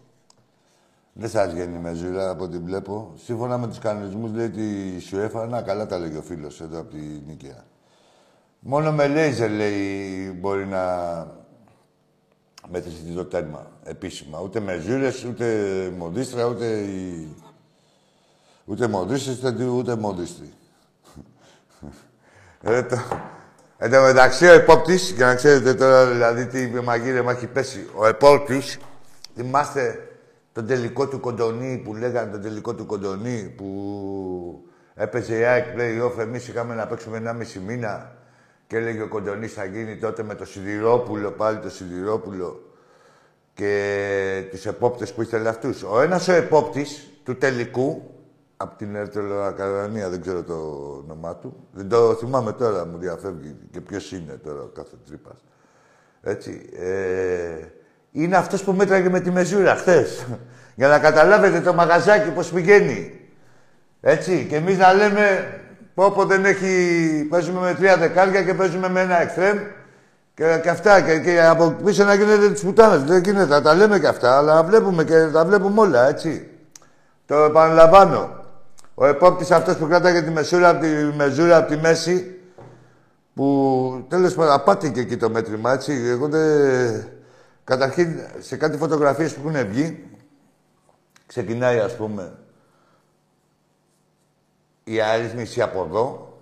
Δεν 1.14 1.30
σας 1.30 1.54
βγαίνει 1.54 1.78
με 1.78 1.94
ζουρά 1.94 2.30
από 2.30 2.44
ό,τι 2.44 2.58
βλέπω. 2.58 3.12
Σύμφωνα 3.16 3.58
με 3.58 3.68
τους 3.68 3.80
κανονισμούς 3.80 4.32
λέει 4.32 4.46
ότι 4.46 5.00
σου 5.00 5.18
έφανα, 5.18 5.62
καλά 5.62 5.86
τα 5.86 5.98
λέγει 5.98 6.18
ο 6.18 6.22
φίλος 6.22 6.62
εδώ 6.62 6.80
από 6.80 6.90
την 6.90 7.22
Νίκαια. 7.28 7.66
Μόνο 8.60 8.92
με 8.92 9.08
λέιζερ, 9.08 9.52
λέει, 9.52 10.38
μπορεί 10.40 10.66
να 10.66 10.86
μετρήσει 12.70 13.14
το 13.16 13.26
τέρμα 13.26 13.72
επίσημα. 13.84 14.40
Ούτε 14.42 14.60
με 14.60 14.78
ζούρες, 14.78 15.24
ούτε 15.24 15.46
μοντίστρα, 15.98 16.46
ούτε 16.46 16.66
η... 16.66 17.28
Ούτε 18.66 18.88
μοντίστρες, 18.88 19.44
ούτε, 19.44 19.66
ούτε 19.66 19.96
μοντίστρη. 19.96 20.54
Ρε 22.62 22.84
το... 22.84 22.98
Εν 23.86 23.92
τω 23.92 24.02
μεταξύ, 24.02 24.46
ο 24.46 24.52
επόπτης, 24.52 25.12
για 25.12 25.26
να 25.26 25.36
ξέρετε 25.36 25.74
τώρα 25.74 26.06
δηλαδή 26.06 26.46
τι 26.46 26.68
μαγείρεμα 26.84 27.32
έχει 27.32 27.48
πέσει, 27.48 27.90
ο 27.96 28.08
επόπτης, 28.08 28.80
θυμάστε 29.36 30.08
τον 30.54 30.68
τελικό 30.68 31.08
του 31.08 31.20
κοντονί 31.20 31.82
που 31.84 31.96
λέγανε 31.96 32.32
τον 32.32 32.42
τελικό 32.42 32.74
του 32.74 32.86
κοντονί 32.86 33.54
που 33.58 34.66
έπαιζε 34.96 35.38
η 35.38 35.44
ΑΕΚ 35.44 35.66
play-off, 35.78 36.20
εμείς 36.20 36.48
είχαμε 36.48 36.76
να 36.76 36.88
παίξουμε 36.88 37.18
ένα 37.18 37.34
μισή 37.34 37.60
μήνα 37.60 38.16
και 38.68 38.78
έλεγε 38.78 39.02
ο 39.02 39.08
κοντονής 39.08 39.54
θα 39.54 39.66
γίνει 39.66 39.98
τότε 39.98 40.24
με 40.24 40.36
το 40.36 40.46
Σιδηρόπουλο, 40.46 41.32
πάλι 41.32 41.58
το 41.58 41.70
Σιδηρόπουλο 41.70 42.74
και 43.54 44.48
τους 44.52 44.66
επόπτες 44.66 45.14
που 45.14 45.22
ήθελε 45.22 45.50
αυτούς. 45.50 45.84
Ο 45.84 46.02
ένας 46.02 46.28
ο 46.28 46.34
επόπτης 46.34 47.08
του 47.24 47.38
τελικού, 47.38 48.13
από 48.64 48.76
την 48.78 48.96
Ερτελοακαδημία, 48.96 50.10
δεν 50.10 50.22
ξέρω 50.22 50.44
το 50.44 50.54
όνομά 51.04 51.36
του. 51.36 51.68
Δεν 51.72 51.90
το 51.90 52.14
θυμάμαι 52.14 52.52
τώρα, 52.52 52.86
μου 52.86 52.98
διαφεύγει 52.98 53.56
και 53.72 53.82
ποιος 53.82 54.12
είναι 54.12 54.40
τώρα 54.44 54.62
ο 54.62 54.70
κάθε 54.74 54.96
τρύπας. 55.08 55.44
Έτσι. 56.22 56.70
Ε, 56.80 57.68
είναι 58.12 58.36
αυτός 58.36 58.64
που 58.64 58.74
μέτραγε 58.74 59.10
με 59.10 59.20
τη 59.20 59.32
μεζούρα 59.32 59.76
χθες. 59.76 60.26
Για 60.76 60.88
να 60.88 61.00
καταλάβετε 61.00 61.62
το 61.62 61.74
μαγαζάκι 61.74 62.30
πώς 62.30 62.52
πηγαίνει. 62.52 63.20
Έτσι. 64.02 64.46
Και 64.50 64.56
εμείς 64.56 64.78
να 64.78 64.94
λέμε, 64.94 65.60
πω 65.94 66.12
πω 66.12 66.26
δεν 66.26 66.46
έχει... 66.46 67.28
Παίζουμε 67.30 67.60
με 67.60 67.74
τρία 67.74 67.98
δεκάρια 67.98 68.44
και 68.44 68.54
παίζουμε 68.54 68.90
με 68.90 69.02
ένα 69.02 69.22
εκθρέμ. 69.22 69.58
Και, 70.34 70.60
και 70.64 70.70
αυτά. 70.70 71.02
Και, 71.02 71.20
και 71.20 71.42
από 71.42 71.76
πίσω 71.86 72.04
να 72.04 72.14
γίνεται 72.14 72.52
τις 72.52 72.64
πουτάνες. 72.64 73.04
Δεν 73.04 73.22
γίνεται. 73.24 73.62
Τα 73.62 73.74
λέμε 73.74 74.00
και 74.00 74.08
αυτά, 74.08 74.38
αλλά 74.38 74.64
βλέπουμε 74.64 75.04
και 75.04 75.28
τα 75.34 75.46
βλέπουμε 75.46 75.82
όλα, 75.82 76.08
έτσι. 76.08 76.48
Το 77.26 77.36
επαναλαμβάνω. 77.36 78.43
Ο 78.96 79.06
επόπτης 79.06 79.52
αυτός 79.52 79.78
που 79.78 79.88
κράταγε 79.88 80.22
τη 80.22 80.30
μεσούρα 80.30 80.70
από 80.70 80.82
τη 80.82 80.88
μεζούρα 80.88 81.58
από 81.58 81.72
τη 81.72 81.78
μέση, 81.78 82.40
που 83.34 84.06
τέλος 84.08 84.34
πάντων 84.34 84.54
απάτηκε 84.54 85.00
εκεί 85.00 85.18
το 85.18 85.30
μέτρημα, 85.30 85.72
έτσι. 85.72 85.92
Εγώ 85.94 86.28
δεν... 86.28 87.08
Καταρχήν, 87.64 88.20
σε 88.40 88.58
κάτι 88.58 88.78
φωτογραφίες 88.78 89.34
που 89.34 89.50
έχουν 89.50 89.68
βγει, 89.68 90.10
ξεκινάει, 91.26 91.80
ας 91.80 91.96
πούμε, 91.96 92.38
η 94.84 95.02
αρρύθμιση 95.02 95.62
από 95.62 95.84
εδώ, 95.84 96.38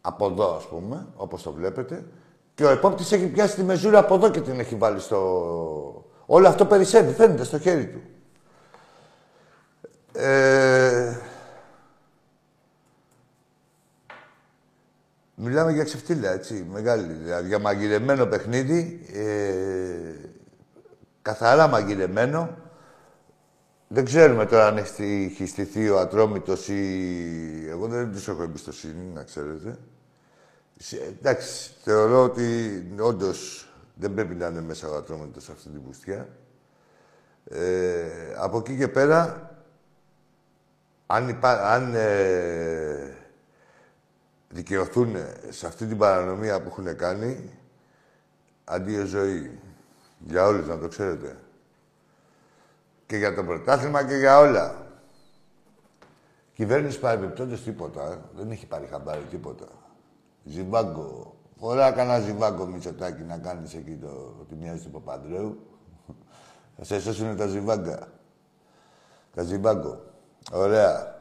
από 0.00 0.26
εδώ, 0.26 0.56
ας 0.56 0.66
πούμε, 0.66 1.06
όπως 1.16 1.42
το 1.42 1.52
βλέπετε, 1.52 2.04
και 2.54 2.64
ο 2.64 2.68
επόπτης 2.68 3.12
έχει 3.12 3.26
πιάσει 3.26 3.54
τη 3.54 3.62
μεζούρα 3.62 3.98
από 3.98 4.14
εδώ 4.14 4.30
και 4.30 4.40
την 4.40 4.60
έχει 4.60 4.74
βάλει 4.74 5.00
στο... 5.00 6.04
Όλο 6.26 6.48
αυτό 6.48 6.64
περισσεύει, 6.64 7.12
φαίνεται 7.12 7.44
στο 7.44 7.58
χέρι 7.58 7.86
του. 7.86 8.00
Ε, 10.20 11.16
Μιλάμε 15.38 15.72
για 15.72 15.84
ξεφτύλα, 15.84 16.32
έτσι, 16.32 16.66
μεγάλη. 16.72 17.12
Δηλαδή, 17.12 17.48
για 17.48 17.58
μαγειρεμένο 17.58 18.26
παιχνίδι, 18.26 19.06
ε, 19.12 20.28
καθαρά 21.22 21.66
μαγειρεμένο. 21.66 22.56
Δεν 23.88 24.04
ξέρουμε 24.04 24.46
τώρα 24.46 24.66
αν 24.66 24.76
έχει 24.76 25.28
έχει 25.32 25.46
στηθεί 25.46 25.88
ο 25.88 25.98
Ατρόμητος 25.98 26.68
ή... 26.68 27.66
Εγώ 27.68 27.86
δεν 27.86 28.12
τους 28.12 28.28
έχω 28.28 28.42
εμπιστοσύνη, 28.42 29.12
να 29.14 29.22
ξέρετε. 29.22 29.78
Σε- 30.76 31.02
εντάξει, 31.18 31.70
θεωρώ 31.82 32.22
ότι 32.22 32.70
όντως 33.00 33.68
δεν 33.94 34.14
πρέπει 34.14 34.34
να 34.34 34.46
είναι 34.46 34.60
μέσα 34.60 34.88
ο 34.88 34.96
Ατρόμητος 34.96 35.44
σε 35.44 35.52
αυτή 35.52 35.68
την 35.68 35.82
πουστιά. 35.82 36.28
Ε, 37.44 38.04
από 38.36 38.58
εκεί 38.58 38.76
και 38.76 38.88
πέρα, 38.88 39.50
αν, 41.06 41.28
υπά... 41.28 41.72
αν 41.72 41.94
ε, 41.94 43.25
δικαιωθούν 44.48 45.16
σε 45.48 45.66
αυτή 45.66 45.86
την 45.86 45.98
παρανομία 45.98 46.62
που 46.62 46.68
έχουν 46.68 46.96
κάνει, 46.96 47.58
αντίο 48.64 49.04
ζωή. 49.04 49.60
Για 50.18 50.46
όλους, 50.46 50.66
να 50.66 50.78
το 50.78 50.88
ξέρετε. 50.88 51.36
Και 53.06 53.16
για 53.16 53.34
το 53.34 53.44
πρωτάθλημα 53.44 54.04
και 54.04 54.14
για 54.14 54.38
όλα. 54.38 54.86
Κυβέρνηση 56.52 57.00
παρεμπιπτόντως 57.00 57.62
τίποτα. 57.62 58.12
ε. 58.12 58.18
Δεν 58.36 58.50
έχει 58.50 58.66
πάρει 58.66 58.86
χαμπάρι 58.86 59.22
τίποτα. 59.30 59.66
Ζιμπάγκο. 60.44 61.34
Φορά 61.58 61.92
κανένα 61.92 62.20
ζιμπάγκο 62.20 62.66
Μητσοτάκη 62.66 63.22
να 63.22 63.38
κάνεις 63.38 63.74
εκεί 63.74 63.98
το, 64.00 64.36
ότι 64.40 64.54
μοιάζει 64.54 64.82
του 64.82 64.90
Παπανδρέου. 64.90 65.58
Θα 66.76 66.84
σε 66.84 67.00
σώσουν 67.00 67.36
τα 67.36 67.46
ζιμπάγκα. 67.46 68.08
Τα 69.34 69.42
ζιμπάγκο. 69.42 70.00
Ωραία. 70.52 71.15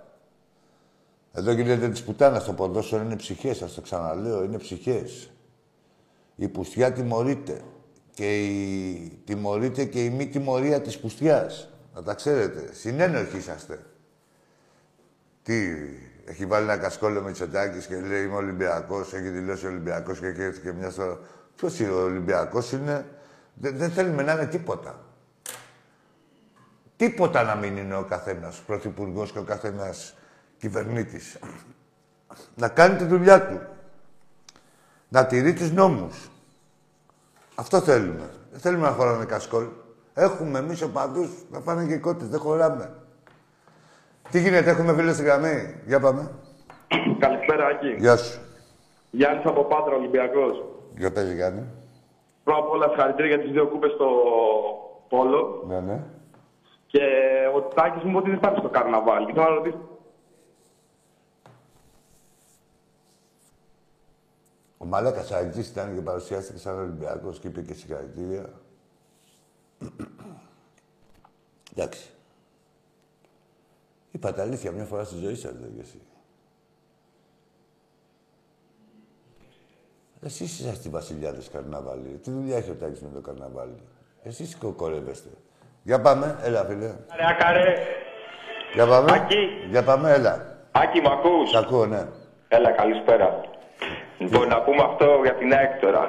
Εδώ 1.38 1.52
γίνεται 1.52 1.90
της 1.90 2.04
πουτάνας 2.04 2.42
στο 2.42 2.54
ποδόσφαιρο 2.54 3.04
είναι 3.04 3.16
ψυχές, 3.16 3.58
σας 3.58 3.74
το 3.74 3.82
ξαναλέω, 3.82 4.44
είναι 4.44 4.58
ψυχές. 4.58 5.32
Η 6.36 6.48
πουστιά 6.48 6.92
τιμωρείται. 6.92 7.62
Και 8.14 8.44
η... 8.44 9.22
τιμωρείται 9.26 9.86
και 9.86 10.04
η 10.04 10.10
μη 10.10 10.28
τιμωρία 10.28 10.82
της 10.82 10.98
πουστιάς. 10.98 11.70
Να 11.94 12.04
τα 12.04 12.14
ξέρετε. 12.14 12.74
Συνένοχοι 12.74 13.38
είσαστε. 13.38 13.80
Τι, 15.44 15.54
έχει 16.26 16.46
βάλει 16.46 16.64
ένα 16.64 16.78
κασκόλο 16.78 17.22
με 17.22 17.28
Μητσοτάκης 17.28 17.86
και 17.86 18.00
λέει 18.00 18.24
είμαι 18.24 18.36
Ολυμπιακός, 18.36 19.14
έχει 19.14 19.30
δηλώσει 19.30 19.66
Ολυμπιακός 19.68 20.20
και 20.20 20.26
έχει 20.26 20.42
έρθει 20.42 20.62
και 20.62 20.72
μια 20.72 20.90
στο... 20.90 21.20
Ποιος 21.56 21.80
είναι 21.80 21.92
ο 21.92 22.04
Ολυμπιακός 22.04 22.72
είναι... 22.72 23.06
Δεν, 23.54 23.78
δεν 23.78 23.92
θέλουμε 23.92 24.24
να 24.24 24.32
είναι 24.32 24.46
τίποτα. 24.46 25.00
Τίποτα 26.96 27.44
να 27.44 27.56
μην 27.56 27.78
είναι 27.78 27.96
ο 27.96 28.04
καθένας 28.04 28.62
πρωθυπουργός 28.66 29.32
και 29.32 29.40
ο 29.40 29.44
καθένας 29.44 30.16
κυβερνήτης. 30.66 31.40
Να 32.56 32.68
κάνει 32.68 32.96
τη 32.96 33.06
δουλειά 33.06 33.48
του. 33.48 33.60
Να 35.10 35.26
τηρεί 35.26 35.54
τους 35.54 35.72
νόμους. 35.72 36.30
Αυτό 37.56 37.80
θέλουμε. 37.80 38.30
Δεν 38.52 38.60
θέλουμε 38.60 38.88
να 38.88 38.94
χωράνε 38.94 39.26
κασκόλ. 39.26 39.66
Έχουμε 40.14 40.60
εμείς 40.60 40.82
οπαδούς 40.82 41.30
να 41.52 41.62
πάνε 41.62 41.86
και 41.86 41.94
οι 41.94 42.00
κότες. 42.00 42.28
Δεν 42.28 42.40
χωράμε. 42.40 42.94
Τι 44.32 44.40
γίνεται, 44.40 44.70
έχουμε 44.70 44.94
φίλο 44.94 45.14
στη 45.14 45.24
γραμμή. 45.24 45.82
Για 45.86 46.00
πάμε. 46.00 46.32
Καλησπέρα, 47.20 47.66
Άκη. 47.66 47.96
Γεια 47.98 48.18
σου. 48.18 48.40
Γιάννης 49.12 49.46
από 49.46 49.64
Πάτρα, 49.64 49.96
Ολυμπιακός. 49.96 50.64
Για 50.98 51.12
πες, 51.12 51.32
Γιάννη. 51.32 51.64
Πρώτα 52.44 52.60
απ' 52.60 52.70
όλα, 52.70 52.88
συγχαρητήρια 52.88 53.36
για 53.36 53.44
τις 53.44 53.52
δύο 53.52 53.68
κούπες 53.68 53.92
στο 53.92 54.08
Πόλο. 55.10 55.64
Ναι, 55.68 55.80
ναι. 55.80 56.04
Και 56.88 57.02
ο 57.56 57.62
Τάκης 57.62 58.04
μου 58.04 58.10
είπε 58.10 58.18
ότι 58.18 58.30
δεν 58.30 58.40
θα 58.40 58.48
έρθει 58.48 58.60
στο 58.60 58.70
καρναβάλι. 58.70 59.26
Και 59.26 59.34
θέλω 59.34 59.50
να 59.50 59.56
ρωτήσω, 59.56 59.80
Ο 64.86 64.88
Μαλάκας 64.88 65.32
Αγγής 65.32 65.68
ήταν 65.68 65.96
και 65.96 66.02
παρουσιάστηκε 66.02 66.60
σαν 66.60 66.80
Ολυμπιακός 66.80 67.40
και 67.40 67.48
είπε 67.48 67.62
και 67.62 67.74
συγχαρητήρια. 67.74 68.50
Εντάξει. 71.76 72.10
Είπατε 74.12 74.42
αλήθεια 74.42 74.72
μια 74.72 74.84
φορά 74.86 75.04
στη 75.04 75.16
ζωή 75.16 75.36
σας, 75.36 75.52
δεν 75.52 75.74
και 75.76 75.82
εσύ. 75.82 76.02
Εσείς 80.22 80.60
είσαστε 80.60 80.88
οι 80.88 80.92
βασιλιάδες 80.92 81.50
καρναβάλι. 81.50 82.20
Τι 82.24 82.32
δουλειά 82.32 82.58
έχει 82.58 82.72
ο 82.72 82.76
Τάκης 82.76 83.02
με 83.02 83.10
το 83.14 83.20
καρναβάλι; 83.22 83.82
Εσείς 84.24 84.56
κοκορεύεστε. 84.56 85.30
Για 85.84 86.02
πάμε, 86.02 86.40
έλα 86.42 86.66
φίλε. 86.66 86.88
Ρε 87.16 87.26
Ακαρέ, 87.30 87.76
Για 88.74 88.88
πάμε. 88.88 89.12
Άκη. 89.14 89.48
Για 89.70 89.84
πάμε, 89.84 90.12
έλα. 90.12 90.58
Άκη 90.72 91.02
μ' 91.02 91.08
ακούς; 91.08 91.50
Σ' 91.50 91.56
ακούω, 91.56 91.86
ναι. 91.86 92.08
Έλα, 92.48 92.72
καλησπέρα. 92.72 93.35
Λοιπόν, 94.26 94.48
να 94.48 94.60
πούμε 94.66 94.84
αυτό 94.90 95.08
για 95.26 95.36
την 95.40 95.50
ΑΕΚ 95.58 95.74
τώρα. 95.86 96.04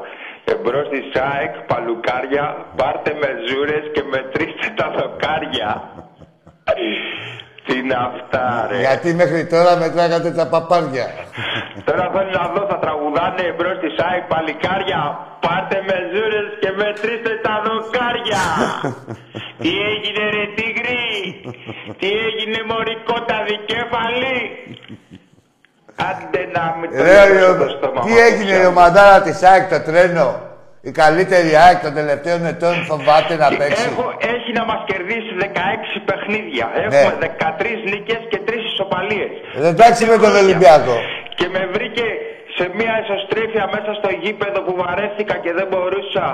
Εμπρός 0.53 0.87
της 0.89 1.07
ΑΕΚ, 1.31 1.55
παλουκάρια, 1.71 2.45
πάρτε 2.77 3.13
μεζούρες 3.23 3.85
και 3.95 4.03
μετρήστε 4.15 4.69
τα 4.79 4.87
δοκάρια. 4.97 5.71
Τι 7.65 7.79
είναι 7.79 7.99
αυτά, 8.11 8.43
ρε. 8.71 8.79
Γιατί 8.87 9.09
μέχρι 9.15 9.43
τώρα 9.55 9.73
μετράγατε 9.83 10.31
τα 10.41 10.47
παπάρια. 10.53 11.07
Τώρα 11.89 12.05
θέλω 12.15 12.33
να 12.41 12.47
δω, 12.55 12.63
θα 12.71 12.79
τραγουδάνε 12.85 13.43
εμπρός 13.51 13.79
της 13.85 13.95
ΑΕΚ, 14.07 14.25
παλικάρια, 14.33 15.01
πάρτε 15.45 15.79
μεζούρες 15.91 16.47
και 16.63 16.71
μετρήστε 16.81 17.33
τα 17.47 17.55
δοκάρια. 17.67 18.43
Τι 19.63 19.73
έγινε 19.93 20.25
ρε 20.35 20.45
τίγρη, 20.57 21.05
τι 22.01 22.09
έγινε 22.27 22.59
μωρικότα 22.71 23.39
δικέφαλη; 23.51 24.39
Άντε 26.11 26.43
να 26.57 26.65
μην 26.81 26.89
το 26.97 27.03
Ρε, 27.03 27.33
λιώσω 27.33 27.53
ο- 27.53 27.57
το 27.65 27.69
στόμα 27.77 28.01
τι 28.05 28.11
μου, 28.11 28.17
έγινε 28.29 28.55
η 28.63 28.67
ομαδάρα 28.73 29.19
της 29.27 29.43
ΑΕΚ 29.43 29.65
το 29.73 29.81
τρένο; 29.89 30.29
Η 30.89 30.91
καλύτερη 31.03 31.51
ΑΕΚ 31.65 31.79
των 31.87 31.95
τελευταίων 32.01 32.41
ετών 32.53 32.75
φοβάται 32.91 33.35
να 33.43 33.49
παίξει. 33.59 33.87
Έχω, 33.91 34.07
έχει 34.35 34.51
να 34.59 34.65
μας 34.71 34.81
κερδίσει 34.91 35.33
16 35.47 35.99
παιχνίδια. 36.09 36.67
Ναι. 36.75 36.81
Έχουμε 36.85 37.15
13 37.21 37.79
νίκες 37.93 38.21
και 38.31 38.39
3 38.49 38.63
ισοπαλίες. 38.73 39.31
Ε, 39.63 39.69
Εντάξει 39.73 40.03
με 40.13 40.17
τον 40.25 40.33
Ολυμπιακό. 40.43 40.97
Και 41.39 41.47
με 41.55 41.63
βρήκε 41.75 42.07
σε 42.57 42.65
μια 42.79 42.95
ισοστρέφεια 43.03 43.65
μέσα 43.75 43.91
στο 44.01 44.09
γήπεδο 44.23 44.59
που 44.67 44.75
βαρέθηκα 44.83 45.35
και 45.45 45.53
δεν 45.59 45.67
μπορούσα. 45.71 46.27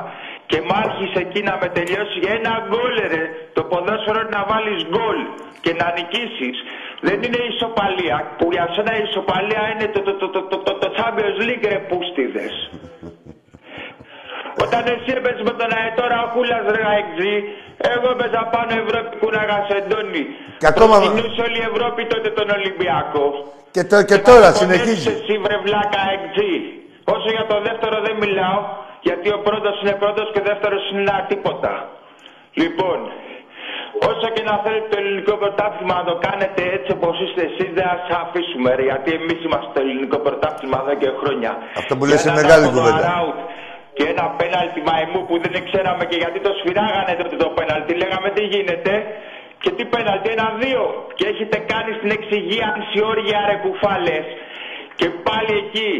Και 0.50 0.58
μ' 0.66 0.74
άρχισε 0.84 1.18
εκεί 1.26 1.40
να 1.48 1.54
με 1.60 1.68
τελειώσει 1.76 2.18
ένα 2.36 2.52
γκολ 2.68 2.94
ρε. 3.12 3.22
Το 3.56 3.62
ποδόσφαιρο 3.70 4.18
είναι 4.22 4.34
να 4.38 4.42
βάλεις 4.50 4.80
γκολ 4.92 5.18
και 5.64 5.72
να 5.80 5.86
νικήσεις. 5.96 6.56
Δεν 7.08 7.18
είναι 7.24 7.40
η 7.46 7.48
ισοπαλία. 7.54 8.16
Που 8.38 8.46
για 8.54 8.66
σένα 8.74 8.92
η 9.00 9.02
ισοπαλία 9.08 9.62
είναι 9.72 9.86
το, 9.94 10.00
το, 10.06 10.12
το, 10.20 10.28
το, 10.34 10.40
το, 10.50 10.56
το, 10.66 10.72
το 10.82 10.88
Champions 10.98 11.38
League 11.48 11.64
ρε 11.72 11.78
πούστιδες. 11.88 12.54
Όταν 14.64 14.82
εσύ 14.94 15.10
έπαιζες 15.18 15.42
με 15.48 15.54
τον 15.60 15.70
Αετόρα 15.78 16.18
ο 16.26 16.28
Κούλας 16.34 16.64
ρε 16.76 16.82
Αεξή, 16.92 17.34
εγώ 17.94 18.08
έπαιζα 18.14 18.42
πάνω 18.54 18.70
Ευρώπη 18.84 19.12
κούναγα 19.22 19.56
σε 19.68 19.74
εντόνι. 19.80 20.24
Και 20.60 20.66
ακόμα- 20.72 20.98
Προτιμούσε 21.00 21.40
όλη 21.48 21.58
η 21.64 21.66
Ευρώπη 21.72 22.00
τότε 22.12 22.28
τον 22.38 22.48
Ολυμπιακό. 22.58 23.24
Και, 23.74 23.82
το, 23.90 23.96
και 24.10 24.18
τώρα 24.28 24.48
Θα 24.52 24.58
συνεχίζει. 24.60 25.04
πονέσεις 25.04 25.22
εσύ 25.22 25.34
βρε 25.44 25.56
βλάκα 25.66 25.98
Αεξή. 26.08 26.52
Όσο 27.14 27.28
για 27.36 27.46
το 27.52 27.56
δεύτερο 27.68 27.96
δεν 28.06 28.14
μιλάω, 28.22 28.58
γιατί 29.08 29.28
ο 29.36 29.38
πρώτος 29.48 29.74
είναι 29.80 29.94
πρώτος 30.02 30.26
και 30.32 30.40
ο 30.42 30.44
δεύτερος 30.50 30.82
είναι 30.90 31.00
ένα 31.08 31.18
τίποτα. 31.30 31.72
Λοιπόν, 32.62 32.98
όσο 34.10 34.26
και 34.34 34.42
να 34.50 34.54
θέλετε 34.64 34.88
το 34.92 34.98
ελληνικό 35.02 35.34
πρωτάθλημα 35.42 35.94
να 36.00 36.04
το 36.10 36.16
κάνετε 36.26 36.60
έτσι 36.76 36.90
όπως 36.96 37.14
είστε 37.22 37.42
εσείς, 37.50 37.68
δεν 37.76 37.84
θα 37.90 37.96
σας 38.02 38.10
αφήσουμε 38.24 38.68
ρε, 38.78 38.84
γιατί 38.90 39.10
εμείς 39.20 39.38
είμαστε 39.46 39.70
το 39.76 39.80
ελληνικό 39.84 40.18
πρωτάθλημα 40.26 40.78
εδώ 40.82 40.94
και 41.02 41.10
χρόνια. 41.20 41.52
Αυτό 41.80 41.92
που 41.96 42.04
λες 42.08 42.18
Και 42.22 42.28
είναι 42.28 42.32
έναν 42.32 42.42
μεγάλη 42.42 42.64
άτομο 42.64 42.78
κουβέντα. 42.78 43.04
αράουτ 43.06 43.38
Και 43.96 44.04
ένα 44.12 44.26
πέναλτι 44.40 44.80
μαϊμού 44.88 45.20
που 45.28 45.34
δεν 45.54 45.62
ξέραμε 45.68 46.02
και 46.10 46.18
γιατί 46.22 46.38
το 46.46 46.52
σφυράγανε 46.58 47.12
τότε 47.20 47.36
το 47.44 47.48
πέναλτι. 47.58 47.92
Λέγαμε 48.02 48.28
τι 48.36 48.42
γίνεται. 48.52 48.92
Και 49.62 49.70
τι 49.76 49.84
πέναλτι, 49.94 50.28
ένα-δύο. 50.36 50.82
Και 51.16 51.24
έχετε 51.32 51.56
κάνει 51.72 51.90
στην 51.98 52.10
εξυγίανση 52.18 52.96
όρια 53.10 53.40
ρε 53.48 53.56
κουφάλες. 53.64 54.26
Και 54.98 55.06
πάλι 55.26 55.52
εκεί 55.62 55.90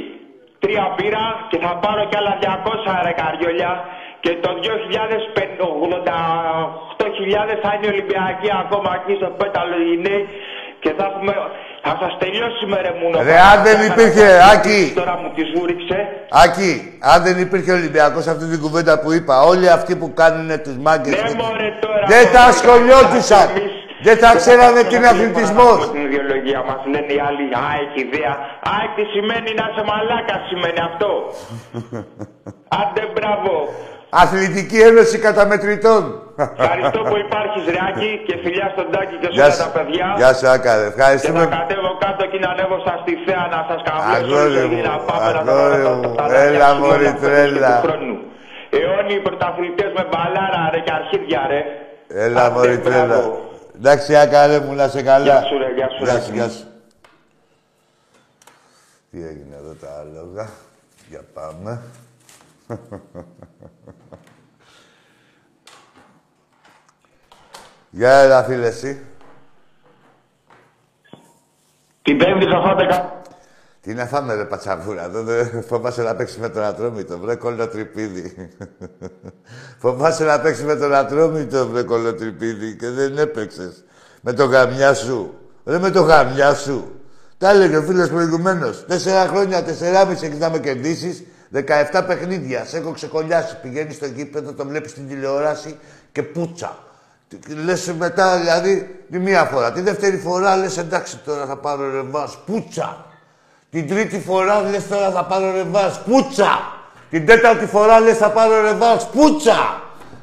τρία 0.63 0.87
πήρα 0.97 1.25
και 1.51 1.59
θα 1.65 1.73
πάρω 1.83 2.03
κι 2.11 2.17
άλλα 2.21 2.35
200 2.43 2.93
ρε 3.07 3.13
καριόλια. 3.21 3.73
Και 4.25 4.33
το 4.45 4.51
2088.000 4.65 4.67
θα 7.63 7.71
είναι 7.75 7.89
Ολυμπιακοί 7.95 8.49
ακόμα 8.65 8.91
εκεί 8.99 9.13
στο 9.21 9.29
πέταλο 9.41 9.77
οι 9.89 9.93
νέοι. 10.07 10.23
Και 10.83 10.91
θα 10.99 11.05
έχουμε... 11.11 11.33
Θα 11.87 11.93
σας 12.03 12.13
τελειώσουμε 12.23 12.77
ρε 12.87 12.93
μουνο. 13.01 13.17
Ρε, 13.29 13.37
αν 13.53 13.59
δεν 13.67 13.79
υπήρχε, 13.91 14.27
Άκη. 14.53 14.81
Τώρα 15.01 15.15
μου 15.21 15.29
τη 15.37 15.43
βούριξε. 15.55 15.99
Άκη, 16.45 16.73
αν 17.13 17.19
δεν 17.27 17.37
υπήρχε 17.47 17.73
Ολυμπιακός 17.81 18.25
αυτή 18.27 18.45
την 18.53 18.61
κουβέντα 18.61 18.95
που 19.01 19.13
είπα, 19.13 19.35
όλοι 19.53 19.69
αυτοί 19.71 19.97
που 19.97 20.09
κάνουν 20.21 20.49
τους 20.65 20.77
μάγκες. 20.87 21.13
Ναι, 21.23 21.31
μωρέ, 21.43 21.69
τώρα, 21.85 22.05
δεν 22.13 22.23
μωρέ, 22.25 22.35
τα 22.37 22.43
ασχολιόντουσαν. 22.53 23.47
εμείς- 23.57 23.81
Δεν 24.09 24.17
τα 24.25 24.31
ξέρανε 24.41 24.81
τι 24.89 24.95
είναι 24.97 25.09
Από 25.09 25.17
αθλητισμός. 25.17 25.79
την 25.95 26.03
ιδεολογία 26.09 26.61
μας 26.69 26.81
λένε 26.93 27.13
οι 27.17 27.21
άλλοι 27.29 27.45
ΑΕΚ 27.69 27.93
ιδέα. 28.05 28.35
ΑΕΚ 28.75 28.91
τι 28.97 29.05
σημαίνει 29.15 29.51
να 29.61 29.65
είσαι 29.71 29.83
μαλάκα 29.91 30.37
σημαίνει 30.49 30.81
αυτό. 30.91 31.11
Άντε 32.81 33.03
μπράβο. 33.15 33.53
Αθλητική 34.15 34.79
Ένωση 34.81 35.19
Καταμετρητών. 35.19 36.03
Ευχαριστώ 36.59 37.01
που 37.09 37.17
υπάρχεις 37.27 37.63
Ρεάκη 37.75 38.11
και 38.27 38.35
φιλιά 38.45 38.67
στον 38.75 38.87
Τάκη 38.93 39.17
και 39.21 39.29
σε 39.31 39.33
Γεια 39.37 39.45
όλα 39.45 39.55
σου. 39.55 39.63
τα 39.65 39.69
παιδιά. 39.77 40.07
Γεια 40.21 40.31
σου, 40.39 40.49
Άκαρε. 40.55 40.83
Και 40.83 40.93
Ευχαριστούμε. 40.95 41.41
θα 41.41 41.47
κατέβω 41.57 41.91
κάτω 42.05 42.23
και 42.31 42.39
να 42.45 42.49
ανέβω 42.55 42.77
στα 42.85 42.95
στη 43.03 43.13
θέα 43.25 43.45
να 43.55 43.61
σας 43.69 43.81
καμπλώσω 43.87 44.37
Αγόρι 44.37 44.57
όλη 44.59 44.75
μου, 44.75 44.83
να 44.91 44.97
πάμε 45.09 45.31
να 45.33 45.43
τα 45.45 45.53
αγόρι 45.53 45.83
τα- 45.83 45.91
μου. 45.95 46.15
τα- 46.17 46.27
τα- 46.29 46.35
Έλα, 46.47 46.69
τα- 46.69 46.75
μωρή, 46.81 47.05
τα- 47.05 47.15
τρέλα. 47.23 47.71
του 47.81 47.87
χρόνου. 47.87 48.15
Αιώνιοι 48.77 49.19
πρωταθλητές 49.27 49.91
με 49.97 50.03
μπαλάρα 50.11 50.63
ρε 50.73 50.81
και 50.87 50.93
αρχίδια 51.01 51.41
ρε. 51.53 51.61
Έλα, 52.25 52.41
Άντε, 52.45 52.55
μωρή, 52.55 52.77
μπράβο. 52.77 52.91
τρέλα. 52.91 53.19
Εντάξει, 53.79 54.11
Άκαρε 54.17 54.59
μου, 54.65 54.73
να 54.81 54.87
σε 54.95 55.01
καλά. 55.11 55.25
Γεια 55.25 55.41
σου, 55.49 55.57
ρε, 55.63 55.69
γεια 55.77 55.89
σου, 55.95 56.05
ρε. 56.05 56.11
Γεια 56.11 56.21
σου, 56.25 56.33
γεια 56.37 56.49
σου. 56.57 56.65
Τι 59.11 59.19
έγινε 59.31 59.55
εδώ 59.61 59.73
τα 59.83 59.89
άλογα. 60.01 60.45
Για 61.11 61.23
πάμε. 61.35 61.73
Γεια, 67.95 68.13
έλα, 68.13 68.43
φίλε, 68.43 68.67
εσύ. 68.67 69.01
Την 72.03 72.19
πέμπτη 72.19 72.45
θα 72.45 72.61
φάτε 72.63 72.87
κα... 72.87 73.21
Τι 73.81 73.95
να 73.95 74.07
φάμε, 74.07 74.35
ρε 74.35 74.45
πατσαβούρα. 74.45 75.05
Εδώ 75.05 75.23
δεν 75.23 75.63
φοβάσαι 75.69 76.03
να 76.03 76.15
παίξεις 76.15 76.39
με 76.39 76.49
τον 76.49 76.63
ατρόμητο, 76.63 77.19
βρε 77.19 77.35
κολοτρυπίδι. 77.35 78.51
φοβάσαι 79.83 80.25
να 80.25 80.41
παίξεις 80.41 80.65
με 80.65 80.77
τον 80.77 80.95
ατρόμητο, 80.95 81.69
βρε 81.69 81.83
κολοτρυπίδι, 81.83 82.77
και 82.77 82.89
δεν 82.89 83.19
έπαιξες. 83.19 83.85
Με 84.21 84.33
το 84.33 84.45
γαμιά 84.45 84.95
σου. 84.95 85.35
Ρε 85.65 85.79
με 85.79 85.91
το 85.91 86.01
γαμιά 86.01 86.55
σου. 86.55 87.01
Τα 87.39 87.51
έλεγε 87.51 87.77
ο 87.77 87.83
φίλος 87.83 88.09
προηγουμένως. 88.09 88.85
Τέσσερα 88.87 89.27
χρόνια, 89.27 89.63
τεσσεράμιση 89.63 90.27
έχει 90.27 90.39
να 90.39 90.51
με 90.51 90.59
κερδίσεις. 90.59 91.25
17 91.53 92.05
παιχνίδια. 92.07 92.65
Σε 92.65 92.77
έχω 92.79 92.93
ξεκολλιάσει. 92.93 93.61
Πηγαίνεις 93.63 93.95
στο 93.95 94.07
γήπεδο, 94.07 94.53
το 94.53 94.67
βλέπεις 94.67 94.91
στην 94.91 95.09
τηλεόραση 95.09 95.79
και 96.13 96.23
πούτσα. 96.23 96.79
Λες 97.65 97.93
μετά, 97.99 98.37
δηλαδή, 98.39 99.05
τη 99.11 99.19
μία 99.19 99.45
φορά. 99.45 99.73
Τη 99.73 99.81
δεύτερη 99.81 100.17
φορά 100.19 100.57
λες 100.57 100.79
εντάξει 100.79 101.17
τώρα 101.25 101.47
θα 101.47 101.57
πάρω 101.57 101.91
ρεβάς. 101.91 102.39
Πούτσα. 102.47 103.07
Την 103.71 103.89
τρίτη 103.89 104.21
φορά 104.21 104.63
λες 104.71 104.89
τώρα 104.89 105.11
θα 105.11 105.25
πάρω 105.25 105.53
ρεβάς. 105.53 106.01
Πούτσα! 106.01 106.61
Την 107.11 107.27
τέταρτη 107.27 107.67
φορά 107.67 108.01
λες 108.01 108.17
θα 108.17 108.31
πάρω 108.31 108.61
ρεβάς. 108.61 109.09
Πούτσα! 109.09 109.81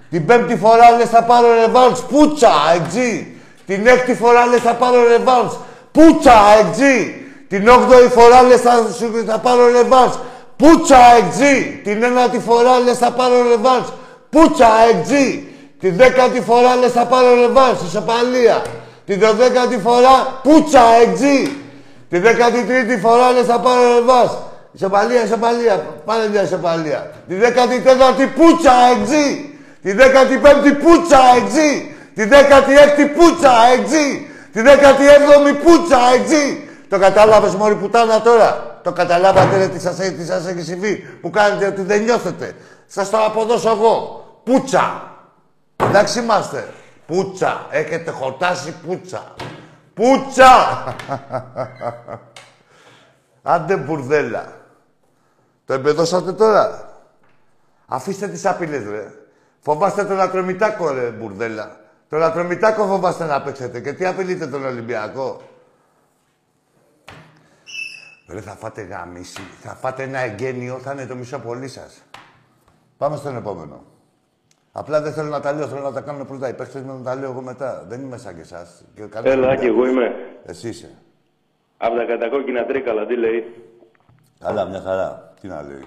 Την 0.10 0.26
πέμπτη 0.26 0.55
φορά 0.55 0.91
λες 0.97 1.10
θα 1.10 1.24
πάρω 1.24 1.47
ρεβάς. 1.53 2.01
Πούτσα! 2.03 2.51
Εξή! 2.76 3.38
Την 3.66 3.88
έκτη 3.88 4.14
φορά 4.16 4.45
λες 4.45 4.62
θα 4.62 4.74
πάρω 4.74 5.07
ρεβάς. 5.07 5.60
Πούτσα! 5.91 6.34
Εξή! 6.60 7.26
Την 7.47 7.68
όγδοη 7.68 8.07
φορά 8.07 8.41
λες 8.41 8.62
θα, 8.62 8.72
σου- 8.97 9.24
θα 9.28 9.38
πάρω 9.39 9.68
ρεβάς. 9.72 10.20
Πούτσα! 10.55 10.97
Εξή! 11.18 11.82
Την 11.84 12.03
ένατη 12.03 12.39
φορά 12.39 12.80
λες 12.80 12.97
θα 12.97 13.12
πάρω 13.12 13.43
ρεβάς. 13.49 13.93
Πούτσα! 14.30 14.68
Εξή! 14.93 15.49
Την 15.80 15.96
δέκατη 15.96 16.42
φορά 16.42 16.76
λες 16.76 16.92
θα 16.92 17.06
πάρω 17.06 17.36
ρεβάς. 17.36 17.82
Ισοπαλία. 17.88 18.62
Την 19.06 19.20
δωδέκατη 19.20 19.78
φορά 19.78 20.40
πούτσα! 20.44 20.82
Εξή! 21.02 21.58
Τη 22.10 22.20
13η 22.24 23.00
φορά 23.02 23.32
λες 23.32 23.46
θα 23.46 23.60
πάρω 23.60 23.94
ρεβάς. 23.94 24.38
Ισοπαλία, 24.72 25.24
ισοπαλία. 25.24 25.86
Πάνε 26.06 26.30
μια 26.32 26.44
ισοπαλία. 26.44 27.12
Τη 27.28 27.36
14η 27.36 28.28
πούτσα 28.36 28.74
εξή. 29.00 29.60
Τη 29.82 29.92
15η 29.98 30.72
πούτσα 30.84 31.20
εξή. 31.38 31.96
Τη 32.16 32.24
16η 32.32 33.06
πούτσα 33.18 33.52
εξή. 33.78 34.28
Τη 34.54 34.62
17η 34.66 35.64
πούτσα 35.64 36.00
εξή. 36.16 36.70
Το 36.90 37.00
κατάλαβες 37.00 37.56
μόλι 37.56 37.76
πουτάνα 37.76 38.22
τώρα; 38.22 38.80
Το 38.84 38.92
καταλάβατε 38.92 39.58
ρε 39.58 39.68
τι 39.68 39.80
σας, 39.80 39.96
τι 39.96 40.26
σας 40.26 40.48
έχει 40.48 40.62
συμβεί. 40.62 40.96
Που 41.22 41.30
κάνετε 41.30 41.66
ότι 41.66 41.82
δεν 41.82 42.04
νιώθετε; 42.04 42.56
Σας 42.88 43.10
το 43.10 43.18
αποδώσω 43.18 43.70
εγώ. 43.70 44.26
Πούτσα. 44.44 45.04
Εντάξει 45.84 46.20
είμαστε. 46.20 46.74
Πούτσα. 47.08 47.68
Έχετε 47.70 48.12
χορτάσει 48.12 48.76
πούτσα. 48.86 49.34
Πούτσα! 49.94 50.84
Άντε 53.42 53.78
μπουρδέλα. 53.78 54.58
Το 55.66 55.74
εμπεδώσατε 55.74 56.34
τώρα; 56.34 56.94
Αφήστε 57.88 58.28
τις 58.28 58.46
άπειλες, 58.46 58.84
ρε. 58.90 59.12
Φοβάστε 59.60 60.06
τον 60.06 60.20
Ατρομητάκο, 60.20 60.92
ρε, 60.92 61.10
μπουρδέλα. 61.10 61.80
Τον 62.10 62.24
Ατρομητάκο 62.24 62.86
φοβάστε 62.86 63.26
να 63.26 63.42
παίξετε. 63.42 63.80
Και 63.80 63.94
τι 63.94 64.06
απειλείτε 64.06 64.48
τον 64.48 64.66
Ολυμπιακό; 64.66 65.42
Ρε, 68.28 68.42
θα 68.42 68.56
φάτε 68.56 68.82
γαμίση. 68.82 69.42
Θα 69.62 69.76
φάτε 69.76 70.04
ένα 70.04 70.20
εγγένειο. 70.20 70.80
Θα 70.80 70.92
είναι 70.92 71.06
το 71.06 71.16
μισό 71.16 71.40
πολύ 71.40 71.68
σας. 71.68 72.04
Πάμε 72.98 73.16
στον 73.16 73.36
επόμενο. 73.36 73.84
Απλά 74.82 75.02
δεν 75.02 75.12
θέλω 75.14 75.30
να 75.30 75.40
τα 75.40 75.52
λέω. 75.54 75.68
Θέλω 75.68 75.82
να 75.82 75.94
τα 75.98 76.02
κάνω 76.02 76.26
πρώτα 76.26 76.50
οι 76.50 76.54
παίχτες 76.54 76.82
μου 76.82 76.94
να 76.98 77.04
τα 77.04 77.16
λέω 77.20 77.30
εγώ 77.32 77.42
μετά. 77.42 77.86
Δεν 77.90 78.02
είμαι 78.02 78.18
σαν 78.18 78.36
και 78.36 78.42
εσάς. 78.42 78.86
Και 78.96 79.04
κανένας 79.14 79.34
Έλα, 79.36 79.48
δεν 79.48 79.60
και 79.60 79.68
εγώ 79.68 79.88
είμαι. 79.88 80.08
Εσύ 80.46 80.68
είσαι. 80.70 80.90
Από 81.78 81.96
τα 81.96 82.04
κατακόκκινα 82.04 82.66
τρίκαλα, 82.66 83.06
τι 83.06 83.16
λέει; 83.16 83.40
Καλά, 84.40 84.66
μια 84.66 84.82
χαρά. 84.88 85.34
Τι 85.42 85.48
να 85.48 85.62
λέει. 85.70 85.86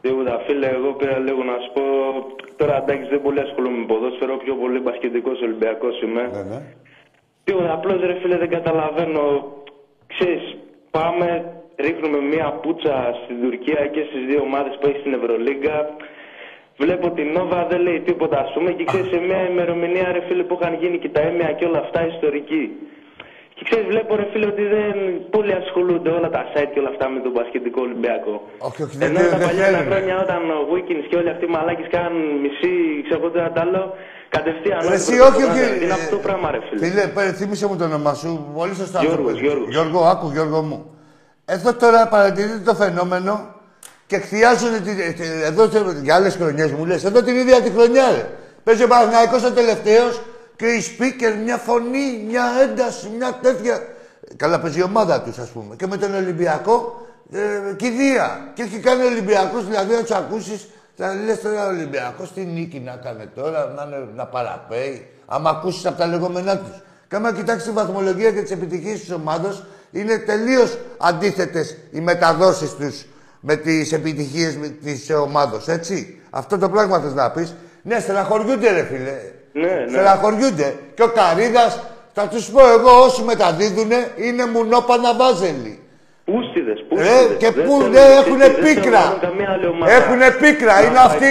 Τίποτα, 0.00 0.38
φίλε, 0.46 0.68
εγώ 0.68 0.92
πήρα 0.92 1.18
λίγο 1.18 1.42
να 1.50 1.56
σου 1.62 1.70
πω. 1.76 1.82
Τώρα 2.56 2.76
εντάξει, 2.82 3.08
δεν 3.08 3.22
πολύ 3.22 3.40
ασχολούμαι 3.40 3.78
με 3.78 3.86
ποδόσφαιρο, 3.86 4.36
πιο 4.36 4.54
πολύ 4.54 4.78
μπασκετικός 4.80 5.40
Ολυμπιακός 5.40 6.02
είμαι. 6.02 6.22
Ναι, 6.32 6.42
ναι. 6.42 6.60
Τίποτα, 7.44 7.72
απλώς 7.72 8.00
ρε 8.00 8.14
φίλε 8.20 8.36
δεν 8.36 8.50
καταλαβαίνω. 8.50 9.24
Ξέρεις, 10.06 10.56
πάμε, 10.90 11.28
ρίχνουμε 11.76 12.18
μία 12.32 12.46
πουτσα 12.62 12.96
στην 13.24 13.36
Τουρκία 13.42 13.86
και 13.94 14.02
στις 14.08 14.22
δύο 14.28 14.40
ομάδες 14.40 14.78
που 14.78 14.86
έχει 14.88 14.98
στην 14.98 15.14
Ευρωλίγκα. 15.18 15.76
Βλέπω 16.82 17.06
την 17.18 17.26
Νόβα 17.36 17.66
δεν 17.70 17.80
λέει 17.86 18.00
τίποτα, 18.08 18.38
ας 18.44 18.50
πούμε, 18.54 18.70
και 18.76 18.84
ξέρεις 18.90 19.08
σε 19.14 19.18
μια 19.28 19.40
ημερομηνία, 19.52 20.06
ρε 20.12 20.22
φίλε, 20.28 20.42
που 20.48 20.58
είχαν 20.60 20.74
γίνει 20.82 20.98
και 21.02 21.08
τα 21.16 21.20
έμια 21.28 21.48
και 21.58 21.64
όλα 21.64 21.78
αυτά 21.84 21.98
ιστορική. 22.14 22.64
Και 23.56 23.64
ξέρεις, 23.68 23.86
βλέπω 23.92 24.10
ρε 24.20 24.26
φίλε 24.32 24.46
ότι 24.54 24.64
δεν 24.76 24.94
πολύ 25.34 25.52
ασχολούνται 25.62 26.10
όλα 26.18 26.28
τα 26.36 26.42
site 26.52 26.70
και 26.72 26.78
όλα 26.82 26.88
αυτά 26.94 27.08
με 27.14 27.18
τον 27.24 27.32
Πασχετικό 27.38 27.80
Ολυμπιακό. 27.88 28.34
Όχι, 28.68 28.80
όχι, 28.86 28.96
δεν 29.02 29.08
Ενώ 29.08 29.18
τα 29.20 29.36
δεν 29.36 29.46
παλιά 29.46 29.64
θέλουν. 29.64 29.86
χρόνια 29.90 30.14
όταν 30.24 30.40
ο 30.56 30.58
Wikins 30.72 31.04
και 31.10 31.16
όλοι 31.20 31.30
αυτοί 31.34 31.44
οι 31.48 31.52
μαλάκες 31.56 31.88
κάνουν 31.96 32.22
μισή, 32.44 32.72
ξέρω 33.06 33.18
εγώ 33.20 33.28
τι 33.32 33.38
να 33.46 33.50
τα 33.56 33.60
άλλο, 33.66 33.82
κατευθείαν. 34.36 34.78
Ρε, 34.80 34.86
όλοι 34.86 34.94
Εσύ, 35.00 35.12
πρωτοβουλία, 35.16 35.50
όχι, 35.52 35.60
όχι. 35.72 35.84
Είναι 35.84 35.94
ε, 35.96 35.98
αυτό 36.00 36.10
το 36.16 36.22
πράγμα, 36.26 36.46
ρε 36.54 36.60
φίλε. 36.66 36.80
Φίλε, 36.86 37.04
πέ, 37.16 37.22
θύμισε 37.38 37.66
μου 37.68 37.76
το 37.80 37.84
όνομά 37.90 38.12
σου. 38.22 38.30
Πολύ 38.58 38.74
σωστά. 38.82 38.98
Γιώργος, 39.04 39.32
αυτό 39.32 39.38
που- 39.38 39.44
Γιώργος. 39.46 39.68
Γιώργο, 39.74 40.00
άκου, 40.12 40.26
Γιώργο 40.36 40.60
μου. 40.68 40.78
Εδώ 41.54 41.70
τώρα 41.82 42.00
παρατηρείτε 42.14 42.58
το 42.68 42.74
φαινόμενο 42.82 43.32
και 44.06 44.16
εκθιάζουν 44.16 44.82
τη- 44.82 45.12
τη- 45.12 45.42
εδώ 45.44 45.70
σε- 45.70 46.00
για 46.02 46.14
άλλες 46.14 46.34
χρονιές 46.34 46.70
μου 46.70 46.84
λες. 46.84 47.04
Εδώ 47.04 47.22
την 47.22 47.36
ίδια 47.36 47.60
τη 47.62 47.70
χρονιά, 47.70 48.10
ρε. 48.10 48.28
Παίζει 48.64 48.82
ο 48.82 48.88
Παναγιακός 48.88 49.44
ο 49.44 49.52
τελευταίος 49.52 50.22
και 50.56 50.66
οι 50.66 50.82
speaker, 50.98 51.34
μια 51.44 51.56
φωνή, 51.56 52.24
μια 52.28 52.44
ένταση, 52.62 53.10
μια 53.18 53.38
τέτοια. 53.42 53.82
Καλά, 54.36 54.60
παίζει 54.60 54.78
η 54.78 54.82
ομάδα 54.82 55.20
τους, 55.22 55.38
ας 55.38 55.48
πούμε. 55.48 55.76
Και 55.76 55.86
με 55.86 55.96
τον 55.96 56.14
Ολυμπιακό, 56.14 57.06
ε, 57.32 57.74
κηδεία. 57.76 58.50
Και 58.54 58.62
έχει 58.62 58.78
κάνει 58.78 59.02
Ολυμπιακούς, 59.02 59.66
δηλαδή 59.66 59.94
να 59.94 60.00
τους 60.00 60.10
ακούσεις, 60.10 60.68
θα 60.96 61.14
λες 61.24 61.40
τώρα 61.40 61.66
Ολυμπιακός 61.66 62.32
τι 62.32 62.40
νίκη 62.40 62.78
να 62.80 62.92
κάνει 62.92 63.26
τώρα, 63.34 63.72
να, 63.76 63.82
είναι- 63.86 64.08
να 64.14 64.26
παραπέει. 64.26 65.06
Άμα 65.26 65.50
ακούσεις 65.50 65.86
από 65.86 65.98
τα 65.98 66.06
λεγόμενά 66.06 66.58
τους. 66.58 66.82
Και 67.08 67.16
άμα 67.16 67.32
κοιτάξεις 67.32 67.64
τη 67.64 67.70
βαθμολογία 67.70 68.30
και 68.32 68.42
τις 68.42 68.50
επιτυχίες 68.50 69.00
της 69.00 69.10
ομάδας, 69.12 69.62
είναι 69.92 70.18
τελείως 70.18 70.78
αντίθετες 70.98 71.76
οι 71.90 72.00
μεταδόσεις 72.00 72.70
τους 72.74 73.04
με 73.48 73.56
τις 73.56 73.92
επιτυχίες 73.92 74.58
της 74.84 75.10
ομάδα. 75.10 75.60
Έτσι. 75.66 76.20
Αυτό 76.30 76.58
το 76.58 76.68
πράγμα 76.68 77.00
θες 77.00 77.14
να 77.14 77.30
πεις. 77.30 77.56
Ναι, 77.82 77.98
στεναχωριούνται, 78.00 78.70
ρε 78.72 78.84
φίλε. 78.90 79.16
Ναι, 79.52 79.74
ναι. 79.74 79.90
Στεναχωριούνται. 79.90 80.74
Και 80.94 81.02
ο 81.02 81.08
Καρίδας, 81.08 81.72
θα 82.12 82.28
τους 82.28 82.50
πω 82.50 82.60
εγώ, 82.76 82.92
όσοι 83.06 83.22
μεταδίδουν 83.22 83.90
είναι 84.16 84.46
μουνόπανα 84.46 85.14
βάζελοι. 85.14 85.74
Πούστιδες, 86.24 86.78
Ρε, 86.78 86.84
πούστιδες. 86.88 87.36
και 87.42 87.50
πού 87.66 87.74
δεν 87.96 88.08
έχουν 88.20 88.40
πίκρα. 88.64 89.04
Έχουν 89.98 90.20
πίκρα. 90.40 90.74
Είναι 90.86 90.98
αυτοί, 91.08 91.30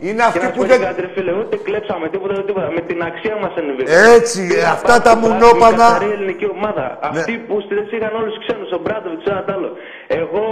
είναι 0.00 0.22
αυτοί 0.22 0.46
που 0.54 0.66
δεν. 0.66 0.80
Κάτι, 0.80 1.00
ρε 1.00 1.10
φίλε, 1.14 1.32
ούτε 1.40 1.56
κλέψαμε 1.56 2.08
τίποτα, 2.08 2.32
ούτε 2.34 2.42
τίποτα. 2.46 2.68
Με 2.74 2.80
την 2.80 3.02
αξία 3.02 3.36
μας 3.42 3.52
ενεβεί. 3.56 3.84
Έτσι, 4.16 4.42
αυτά 4.76 5.02
τα 5.02 5.16
μουνόπανα. 5.16 5.98
Είναι 6.02 6.12
ελληνική 6.12 6.48
ομάδα. 6.56 6.98
Αυτοί 7.02 7.32
που 7.46 7.60
στηδές 7.64 7.88
είχαν 7.94 8.12
όλους 8.20 8.34
τους 8.34 8.46
ξένους, 8.46 8.70
ο 8.72 8.78
Μπράντοβιτ, 8.82 9.28
ένα 9.28 9.44
τ' 9.44 9.50
άλλος. 9.50 9.72
Εγώ 10.06 10.44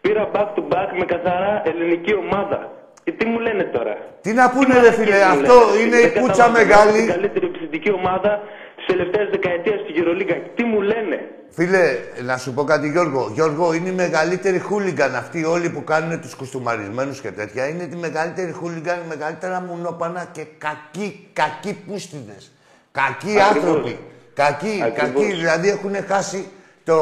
πήρα 0.00 0.30
back 0.34 0.48
to 0.56 0.62
back 0.72 0.88
με 0.98 1.04
καθαρά 1.04 1.62
ελληνική 1.70 2.14
ομάδα. 2.14 2.58
Και 3.04 3.12
τι 3.12 3.24
μου 3.26 3.38
λένε 3.38 3.62
τώρα; 3.64 3.96
Τι 4.20 4.32
να 4.32 4.50
πούνε, 4.50 4.80
ρε 4.80 4.92
φίλε, 4.92 5.16
μου 5.16 5.24
αυτό 5.24 5.54
λένε; 5.54 5.82
είναι 5.82 5.96
Δεν 5.96 6.06
η 6.10 6.20
κούτσα 6.20 6.42
καταλαβαίνω. 6.44 6.58
μεγάλη. 6.66 6.98
Την 6.98 7.06
καλύτερη 7.14 7.46
επιθετική 7.46 7.90
ομάδα 7.92 8.40
τη 8.76 8.82
τελευταία 8.92 9.24
δεκαετία 9.30 9.76
στη 9.82 9.92
Γερολίγκα. 9.92 10.34
Τι 10.54 10.64
μου 10.64 10.80
λένε; 10.80 11.16
Φίλε, 11.50 11.82
να 12.22 12.36
σου 12.36 12.54
πω 12.54 12.64
κάτι 12.64 12.88
Γιώργο. 12.90 13.30
Γιώργο, 13.32 13.72
είναι 13.74 13.88
οι 13.88 13.92
μεγαλύτεροι 13.92 14.58
χούλιγκαν 14.58 15.14
αυτοί 15.16 15.44
όλοι 15.44 15.68
που 15.70 15.84
κάνουν 15.84 16.20
τους 16.20 16.34
κουστούμαρισμένους 16.34 17.20
και 17.20 17.30
τέτοια. 17.30 17.68
Είναι 17.68 17.82
οι 17.82 17.96
μεγαλύτεροι 17.96 18.52
χούλιγκαν, 18.52 18.96
οι 19.04 19.08
μεγαλύτερα 19.08 19.60
μουνόπανα 19.60 20.28
και 20.32 20.44
κακοί, 20.58 21.28
κακοί 21.32 21.72
πούστιδες. 21.86 22.52
Κακοί 22.92 23.40
Ακριβώς. 23.40 23.48
άνθρωποι. 23.48 23.98
Κακοί, 24.34 24.80
Ακριβώς. 24.84 25.12
κακοί. 25.22 25.32
Δηλαδή 25.32 25.68
έχουν 25.68 25.94
χάσει 26.08 26.48
το... 26.84 26.96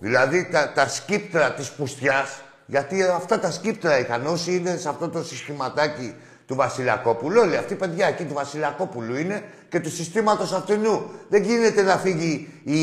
Δηλαδή 0.00 0.48
τα, 0.52 0.72
τα 0.74 0.88
σκύπτρα 0.88 1.52
της 1.52 1.70
πουστιάς. 1.70 2.40
Γιατί 2.66 3.02
αυτά 3.02 3.38
τα 3.38 3.50
σκύπτρα 3.50 3.98
είχαν. 3.98 4.26
Όσοι 4.26 4.54
είναι 4.56 4.76
σε 4.76 4.88
αυτό 4.88 5.08
το 5.08 5.24
συστηματάκι 5.24 6.14
του 6.46 6.54
Βασιλακόπουλου, 6.54 7.40
όλοι 7.40 7.56
αυτοί 7.56 7.72
οι 7.72 7.76
παιδιά 7.76 8.06
εκεί 8.06 8.24
του 8.24 8.34
Βασιλακόπουλου 8.34 9.16
είναι 9.16 9.44
και 9.68 9.80
του 9.80 9.90
συστήματος 9.90 10.52
αυτού. 10.52 11.10
Δεν 11.28 11.42
γίνεται 11.42 11.82
να 11.82 11.96
φύγει 11.96 12.48
η. 12.64 12.78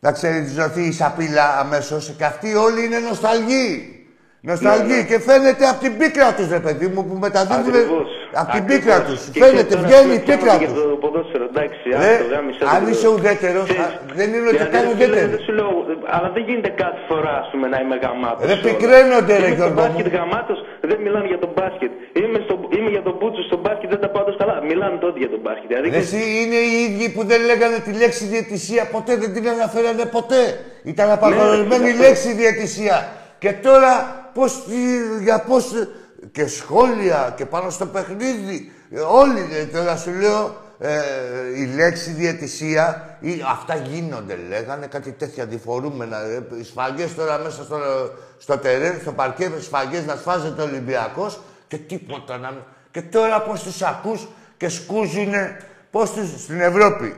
Να 0.00 0.12
ξεριζωθεί 0.12 0.82
η 0.82 0.92
σαπίλα 0.92 1.58
αμέσως. 1.58 2.14
Και 2.16 2.24
αυτοί 2.24 2.54
όλοι 2.54 2.84
είναι 2.84 2.98
νοσταλγοί. 2.98 3.94
Νοσταλγοί. 4.40 4.92
Ναι, 4.92 4.96
ναι. 4.96 5.02
Και 5.02 5.18
φαίνεται 5.18 5.66
από 5.68 5.80
την 5.80 5.98
πίκρα 5.98 6.34
τους, 6.34 6.48
ρε 6.48 6.60
παιδί 6.60 6.86
μου, 6.86 7.06
που 7.06 7.14
μεταδίδουν. 7.14 7.74
Ακριβώς. 7.74 8.06
Από 8.32 8.50
την 8.50 8.60
Ακριβώς. 8.62 8.78
πίκρα 8.78 9.02
τους. 9.02 9.28
Και 9.32 9.40
Φαίνεται, 9.40 9.64
ξέρεις, 9.64 9.74
τώρα 9.74 9.86
βγαίνει 9.86 10.14
η 10.14 10.18
που 10.18 10.30
πίκρα 10.30 10.54
λέμε 10.54 10.66
τους. 10.66 10.82
Για 11.52 11.58
το 11.58 11.62
ποδόσφαιρο, 11.62 11.62
εντάξει, 11.64 11.78
Ρε, 12.02 12.12
άστο, 12.14 12.26
γάμισε 12.34 12.62
αν 12.74 12.80
το. 12.84 12.88
είσαι 12.92 13.08
ουδέτερος, 13.14 13.66
Ξέρεις, 13.68 13.84
α, 13.84 13.88
δεν 14.18 14.28
είναι 14.34 14.46
ούτε 14.50 14.64
δηλαδή, 14.64 14.72
καν 14.74 14.82
δεν 14.84 14.90
σου 14.90 14.96
λέω- 14.98 15.08
ουδέτερος. 15.08 15.30
δεν 15.34 15.42
σου 15.46 15.52
λέω, 15.58 15.70
αλλά 16.16 16.28
δεν 16.36 16.42
γίνεται 16.48 16.70
κάθε 16.82 17.00
φορά, 17.08 17.32
ας 17.42 17.48
πούμε, 17.52 17.66
να 17.72 17.78
είμαι 17.82 17.96
γαμάτος. 18.04 18.42
Ρε, 18.48 18.54
όλα. 18.56 18.62
πικραίνονται, 18.66 19.34
ρε, 19.42 19.46
Είμαι 19.46 19.54
στο 19.54 19.58
Γιώργο 19.60 19.74
μου. 19.74 19.80
μπάσκετ 19.80 20.06
γαμάτος, 20.16 20.58
δεν 20.90 20.98
μιλάνε 21.04 21.26
για 21.32 21.40
τον 21.44 21.50
μπάσκετ. 21.56 21.92
Είμαι, 22.20 22.38
στο, 22.46 22.54
είμαι 22.76 22.90
για 22.96 23.02
τον 23.06 23.14
Μπούτσο 23.18 23.42
στο 23.50 23.56
μπάσκετ, 23.62 23.88
δεν 23.94 24.00
τα 24.04 24.08
πάω 24.14 24.24
τόσο 24.28 24.38
καλά. 24.42 24.54
Μιλάνε 24.70 24.96
τότε 25.04 25.16
για 25.22 25.30
τον 25.34 25.40
μπάσκετ. 25.44 25.66
Δηλαδή, 25.70 25.86
Ρε, 25.96 26.00
εσύ 26.04 26.20
είναι 26.40 26.58
οι 26.68 26.72
ίδιοι 26.86 27.06
που 27.14 27.22
δεν 27.30 27.40
λέγανε 27.50 27.78
τη 27.86 27.92
λέξη 28.02 28.22
διαιτησία 28.32 28.82
ποτέ, 28.94 29.12
δεν 29.22 29.30
την 29.34 29.44
αναφέρανε 29.56 30.04
ποτέ. 30.16 30.42
Ήταν 30.92 31.08
απαγορευμένη 31.16 31.82
Ναι, 31.84 31.92
η 31.94 31.96
ρε, 32.00 32.02
λέξη 32.06 32.28
διαιτησία. 32.40 32.96
Και 33.42 33.50
τώρα 33.66 33.92
πώς, 34.36 34.50
τι- 34.66 35.22
για 35.26 35.38
πώς, 35.48 35.64
και 36.36 36.46
σχόλια 36.46 37.34
και 37.36 37.44
πάνω 37.54 37.70
στο 37.70 37.86
παιχνίδι. 37.94 38.72
Ε, 38.90 39.00
Όλοι, 39.22 39.42
ε, 39.60 39.64
τώρα 39.76 39.96
σου 39.96 40.10
λέω, 40.20 40.42
ε, 40.82 41.00
η 41.56 41.66
λέξη 41.74 42.10
διαιτησία, 42.10 43.16
ή, 43.20 43.42
αυτά 43.50 43.74
γίνονται 43.76 44.38
λέγανε, 44.48 44.86
κάτι 44.86 45.12
τέτοια 45.12 45.44
διφορούμενα. 45.44 46.20
Ε, 46.20 46.42
οι 46.60 46.64
σφαγές 46.64 47.14
τώρα 47.14 47.38
μέσα 47.38 47.62
στο, 47.64 47.78
στο 48.38 48.58
τερέν, 48.58 48.98
στο 49.00 49.12
παρκέ, 49.12 49.50
σφαγές 49.60 50.04
να 50.06 50.16
σφάζεται 50.16 50.62
ο 50.62 50.64
Ολυμπιακός 50.64 51.40
και 51.68 51.76
τίποτα 51.76 52.38
να 52.38 52.50
μην- 52.50 52.62
Και 52.90 53.02
τώρα 53.02 53.42
πώς 53.42 53.62
τους 53.62 53.82
ακούς 53.82 54.28
και 54.56 54.68
σκούζουνε, 54.68 55.56
πώς 55.90 56.12
τους 56.12 56.42
στην 56.42 56.60
Ευρώπη. 56.60 57.14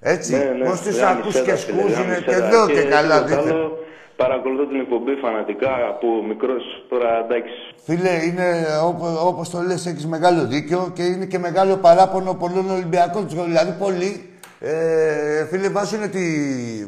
Έτσι, 0.00 0.32
Ναι, 0.36 0.44
ναι, 0.44 0.64
πώς 0.68 0.80
τους 0.80 0.96
γάμισε 0.98 1.18
ακούς 1.20 1.32
τα, 1.34 1.40
και 1.40 1.54
φίλε, 1.54 1.78
σκούζουνε 1.78 1.94
γάμισε 2.02 2.20
και 2.20 2.30
τα. 2.30 2.46
εδώ 2.46 2.66
και, 2.66 2.82
καλά 2.82 3.24
τίποτα 3.24 3.42
δείτε. 3.42 3.54
άλλο, 3.54 3.77
Παρακολουθώ 4.22 4.64
την 4.66 4.80
εκπομπή 4.80 5.14
φανατικά 5.24 5.72
από 5.92 6.06
μικρός 6.28 6.62
τώρα 6.88 7.10
εντάξει. 7.24 7.56
Φίλε, 7.86 8.12
είναι 8.28 8.46
όπω 8.90 9.06
όπως 9.30 9.50
το 9.50 9.58
λες, 9.68 9.86
έχεις 9.86 10.06
μεγάλο 10.06 10.46
δίκιο 10.46 10.80
και 10.94 11.02
είναι 11.02 11.24
και 11.32 11.38
μεγάλο 11.38 11.76
παράπονο 11.76 12.34
πολλών 12.42 12.70
Ολυμπιακών. 12.70 13.22
Δηλαδή, 13.28 13.72
πολλοί, 13.84 14.12
ε, 14.60 15.44
φίλε, 15.50 15.68
βάζουν 15.68 16.10
τη... 16.10 16.24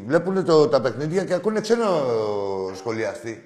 βλέπουν 0.07 0.45
το, 0.45 0.67
τα 0.67 0.81
παιχνίδια 0.81 1.23
και 1.23 1.33
ακούνε 1.33 1.59
ξένο 1.59 1.85
σχολιαστή. 2.79 3.43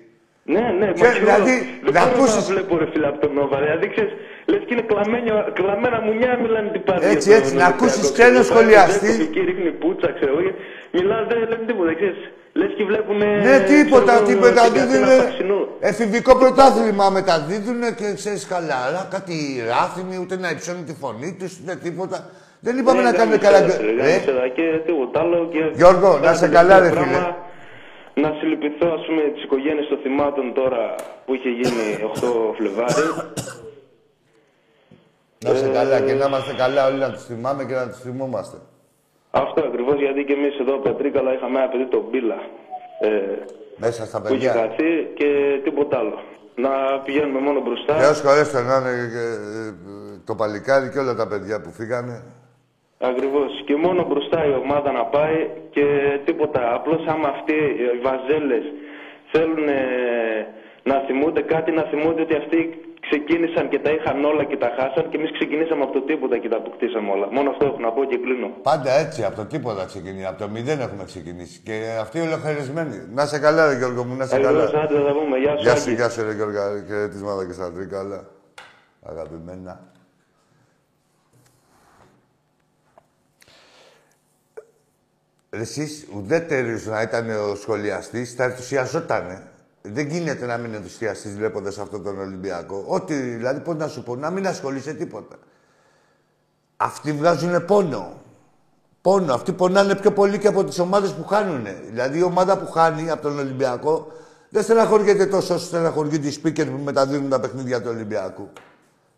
Ναι, 0.54 0.66
ναι, 0.80 0.88
Και, 0.98 1.04
μα 1.04 1.10
δηλαδή, 1.10 1.56
δεν 1.84 1.94
να 1.94 2.00
μπορώ 2.06 2.14
ακούσεις- 2.16 2.48
να 2.50 2.54
βλέπω 2.54 2.78
ρε 2.78 2.88
φίλε 2.92 3.08
από 3.08 3.20
τον 3.24 3.34
Νόβα. 3.34 3.58
Δηλαδή, 3.66 3.88
ξέρεις, 3.94 4.14
λες 4.46 4.62
και 4.66 4.74
είναι 4.74 4.86
κλαμμένια, 4.92 5.34
κλαμμένα 5.60 5.98
μουνιά, 6.06 6.32
μιλάνε 6.44 6.70
την 6.76 6.84
πάντα. 6.84 7.06
Έτσι, 7.14 7.28
για 7.30 7.38
τον 7.38 7.44
έτσι, 7.46 7.56
να 7.56 7.66
Ολυμπιακό, 7.66 7.84
ακούσεις 7.84 8.02
ξέρω. 8.02 8.14
ξένο 8.18 8.40
Πάει 8.40 8.50
σχολιαστή. 8.52 9.12
ο 9.22 9.26
Εκεί 9.28 9.40
ρίχνει 9.50 9.72
πουτσα, 9.82 10.10
ξέρω 10.18 10.32
εγώ. 10.40 10.52
Μιλάνε, 10.96 11.24
δεν 11.30 11.38
λένε 11.52 11.66
τίποτα, 11.70 11.94
ξέρεις. 12.00 12.22
Λες 12.58 12.74
και 12.78 12.84
βλέπουν... 12.86 13.18
Ναι, 13.18 13.60
τίποτα, 13.60 14.22
τι 14.22 14.36
μεταδίδουν. 14.36 15.00
μεταδίδουν. 15.00 15.68
Εφηβικό 15.80 16.36
πρωτάθλημα 16.36 17.10
μεταδίδουν 17.10 17.82
και 17.96 18.14
ξέρεις 18.16 18.46
καλά. 18.48 18.76
Αλλά 18.88 19.08
κάτι 19.12 19.36
ράθιμοι, 19.68 20.18
ούτε 20.22 20.38
να 20.38 20.50
υψώνουν 20.50 20.86
τη 20.86 20.94
φωνή 20.94 21.36
τους, 21.40 21.60
ούτε 21.60 21.76
τίποτα. 21.76 22.30
Δεν 22.60 22.78
είπαμε 22.78 23.02
να 23.02 23.12
κάνουμε 23.14 23.38
καλά. 23.38 23.58
Ε, 23.58 24.22
Και 24.56 24.82
τίποτα 24.86 25.20
άλλο. 25.20 25.50
Και 25.52 25.60
Γιώργο, 25.74 26.10
να 26.12 26.18
ένα 26.28 26.34
σε 26.34 26.48
καλά, 26.48 26.80
ρε 26.80 26.90
τελευταίο 26.90 27.04
φίλε. 27.04 27.18
πράγμα, 27.18 27.36
Να 28.14 28.36
συλληπιθώ, 28.40 28.88
ας 28.98 29.06
πούμε, 29.06 29.22
τις 29.22 29.44
οικογένειες 29.44 29.88
των 29.88 29.98
θυμάτων 30.04 30.54
τώρα 30.54 30.96
που 31.26 31.34
είχε 31.34 31.50
γίνει 31.50 31.84
8 32.14 32.54
Φλεβάρι. 32.58 33.08
Να 35.46 35.52
είσαι 35.52 35.70
καλά 35.74 36.00
και 36.00 36.14
να 36.14 36.26
είμαστε 36.26 36.54
καλά 36.54 36.88
όλοι 36.88 36.98
να 36.98 37.12
τους 37.12 37.24
θυμάμαι 37.26 37.64
και 37.66 37.74
να 37.74 37.88
τους 37.90 38.00
θυμόμαστε. 38.00 38.58
Αυτό 39.44 39.60
ακριβώς 39.70 39.98
γιατί 40.00 40.24
και 40.24 40.34
εμείς 40.34 40.60
εδώ 40.60 40.78
Πετρίκαλα 40.78 41.34
είχαμε 41.34 41.60
ένα 41.60 41.70
παιδί 41.70 41.86
τον 41.86 42.04
Μπίλα. 42.10 42.40
Ε, 43.00 43.10
Μέσα 43.78 44.06
στα 44.06 44.22
που 44.22 44.34
είχε 44.34 44.48
παιδιά. 44.48 44.62
χαθεί 44.62 44.92
και 45.14 45.30
τίποτα 45.64 45.98
άλλο. 45.98 46.18
Να 46.56 46.72
πηγαίνουμε 47.06 47.40
μόνο 47.40 47.60
μπροστά. 47.62 47.94
Θεός 47.96 48.22
χωρέστε 48.22 48.62
να 48.62 48.76
είναι 48.78 48.94
και, 49.14 49.26
ε, 49.60 49.74
το 50.26 50.36
παλικάρι 50.36 50.90
και 50.90 51.00
όλα 51.00 51.16
τα 51.16 51.28
παιδιά 51.28 51.62
που 51.62 51.72
φύγανε. 51.72 52.24
Ακριβώς. 53.00 53.52
Και 53.66 53.76
μόνο 53.76 54.06
μπροστά 54.10 54.46
η 54.46 54.52
ομάδα 54.64 54.92
να 54.92 55.04
πάει 55.06 55.50
και 55.70 55.86
τίποτα. 56.26 56.74
Απλώς 56.74 57.02
άμα 57.08 57.28
αυτοί 57.28 57.54
οι 57.54 58.00
βαζέλες 58.08 58.64
θέλουν 59.32 59.68
ε, 59.68 59.82
να 60.90 60.96
θυμούνται 61.08 61.42
κάτι, 61.54 61.72
να 61.72 61.84
θυμούνται 61.92 62.22
ότι 62.22 62.36
αυτοί 62.36 62.60
ξεκίνησαν 63.08 63.70
και 63.70 63.80
τα 63.80 63.92
είχαν 63.96 64.24
όλα 64.32 64.44
και 64.44 64.58
τα 64.58 64.70
χάσαν 64.78 65.10
και 65.10 65.18
εμείς 65.18 65.32
ξεκινήσαμε 65.38 65.84
από 65.84 65.94
το 65.94 66.02
τίποτα 66.02 66.38
και 66.38 66.50
τα 66.50 66.58
αποκτήσαμε 66.58 67.10
όλα. 67.12 67.28
Μόνο 67.32 67.50
αυτό 67.50 67.66
έχω 67.66 67.80
να 67.80 67.92
πω 67.92 68.06
και 68.06 68.18
κλείνω. 68.18 68.48
Πάντα 68.62 68.92
έτσι, 69.04 69.24
από 69.24 69.36
το 69.36 69.46
τίποτα 69.46 69.86
ξεκινήσει. 69.86 70.26
Από 70.26 70.40
το 70.44 70.48
μηδέν 70.50 70.80
έχουμε 70.80 71.04
ξεκινήσει. 71.04 71.60
Και 71.68 71.76
αυτοί 72.02 72.20
ολοκληρωμένοι. 72.20 72.98
Να 73.18 73.26
σε 73.26 73.40
καλά, 73.40 73.68
ρε 73.70 73.78
Γιώργο 73.78 74.04
μου, 74.04 74.16
να 74.16 74.26
σε 74.26 74.36
Ακριβώς, 74.36 74.72
καλά. 74.72 74.84
άντε, 74.84 74.94
θα 75.00 75.04
τα 75.06 75.14
πούμε. 75.20 75.38
Γεια 75.38 75.56
σου, 75.58 75.64
Γεια 75.64 75.76
σου, 75.76 75.82
Άκη. 75.90 75.94
γεια 75.94 76.10
σου, 76.10 76.24
ρε 76.24 76.34
Γιώργο. 76.34 76.60
Χαιρετίσματα 76.88 77.46
και 77.46 77.54
στα 77.54 77.72
Τρίκαλα. 77.72 78.20
Αγαπημένα. 79.10 79.74
Εσείς 85.50 86.08
ουδέτερος 86.16 86.86
να 86.86 87.02
ήταν 87.02 87.30
ο 87.30 87.56
σχολιαστής, 87.56 88.34
θα 88.34 88.44
ενθουσιαζότανε. 88.44 89.50
Δεν 89.94 90.08
γίνεται 90.08 90.46
να 90.46 90.58
μην 90.58 90.74
ενθουσιαστείς 90.74 91.36
βλέποντας 91.36 91.78
αυτόν 91.78 92.04
τον 92.04 92.20
Ολυμπιακό. 92.20 92.84
Ό,τι, 92.88 93.14
δηλαδή, 93.14 93.60
πώς 93.60 93.76
να 93.76 93.88
σου 93.88 94.04
πω, 94.04 94.16
να 94.16 94.30
μην 94.30 94.48
ασχολείσαι 94.48 94.94
τίποτα. 94.94 95.36
Αυτοί 96.78 97.12
βγάζουν 97.12 97.66
πόνο. 97.66 98.22
Πόνο. 99.02 99.34
Αυτοί 99.34 99.52
πονάνε 99.52 99.96
πιο 99.96 100.12
πολύ 100.12 100.38
και 100.38 100.48
από 100.48 100.64
τις 100.64 100.80
ομάδες 100.80 101.12
που 101.14 101.24
χάνουν. 101.24 101.68
Δηλαδή, 101.90 102.18
η 102.18 102.24
ομάδα 102.24 102.58
που 102.58 102.72
χάνει 102.72 103.10
από 103.10 103.22
τον 103.22 103.40
Ολυμπιακό 103.40 104.12
δεν 104.50 104.64
στεναχωριέται 104.64 105.26
τόσο 105.26 105.54
όσο 105.54 105.66
στεναχωριούνται 105.66 106.28
οι 106.28 106.42
speakers 106.44 106.66
που 106.66 106.82
μεταδίδουν 106.84 107.30
τα 107.30 107.40
παιχνίδια 107.40 107.82
του 107.82 107.90
Ολυμπιακού. 107.90 108.50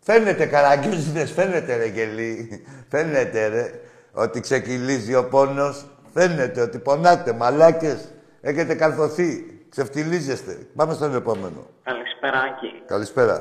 Φαίνεται, 0.00 0.46
καραγκιόζιδες, 0.46 1.30
φαίνεται 1.30 1.76
ρε 1.76 1.86
γελί. 1.86 2.64
Φαίνεται 2.88 3.46
ρε, 3.46 3.80
ότι 4.12 4.40
ξεκυλίζει 4.40 5.14
ο 5.14 5.24
πόνος. 5.24 5.86
Φαίνεται 6.12 6.60
ότι 6.60 6.78
πονάτε, 6.78 7.32
μαλάκες. 7.32 8.12
Έχετε 8.40 8.74
καρφωθεί. 8.74 9.57
Ξεφτιλίζεστε. 9.68 10.66
Πάμε 10.76 10.92
στον 10.94 11.14
επόμενο. 11.14 11.66
Καλησπέρα, 11.82 12.38
Άκη. 12.40 12.82
Καλησπέρα. 12.86 13.36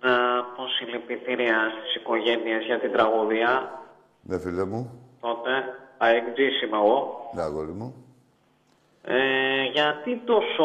Να 0.00 0.16
πω 0.56 0.62
συλληπιτήρια 0.78 1.56
στις 1.78 1.94
οικογένειες 1.94 2.64
για 2.64 2.80
την 2.80 2.92
τραγωδία. 2.92 3.80
Ναι, 4.22 4.38
φίλε 4.38 4.64
μου. 4.64 5.00
Τότε, 5.20 5.50
αεκτζής 5.98 6.62
είμαι 6.62 6.76
εγώ. 6.76 7.30
Ναι, 7.34 7.42
αγόρι 7.42 7.72
μου. 7.72 7.94
Ε, 9.06 9.62
γιατί 9.72 10.22
τόσο, 10.24 10.64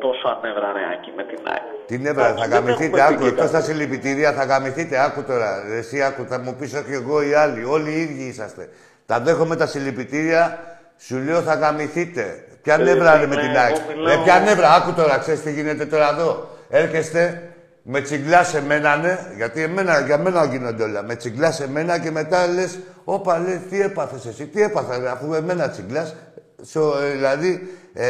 τόσο 0.00 0.28
ανέβρα 0.28 0.72
ρε 0.72 0.80
Άκη 0.92 1.12
με 1.16 1.24
την 1.24 1.38
ΑΕΚ. 1.44 1.86
Την 1.86 2.06
έβρα, 2.06 2.28
θα 2.28 2.34
δεν 2.34 2.50
γαμηθείτε, 2.50 2.84
έχουμε 2.84 3.02
άκου, 3.02 3.14
πει 3.14 3.22
και 3.22 3.28
εκτός 3.28 3.50
τα 3.50 3.58
κάτι. 3.58 3.70
συλληπιτήρια, 3.70 4.32
θα 4.32 4.44
γαμηθείτε, 4.44 5.04
άκου 5.04 5.22
τώρα. 5.24 5.66
Εσύ 5.66 6.02
άκου, 6.02 6.24
θα 6.24 6.38
μου 6.38 6.54
πεις 6.58 6.74
όχι 6.74 6.92
εγώ 6.92 7.22
οι 7.22 7.34
άλλοι, 7.34 7.64
όλοι 7.64 7.90
οι 7.90 8.00
ίδιοι 8.00 8.22
είσαστε. 8.22 8.68
Τα 9.06 9.20
δέχομαι 9.20 9.56
τα 9.56 9.66
συλληπιτήρια, 9.66 10.58
σου 10.96 11.18
λέω 11.18 11.40
θα 11.40 11.54
γαμηθείτε. 11.54 12.44
Ποια 12.64 12.74
Ε, 12.74 12.82
νεύρα 12.82 13.16
ρε 13.18 13.26
με 13.26 13.34
ναι, 13.34 13.40
την 13.40 13.50
εγώ 13.50 13.58
ΑΕΚ. 13.60 13.74
μιλάω- 13.96 14.16
Ρε 14.16 14.22
ποια 14.22 14.38
νεύρα, 14.40 14.72
άκου 14.74 14.92
τώρα, 14.92 15.18
ξέρεις 15.18 15.42
τι 15.42 15.52
γίνεται 15.52 15.84
τώρα 15.86 16.08
εδώ. 16.10 16.48
Έρχεστε, 16.68 17.42
με 17.82 18.00
τσιγκλά 18.00 18.44
σε 18.44 18.62
μένα, 18.62 18.96
ναι, 18.96 19.18
γιατί 19.36 19.62
εμένα, 19.62 20.00
για 20.00 20.18
μένα 20.18 20.44
γίνονται 20.44 20.82
όλα. 20.82 21.02
Με 21.02 21.14
τσιγκλά 21.14 21.52
σε 21.52 21.68
μένα 21.68 21.98
και 21.98 22.10
μετά 22.10 22.46
λες, 22.46 22.78
όπα, 23.04 23.38
λέει, 23.38 23.62
τι 23.70 23.80
έπαθες 23.80 24.26
εσύ, 24.26 24.46
τι 24.46 24.62
έπαθα, 24.62 24.98
ρε, 24.98 25.10
αφού 25.10 25.34
εμένα 25.34 25.68
τσιγκλάς. 25.68 26.14
Σο, 26.62 26.98
ε, 27.02 27.10
δηλαδή, 27.10 27.68
ε, 27.94 28.06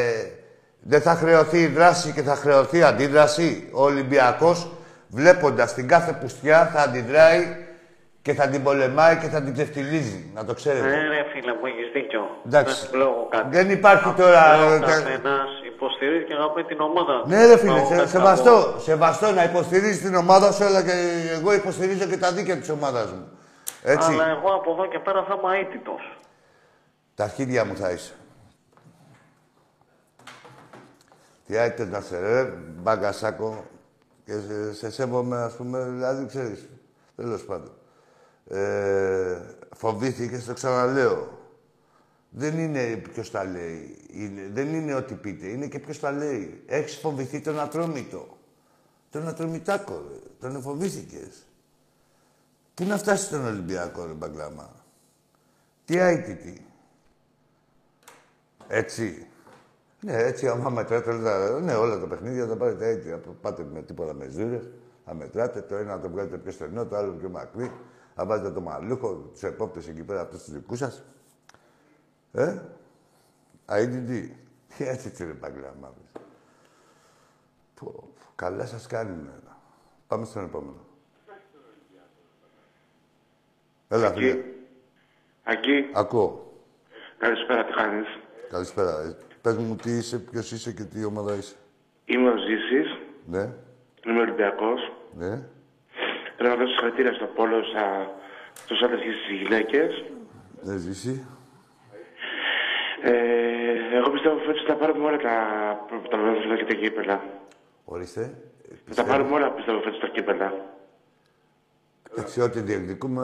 δεν 0.80 1.00
θα 1.00 1.14
χρεωθεί 1.14 1.58
η 1.58 1.66
δράση 1.66 2.10
και 2.10 2.22
θα 2.22 2.34
χρεωθεί 2.34 2.78
η 2.78 2.82
αντίδραση. 2.82 3.68
Ο 3.72 3.82
Ολυμπιακός, 3.84 4.72
βλέποντας 5.08 5.74
την 5.74 5.88
κάθε 5.88 6.12
πουστιά, 6.20 6.70
θα 6.74 6.80
αντιδράει 6.82 7.56
και 8.24 8.34
θα 8.34 8.48
την 8.48 8.62
πολεμάει 8.62 9.16
και 9.16 9.26
θα 9.26 9.42
την 9.42 9.52
ξεφτιλίζει. 9.52 10.30
Να 10.34 10.44
το 10.44 10.54
ξέρετε. 10.54 10.86
Ναι, 10.86 11.08
ρε 11.08 11.24
φίλε 11.32 11.52
μου, 11.52 11.66
έχεις 11.66 11.92
δίκιο. 11.92 12.22
Εντάξει. 12.46 12.80
Δεν 12.80 12.88
σου 12.88 12.96
λέω 12.96 13.08
εγώ 13.08 13.26
κάτι. 13.30 13.56
Δεν 13.56 13.70
υπάρχει 13.70 14.08
Απλά 14.08 14.24
τώρα, 14.24 14.68
Ο 14.68 14.72
ε, 14.72 14.78
καθένας 14.78 15.48
υποστηρίζει 15.74 16.24
και 16.24 16.34
αγαπάει 16.34 16.64
την 16.64 16.80
ομάδα 16.80 17.20
του. 17.20 17.28
Ναι, 17.28 17.46
ρε 17.46 17.56
φίλε, 17.58 17.78
Εγώ 17.78 17.86
σε, 17.86 17.94
δεν 17.94 18.08
σεβαστό. 18.08 18.74
Σεβαστό 18.78 19.32
να 19.32 19.44
υποστηρίζεις 19.44 20.00
την 20.02 20.14
ομάδα 20.14 20.52
σου, 20.52 20.64
αλλά 20.64 20.82
και 20.82 20.92
εγώ 21.32 21.52
υποστηρίζω 21.54 22.06
και 22.06 22.16
τα 22.16 22.32
δίκαια 22.32 22.56
της 22.56 22.68
ομάδας 22.70 23.10
μου. 23.12 23.28
Έτσι. 23.82 24.12
Αλλά 24.12 24.28
εγώ 24.28 24.54
από 24.54 24.72
εδώ 24.72 24.86
και 24.86 24.98
πέρα 24.98 25.24
θα 25.28 25.38
είμαι 25.42 25.58
αίτητος. 25.58 26.18
Τα 27.14 27.24
αρχίδια 27.24 27.64
μου 27.64 27.76
θα 27.76 27.90
είσαι. 27.90 28.12
Τι 31.46 31.56
άιτες 31.56 31.88
να 31.88 32.00
σε 32.00 32.18
ρε, 32.20 32.52
μπαγκασάκο. 32.82 33.64
Και 34.24 34.32
σε, 34.32 34.74
σε 34.74 34.90
σέβομαι, 34.90 35.36
ας 35.36 35.54
πούμε, 35.56 35.78
δηλαδή, 35.84 36.26
ξέρεις. 36.26 36.68
Τέλος 37.16 37.44
πάντων. 37.44 37.72
Ε, 38.48 39.40
φοβήθηκες, 39.76 40.44
το 40.44 40.52
ξαναλέω. 40.52 41.38
Δεν 42.30 42.58
είναι 42.58 42.96
ποιος 42.96 43.30
τα 43.30 43.44
λέει. 43.44 43.96
Είναι, 44.10 44.48
δεν 44.52 44.74
είναι 44.74 44.94
ό,τι 44.94 45.14
πείτε. 45.14 45.46
Είναι 45.46 45.66
και 45.66 45.78
ποιος 45.78 46.00
τα 46.00 46.12
λέει. 46.12 46.62
Έχεις 46.66 46.96
φοβηθεί 46.96 47.40
τον 47.40 47.60
ατρόμητο. 47.60 48.36
Τον 49.10 49.28
ατρομητάκο, 49.28 50.02
ρε. 50.10 50.18
Τον 50.40 50.62
φοβήθηκες. 50.62 51.46
Πού 52.74 52.84
να 52.84 52.98
φτάσει 52.98 53.24
στον 53.24 53.44
Ολυμπιακό, 53.46 54.04
ρε 54.06 54.12
Μπαγκλάμα; 54.12 54.70
Τι 55.84 55.94
ITT. 55.98 56.60
Έτσι. 58.68 59.26
Ναι, 60.00 60.16
έτσι, 60.16 60.48
άμα 60.48 60.70
μετράτε 60.70 61.10
όλα, 61.10 61.22
τα- 61.22 61.60
ναι, 61.60 61.74
όλα 61.74 62.00
τα 62.00 62.06
παιχνίδια 62.06 62.46
θα 62.46 62.56
πάρετε 62.56 62.88
έτσι. 62.88 63.20
Πάτε 63.40 63.66
με 63.72 63.82
τίποτα 63.82 64.14
με 64.14 64.28
ζούρες, 64.28 64.68
θα 65.04 65.14
μετράτε. 65.14 65.60
Το 65.60 65.74
ένα 65.76 65.94
να 65.96 66.00
το 66.00 66.08
βγάλετε 66.10 66.36
πιο 66.36 66.52
στενό, 66.52 66.86
το 66.86 66.96
άλλο 66.96 67.12
πιο 67.12 67.28
μακρύ. 67.28 67.70
Θα 68.14 68.26
βάζετε 68.26 68.50
το 68.50 68.60
μαλλούχο, 68.60 69.14
τους 69.32 69.42
επόπτες 69.42 69.88
εκεί 69.88 70.02
πέρα, 70.04 70.20
αυτούς 70.20 70.42
τους 70.42 70.52
δικούς 70.52 70.78
σας. 70.78 71.04
Ε, 72.32 72.58
IDD. 73.68 74.28
Τι 74.76 74.84
έτσι 74.88 75.10
τι 75.10 75.24
ρε 75.24 75.32
παγκλάμα. 75.32 75.94
Πω, 77.74 77.86
πω, 77.92 78.08
καλά 78.34 78.66
σας 78.66 78.86
κάνουν. 78.86 79.28
Πάμε 80.06 80.24
στον 80.24 80.44
επόμενο. 80.44 80.84
Έλα, 83.88 84.12
φίλε. 84.12 84.44
Ακή, 85.44 85.90
Ακούω. 85.94 86.52
καλησπέρα, 87.18 87.64
τι 87.64 87.72
κάνεις; 87.72 88.06
Καλησπέρα. 88.50 89.00
Ε, 89.00 89.16
Πες 89.42 89.56
μου 89.56 89.76
τι 89.76 89.90
είσαι, 89.90 90.18
ποιος 90.18 90.52
είσαι 90.52 90.72
και 90.72 90.84
τι 90.84 91.04
ομάδα 91.04 91.34
είσαι. 91.34 91.54
Είμαι 92.04 92.30
ο 92.30 92.36
Ζήσης, 92.36 92.98
Ναι, 93.26 93.52
είμαι 94.06 94.20
Ολυμπιακός. 94.20 94.80
ναι. 95.14 95.48
Θέλω 96.36 96.48
να 96.48 96.56
δώσω 96.56 96.68
συγχαρητήρια 96.68 97.12
στο 97.12 97.26
Πόλο, 97.26 97.62
στα, 97.62 98.10
στους 98.54 98.82
άντρες 98.82 99.00
και 99.00 99.10
στις 99.10 99.36
γυναίκες. 99.40 100.04
Ναι, 100.62 100.76
ζήσει. 100.76 101.26
Ε, 103.02 103.96
εγώ 103.96 104.10
πιστεύω 104.10 104.36
φέτος 104.38 104.64
θα 104.66 104.74
πάρουμε 104.74 105.04
όλα 105.06 105.16
τα 105.16 105.36
πρωτοβουλία 105.88 106.56
και 106.56 106.64
τα 106.64 106.74
κύπελα. 106.74 107.22
Ορίστε. 107.84 108.34
Θα 108.84 108.94
τα 108.94 109.04
πάρουμε 109.04 109.34
όλα, 109.34 109.50
πιστεύω, 109.50 109.80
φέτος 109.80 110.00
τα 110.00 110.08
κύπελα. 110.08 110.52
Εντάξει, 112.10 112.40
ό,τι 112.40 112.60
διεκδικούμε, 112.60 113.22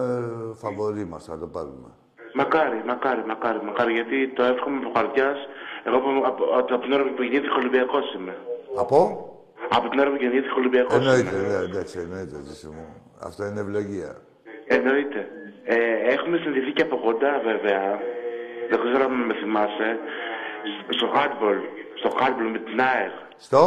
φαβορεί 0.54 1.04
μας, 1.04 1.24
θα 1.24 1.38
το 1.38 1.46
πάρουμε. 1.46 1.88
Μακάρι, 2.34 2.82
μακάρι, 2.86 3.24
μακάρι, 3.26 3.64
μακάρι, 3.64 3.92
γιατί 3.92 4.28
το 4.28 4.42
εύχομαι 4.42 4.76
από 4.76 4.90
καρδιάς. 4.90 5.38
Εγώ 5.84 5.96
από, 5.96 6.08
από, 6.26 6.44
από, 6.44 6.74
από 6.74 6.78
την 6.78 6.92
ώρα 6.92 7.02
που 7.02 7.22
γεννήθηκα 7.22 7.54
Ολυμπιακός 7.54 8.14
είμαι. 8.14 8.36
Από; 8.76 9.29
Από 9.68 9.88
την 9.88 9.98
ώρα 10.00 10.10
που 10.10 10.16
γεννήθηκα 10.22 10.54
Ολυμπιακός 10.54 10.94
Εννοείται, 10.96 11.36
είμαι. 11.36 11.48
ναι, 11.48 11.64
εντάξει, 11.68 11.98
εννοείται, 12.04 12.36
ζήση 12.46 12.66
μου. 12.66 12.86
Αυτό 13.28 13.40
είναι 13.46 13.60
ευλογία. 13.60 14.10
Εννοείται. 14.76 15.20
Ε, 15.64 15.76
έχουμε 16.14 16.36
συνδεθεί 16.42 16.70
και 16.76 16.82
από 16.82 16.96
κοντά 17.06 17.32
βέβαια. 17.50 17.82
Δεν 18.70 18.78
ξέρω 18.84 19.04
αν 19.04 19.12
με 19.28 19.34
θυμάσαι. 19.40 19.88
Σ- 20.70 20.94
Στο 20.98 21.06
hardball. 21.16 21.58
Στο 22.00 22.08
hardball 22.18 22.48
με 22.52 22.58
την 22.68 22.78
ΑΕΡ. 22.90 23.10
Στο; 23.46 23.62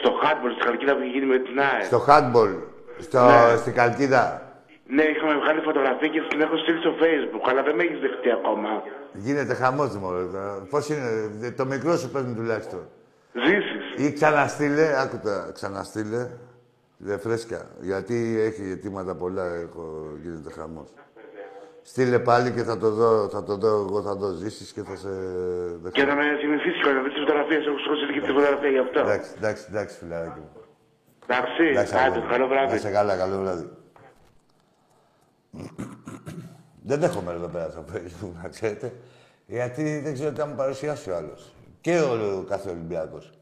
Στο 0.00 0.10
hardball, 0.22 0.52
στη 0.56 0.62
Χαλκίδα 0.66 0.92
που 0.96 1.02
είχε 1.02 1.12
γίνει 1.16 1.26
με 1.34 1.38
την 1.46 1.56
ΑΕΡ. 1.68 1.82
Στο 1.90 2.00
handball. 2.08 2.52
Στο, 3.06 3.18
Ναι. 3.26 3.56
Στην 3.62 3.74
Καλκίδα. 3.80 4.24
Ναι, 4.96 5.02
είχαμε 5.12 5.34
βγάλει 5.42 5.60
φωτογραφία 5.60 6.08
και 6.08 6.20
την 6.28 6.40
έχω 6.40 6.56
στείλει 6.62 6.78
στο 6.84 6.92
facebook, 7.02 7.44
αλλά 7.50 7.62
δεν 7.62 7.74
με 7.76 7.82
έχεις 7.82 7.98
δεχτεί 8.04 8.30
ακόμα. 8.38 8.70
Γίνεται 9.12 9.54
χαμός, 9.54 9.96
μωρέ. 9.96 10.22
Πώς 10.70 10.88
είναι, 10.88 11.06
το 11.56 11.64
μικρό 11.72 11.96
σου 11.96 12.10
παίρνει 12.10 12.34
τουλάχιστον. 12.34 12.82
Ζήσεις. 13.44 13.71
Ή 13.96 14.12
ξαναστείλε, 14.12 15.00
άκουτα, 15.00 15.50
ξαναστείλε. 15.54 16.28
Δε 16.96 17.18
φρέσκια. 17.18 17.70
Γιατί 17.80 18.40
έχει 18.40 18.70
αιτήματα 18.70 19.14
πολλά, 19.14 19.54
έχω, 19.54 20.12
γίνεται 20.22 20.52
χαμός. 20.52 20.88
Στείλε 21.82 22.18
πάλι 22.18 22.50
και 22.50 22.62
θα 22.62 22.78
το 22.78 22.90
δω, 22.90 23.28
θα 23.28 23.42
το 23.44 23.56
δω, 23.56 23.68
εγώ 23.68 24.02
θα 24.02 24.16
το 24.16 24.32
ζήσεις 24.32 24.72
και 24.72 24.82
θα 24.82 24.96
σε 24.96 25.08
δεχτώ. 25.82 25.90
Και 25.90 26.04
να 26.04 26.14
με 26.14 26.22
θυμηθεί 26.40 26.70
και 26.70 26.90
να 26.90 27.02
δεις 27.02 27.12
τις 27.12 27.20
φωτογραφίες, 27.20 27.66
έχω 27.66 27.78
σχολήσει 27.78 28.12
και 28.12 28.20
τη 28.20 28.26
φωτογραφία 28.26 28.68
γι' 28.68 28.78
αυτό. 28.78 28.98
Εντάξει, 29.00 29.30
εντάξει, 29.36 29.66
εντάξει, 29.68 29.96
φιλαράκι 29.98 30.38
μου. 30.38 30.50
Εντάξει, 31.70 31.94
άντε, 31.94 32.04
αγόρι. 32.04 32.26
καλό 32.32 32.46
βράδυ. 32.46 32.68
Να 32.68 32.74
είσαι 32.74 32.90
καλά, 32.90 33.16
καλό 33.16 33.38
βράδυ. 33.40 33.68
δεν 36.82 37.00
δέχομαι 37.00 37.32
εδώ 37.32 37.48
πέρα 37.48 37.70
στο 37.70 37.84
Facebook, 37.92 38.32
να 38.42 38.48
ξέρετε. 38.48 38.92
Γιατί 39.46 40.00
δεν 40.04 40.12
ξέρω 40.14 40.30
τι 40.30 40.40
θα 40.40 40.46
μου 40.46 40.54
παρουσιάσει 40.54 41.10
ο 41.10 41.16
άλλος. 41.16 41.54
Και 41.80 41.98
ο, 41.98 42.36
ο 42.38 42.42
κάθε 42.48 42.70
Ολυμπιακός. 42.70 43.32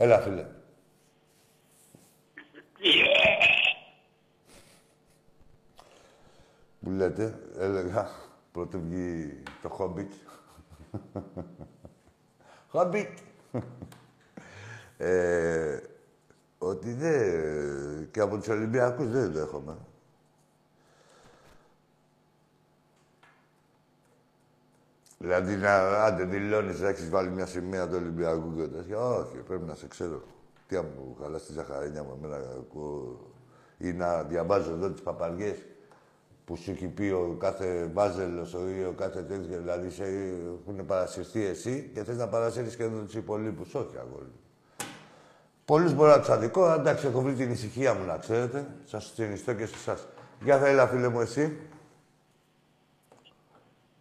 Έλα, 0.00 0.20
φίλε. 0.20 0.46
Μου 6.78 6.90
λέτε, 6.90 7.38
έλεγα, 7.56 8.08
πρώτο 8.52 8.78
βγει 8.80 9.42
το 9.62 9.76
Hobbit. 9.78 10.12
Hobbit! 12.72 13.14
ε, 14.98 15.80
ότι 16.58 16.92
δεν... 16.92 18.10
και 18.10 18.20
από 18.20 18.36
τους 18.38 18.48
Ολυμπιακούς 18.48 19.10
δεν 19.10 19.32
δέχομαι. 19.32 19.76
Δηλαδή, 25.18 25.56
να, 25.56 26.02
άντε, 26.04 26.24
δηλώνεις 26.24 26.80
να 26.80 26.88
έχεις 26.88 27.10
βάλει 27.10 27.30
μια 27.30 27.46
σημαία 27.46 27.88
του 27.88 27.94
Ολυμπιακού 27.96 28.54
και 28.56 28.66
τέτοια. 28.66 28.98
Όχι, 28.98 29.36
πρέπει 29.36 29.66
να 29.66 29.74
σε 29.74 29.88
ξέρω. 29.88 30.22
Τι 30.66 30.76
αν 30.76 30.86
μου 30.96 31.16
χαλάς 31.22 31.46
τη 31.46 31.52
ζαχαρένια 31.52 32.02
μου, 32.02 32.18
εμένα 32.18 32.36
ακούω... 32.36 33.20
Ή 33.78 33.92
να 33.92 34.22
διαβάζω 34.22 34.70
εδώ 34.70 34.90
τις 34.90 35.02
παπαριές 35.02 35.56
που 36.44 36.56
σου 36.56 36.70
έχει 36.70 36.86
πει 36.86 37.02
ο 37.02 37.36
κάθε 37.40 37.90
βάζελος 37.94 38.52
ή 38.52 38.84
ο 38.84 38.94
κάθε 38.96 39.22
τέτοιος. 39.22 39.60
Δηλαδή, 39.60 39.90
σε 39.90 40.04
έχουν 40.60 40.86
παρασυρθεί 40.86 41.44
εσύ 41.44 41.90
και 41.94 42.04
θες 42.04 42.16
να 42.16 42.28
παρασύρεις 42.28 42.76
και 42.76 42.82
εδώ 42.82 43.00
τους 43.00 43.14
υπολείπους. 43.14 43.74
Όχι, 43.74 43.96
αγόρι. 43.98 44.32
Πολλούς 45.64 45.94
μπορώ 45.94 46.10
να 46.10 46.18
τους 46.18 46.28
αδικώ, 46.28 46.64
αλλά 46.64 46.74
εντάξει, 46.74 47.06
έχω 47.06 47.20
βρει 47.20 47.32
την 47.32 47.50
ησυχία 47.50 47.94
μου, 47.94 48.04
να 48.04 48.16
ξέρετε. 48.16 48.66
Σας 48.84 49.12
συνιστώ 49.14 49.52
και 49.52 49.66
σε 49.66 49.74
εσάς. 49.74 50.06
Γεια 50.40 50.58
θα 50.58 50.66
έλα, 50.66 50.86
φίλε 50.86 51.08
μου, 51.08 51.20
εσύ. 51.20 51.58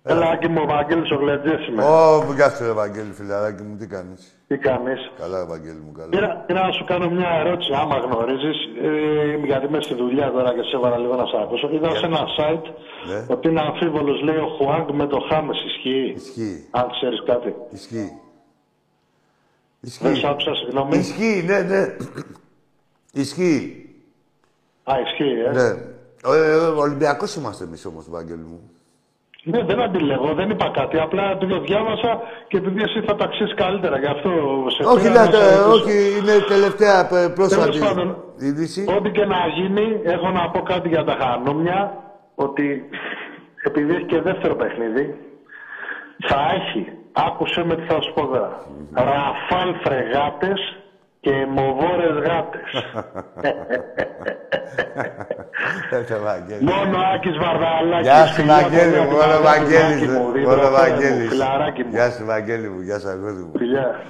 Έλα, 0.07 0.29
Άκη 0.29 0.47
μου, 0.47 0.61
ο 0.63 0.65
Βαγγέλης 0.65 1.11
ο 1.11 1.15
Γλεντζές 1.15 1.67
είμαι. 1.67 1.83
Ω, 1.83 2.33
γεια 2.35 2.49
σου, 2.49 2.63
ρε, 2.63 2.69
Ευαγγέλη, 2.69 3.11
φιλαράκι 3.13 3.63
μου, 3.63 3.75
τι 3.77 3.87
κάνεις; 3.87 4.21
Τι 4.47 4.57
κάνεις; 4.57 5.11
Καλά, 5.19 5.39
Ευαγγέλη 5.39 5.81
μου, 5.85 5.91
καλά. 5.91 6.09
Πήρα, 6.09 6.43
πήρα 6.47 6.65
να 6.65 6.71
σου 6.71 6.83
κάνω 6.85 7.09
μια 7.09 7.29
ερώτηση, 7.43 7.71
άμα 7.81 7.97
γνωρίζεις, 7.97 8.57
ε, 8.83 9.45
γιατί 9.45 9.65
είμαι 9.65 9.81
στη 9.81 9.93
δουλειά 9.95 10.31
τώρα 10.31 10.53
και 10.55 10.61
σε 10.69 10.75
έβαλα 10.75 10.97
λίγο 10.97 11.15
να 11.15 11.25
σε 11.25 11.37
ακούσω. 11.43 11.69
Είδα 11.73 11.89
σε 11.95 12.05
ένα 12.05 12.21
site 12.37 12.67
Ναι. 13.09 13.25
ότι 13.35 13.47
είναι 13.49 13.61
αμφίβολος, 13.61 14.21
λέει, 14.21 14.37
ο 14.37 14.47
Χουάνγκ 14.57 14.89
με 14.91 15.07
το 15.07 15.19
Χάμες. 15.29 15.57
Ισχύει; 15.69 16.13
Ισχύει. 16.15 16.67
Αν 16.71 16.85
ξέρεις 16.95 17.23
κάτι. 17.25 17.53
Ισχύει. 17.69 18.11
Δεν 19.79 20.15
σ' 20.15 20.23
άκουσα, 20.23 20.53
συγγνώμη. 20.55 20.97
Ισχύει, 20.97 21.43
ναι, 21.47 21.59
ναι. 21.61 21.95
Ισχύει. 23.13 23.89
Α, 24.83 24.93
ισχύει, 25.05 25.39
ε. 25.47 25.51
Ναι. 25.51 25.69
Ο, 26.25 26.33
ε, 26.33 26.55
ο 26.55 26.79
Ολυμπιακός 26.79 27.35
είμαστε 27.35 27.63
εμείς 27.63 27.85
όμως, 27.85 28.07
Ευαγγέλη 28.07 28.43
μου. 28.43 28.69
Ναι, 29.43 29.63
δεν 29.63 29.81
αντιλέγω, 29.81 30.33
δεν 30.33 30.49
είπα 30.49 30.69
κάτι. 30.73 30.99
Απλά 30.99 31.37
το 31.37 31.59
διάβασα 31.59 32.21
και 32.47 32.57
επειδή 32.57 32.81
εσύ 32.81 33.01
θα 33.07 33.15
τα 33.15 33.27
ξέρεις 33.27 33.53
καλύτερα. 33.53 33.99
Γι' 33.99 34.05
αυτό 34.15 34.29
σε 34.75 34.83
Όχι, 34.83 35.07
πήρα 35.07 35.13
ναι, 35.13 35.19
να 35.19 35.25
σε 35.25 35.31
τε- 35.31 35.65
ρωτήσω. 35.65 35.83
όχι, 35.83 35.95
είναι 36.19 36.35
τελευταία 36.47 36.99
ε, 37.23 37.27
πρόσφατη 37.35 37.69
Τέλος 37.71 37.87
πάντων, 37.87 38.17
είδηση. 38.37 38.85
Ό,τι 38.97 39.09
και 39.11 39.25
να 39.25 39.37
γίνει, 39.57 39.99
έχω 40.03 40.29
να 40.29 40.49
πω 40.49 40.59
κάτι 40.61 40.87
για 40.87 41.03
τα 41.03 41.15
χανούμια, 41.21 41.93
ότι 42.35 42.89
επειδή 43.63 43.93
έχει 43.95 44.05
και 44.05 44.21
δεύτερο 44.21 44.55
παιχνίδι, 44.55 45.05
θα 46.27 46.39
έχει, 46.57 46.91
άκουσε 47.13 47.63
με 47.65 47.75
τι 47.75 47.83
θα 47.89 48.01
σου 48.01 48.13
πω 48.13 48.25
τώρα, 48.27 48.65
ραφάλ 48.93 49.69
φρεγάτες 49.83 50.59
και 51.19 51.29
αιμοβόρες 51.29 52.15
γάτες. 52.27 52.83
Έλα, 55.89 56.05
Ευαγγέλη. 56.09 56.63
Μόνο 56.63 56.97
Άκης 57.15 57.37
Βαρδαλάκης. 57.37 58.07
Γεια 58.07 58.25
σου, 58.25 58.33
φιλιά 58.33 58.61
Βαγγέλη 58.61 58.91
πολλά 58.91 59.03
μου, 59.03 59.09
και 59.09 59.15
μόνο 59.15 59.31
τα 59.33 59.41
Βαγγέλης. 59.41 60.01
αγάπη 60.01 60.07
μου, 60.07 60.31
ρε, 60.31 60.39
δίπλα 60.39 60.55
Μόνο 60.55 60.61
πέρα 60.61 60.69
μου, 60.69 60.75
Βαγγέλης. 60.75 61.29
Φιλαράκι 61.29 61.83
μου. 61.83 61.89
Γεια 61.89 62.11
σου, 62.11 62.25
Βαγγέλη 62.25 62.69
μου, 62.69 62.81
γεια 62.81 62.99
σου, 62.99 63.09
αγόρι 63.09 63.33
μου. 63.33 63.51
Φιλιά. 63.57 64.01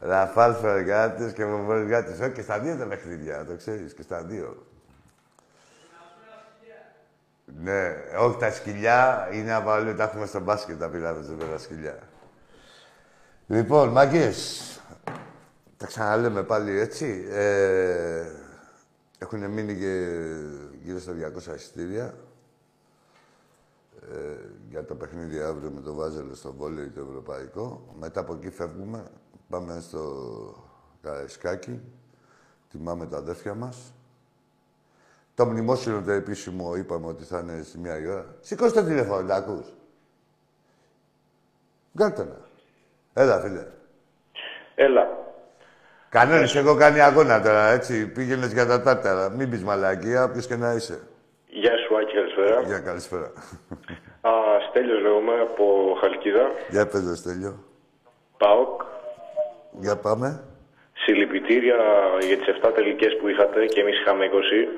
Ραφάλ 0.00 0.54
φεργάτες 0.54 1.32
και 1.32 1.44
βομβόρες 1.44 1.88
γάτες. 1.88 2.20
Όχι, 2.20 2.32
και 2.32 2.42
στα 2.42 2.58
δύο 2.58 2.76
τα 2.76 2.86
παιχνίδια, 2.86 3.44
το 3.44 3.56
ξέρεις, 3.56 3.94
και 3.94 4.02
στα 4.02 4.22
δύο. 4.22 4.56
Ναι, 7.62 7.80
όχι 8.20 8.36
τα 8.38 8.50
σκυλιά, 8.50 9.28
είναι 9.32 9.52
από 9.52 9.70
αλλού, 9.70 9.94
τα 9.94 10.02
έχουμε 10.02 10.26
στο 10.26 10.40
μπάσκετ, 10.40 10.78
τα 10.80 10.88
πήραμε 10.88 11.18
εδώ 11.18 11.34
πέρα 11.34 11.58
σκυλιά. 11.58 11.98
Λοιπόν, 13.46 13.88
μάγκες, 13.88 14.75
τα 15.76 15.86
ξαναλέμε 15.86 16.42
πάλι 16.42 16.78
έτσι. 16.78 17.26
Ε, 17.30 18.24
έχουν 19.18 19.50
μείνει 19.50 19.78
και 19.78 20.22
γύρω 20.82 20.98
στα 20.98 21.12
200 21.52 21.54
εισιτήρια 21.54 22.14
ε, 24.12 24.36
για 24.68 24.84
το 24.84 24.94
παιχνίδι 24.94 25.40
αύριο 25.40 25.70
με 25.70 25.80
το 25.80 25.94
Βάζελο 25.94 26.34
στο 26.34 26.52
βόλεϊ 26.52 26.88
το 26.88 27.00
ευρωπαϊκό. 27.00 27.94
Μετά 27.98 28.20
από 28.20 28.34
εκεί 28.34 28.50
φεύγουμε, 28.50 29.04
πάμε 29.48 29.80
στο 29.80 30.04
Καραϊσκάκι, 31.02 31.80
τιμάμε 32.70 33.06
τα 33.06 33.16
αδέρφια 33.16 33.54
μας. 33.54 33.92
Το 35.34 35.46
μνημόσυνο 35.46 36.02
το 36.02 36.10
επίσημο 36.10 36.76
είπαμε 36.76 37.06
ότι 37.06 37.24
θα 37.24 37.38
είναι 37.38 37.62
στη 37.62 37.78
μία 37.78 37.98
η 37.98 38.06
ώρα. 38.06 38.36
Σηκώστε 38.40 38.80
το 38.80 38.86
τηλέφωνο, 38.86 39.26
τα 39.28 39.34
ακούς. 39.34 39.74
Βγάλτε 41.92 42.24
να. 42.24 42.36
Έλα, 43.22 43.40
φίλε. 43.40 43.66
Έλα. 44.74 45.25
Κανόνες, 46.18 46.54
εγώ 46.54 46.74
κάνει 46.76 47.00
αγώνα 47.00 47.42
τώρα, 47.42 47.66
έτσι. 47.68 48.06
Πήγαινες 48.06 48.52
για 48.52 48.66
τα 48.66 48.82
τάρταρα. 48.82 49.30
Μην 49.30 49.50
πεις 49.50 49.62
μαλακία, 49.62 50.24
όποιος 50.24 50.46
και 50.46 50.56
να 50.56 50.72
είσαι. 50.72 50.98
Γεια 51.46 51.72
σου, 51.76 51.96
Άκη, 51.98 52.14
καλησπέρα. 52.14 52.62
Για 52.66 52.78
καλησπέρα. 52.78 53.32
Α, 54.20 54.30
Στέλιος 54.68 55.00
λέγομαι 55.02 55.32
από 55.40 55.64
Χαλκίδα. 56.00 56.50
Για 56.68 56.86
πες, 56.86 57.08
ρε, 57.08 57.14
Στέλιο. 57.16 57.64
ΠΑΟΚ. 58.36 58.80
Για 59.80 59.96
πάμε. 59.96 60.40
Συλληπιτήρια 60.92 61.76
για 62.26 62.36
τις 62.36 62.46
7 62.46 62.72
τελικές 62.74 63.16
που 63.16 63.28
είχατε 63.28 63.64
και 63.66 63.80
εμείς 63.80 64.00
είχαμε 64.00 64.24
20. 64.24 64.68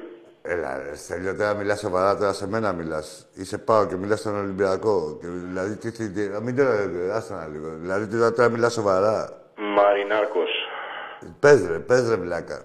Έλα, 0.42 0.82
ρε, 0.82 0.96
Στέλιο, 0.96 1.36
τώρα 1.36 1.54
μιλάς 1.54 1.78
σοβαρά, 1.78 2.16
τώρα 2.16 2.32
σε 2.32 2.48
μένα 2.48 2.72
μιλάς. 2.72 3.26
Είσαι 3.34 3.58
πάω 3.58 3.86
και 3.86 3.96
μιλάς 3.96 4.18
στον 4.18 4.36
Ολυμπιακό. 4.38 5.18
Και, 5.20 5.26
δηλαδή, 5.26 5.76
τι, 5.76 5.90
τι, 5.92 6.10
τι, 6.10 6.20
μην 6.42 6.56
τώρα, 6.56 6.74
άστα 7.14 7.34
ένα 7.34 7.46
λίγο. 7.52 7.68
Δηλαδή, 7.80 8.06
τώρα, 8.16 8.32
τώρα 8.32 8.48
μιλάς 8.48 8.72
σοβαρά. 8.72 9.32
Μαρινάρκος. 9.76 10.47
Πες 11.38 11.66
ρε, 11.66 11.78
πες 11.78 12.08
ρε 12.08 12.16
βλάκα. 12.16 12.64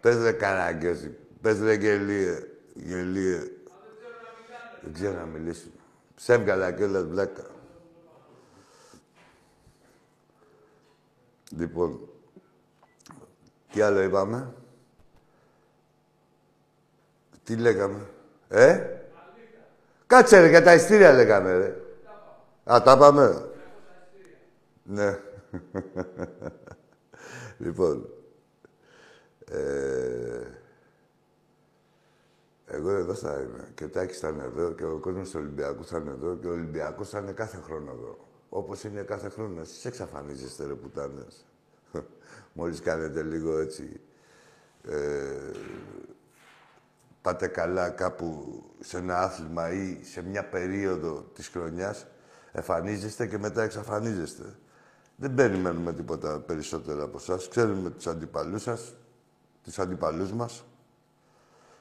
Πες 0.00 0.16
ρε 0.22 0.32
καράγκιόζη. 0.32 1.16
Πες 1.40 1.60
ρε 1.60 1.74
γελίε. 1.74 2.38
Γελίε. 2.74 3.38
Δεν 4.80 4.92
ξέρω 4.92 5.12
να 5.12 5.24
μιλήσει. 5.24 5.72
Ψέμκαλα 6.14 6.72
κιόλας 6.72 7.04
βλάκα. 7.04 7.44
Λοιπόν, 11.56 12.08
τι 13.72 13.80
άλλο 13.80 14.02
είπαμε; 14.02 14.52
Τι 17.44 17.56
λέγαμε; 17.56 18.06
Ε; 18.48 18.84
Κάτσε 20.06 20.40
ρε, 20.40 20.48
για 20.48 20.62
τα 20.62 20.74
ειστήρια 20.74 21.12
λέγαμε 21.12 21.56
ρε. 21.56 21.76
Α, 22.72 22.82
τα 22.82 22.98
πάμε. 22.98 23.48
Ναι. 24.82 25.18
λοιπόν. 27.58 28.08
Ε, 29.50 30.46
εγώ 32.66 32.90
εδώ 32.90 33.14
θα 33.14 33.40
είμαι. 33.40 33.72
Και 33.74 33.84
ο 33.84 33.88
Τάκης 33.88 34.18
θα 34.18 34.28
είναι 34.28 34.42
εδώ 34.42 34.72
και 34.72 34.84
ο 34.84 34.98
κόσμος 34.98 35.30
του 35.30 35.38
Ολυμπιακού 35.40 35.84
θα 35.84 35.98
είναι 35.98 36.10
εδώ 36.10 36.36
και 36.36 36.46
ο 36.46 36.50
Ολυμπιακός 36.50 37.08
θα 37.08 37.18
είναι 37.18 37.32
κάθε 37.32 37.56
χρόνο 37.56 37.90
εδώ. 37.90 38.18
Όπως 38.48 38.84
είναι 38.84 39.02
κάθε 39.02 39.28
χρόνο. 39.28 39.60
Εσείς 39.60 39.84
εξαφανίζεστε 39.84 40.66
ρε 40.66 40.74
πουτάνες. 40.74 41.46
Μόλις 42.52 42.80
κάνετε 42.80 43.22
λίγο 43.22 43.58
έτσι... 43.58 44.00
Ε, 44.88 45.50
πάτε 47.22 47.46
καλά 47.46 47.90
κάπου 47.90 48.62
σε 48.80 48.98
ένα 48.98 49.18
άθλημα 49.18 49.72
ή 49.72 49.98
σε 50.02 50.22
μια 50.22 50.48
περίοδο 50.48 51.30
της 51.34 51.48
χρονιάς, 51.48 52.06
εμφανίζεστε 52.52 53.26
και 53.26 53.38
μετά 53.38 53.62
εξαφανίζεστε. 53.62 54.44
Δεν 55.20 55.34
περιμένουμε 55.34 55.92
τίποτα 55.92 56.38
περισσότερο 56.38 57.04
από 57.04 57.16
εσά. 57.16 57.38
Ξέρουμε 57.50 57.90
τους 57.90 58.06
αντιπαλούς 58.06 58.62
σας, 58.62 58.94
τους 59.64 59.78
αντιπαλούς 59.78 60.32
μας. 60.32 60.64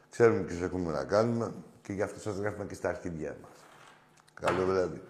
Ξέρουμε 0.10 0.44
τι 0.44 0.64
έχουμε 0.64 0.92
να 0.92 1.04
κάνουμε 1.04 1.54
και 1.82 1.94
γι' 1.94 2.02
αυτό 2.02 2.20
σας 2.20 2.38
γράφουμε 2.38 2.66
και 2.66 2.74
στα 2.74 2.90
αρχίδια 2.90 3.36
μας. 3.42 3.52
Καλό 4.34 4.66
βράδυ. 4.66 5.02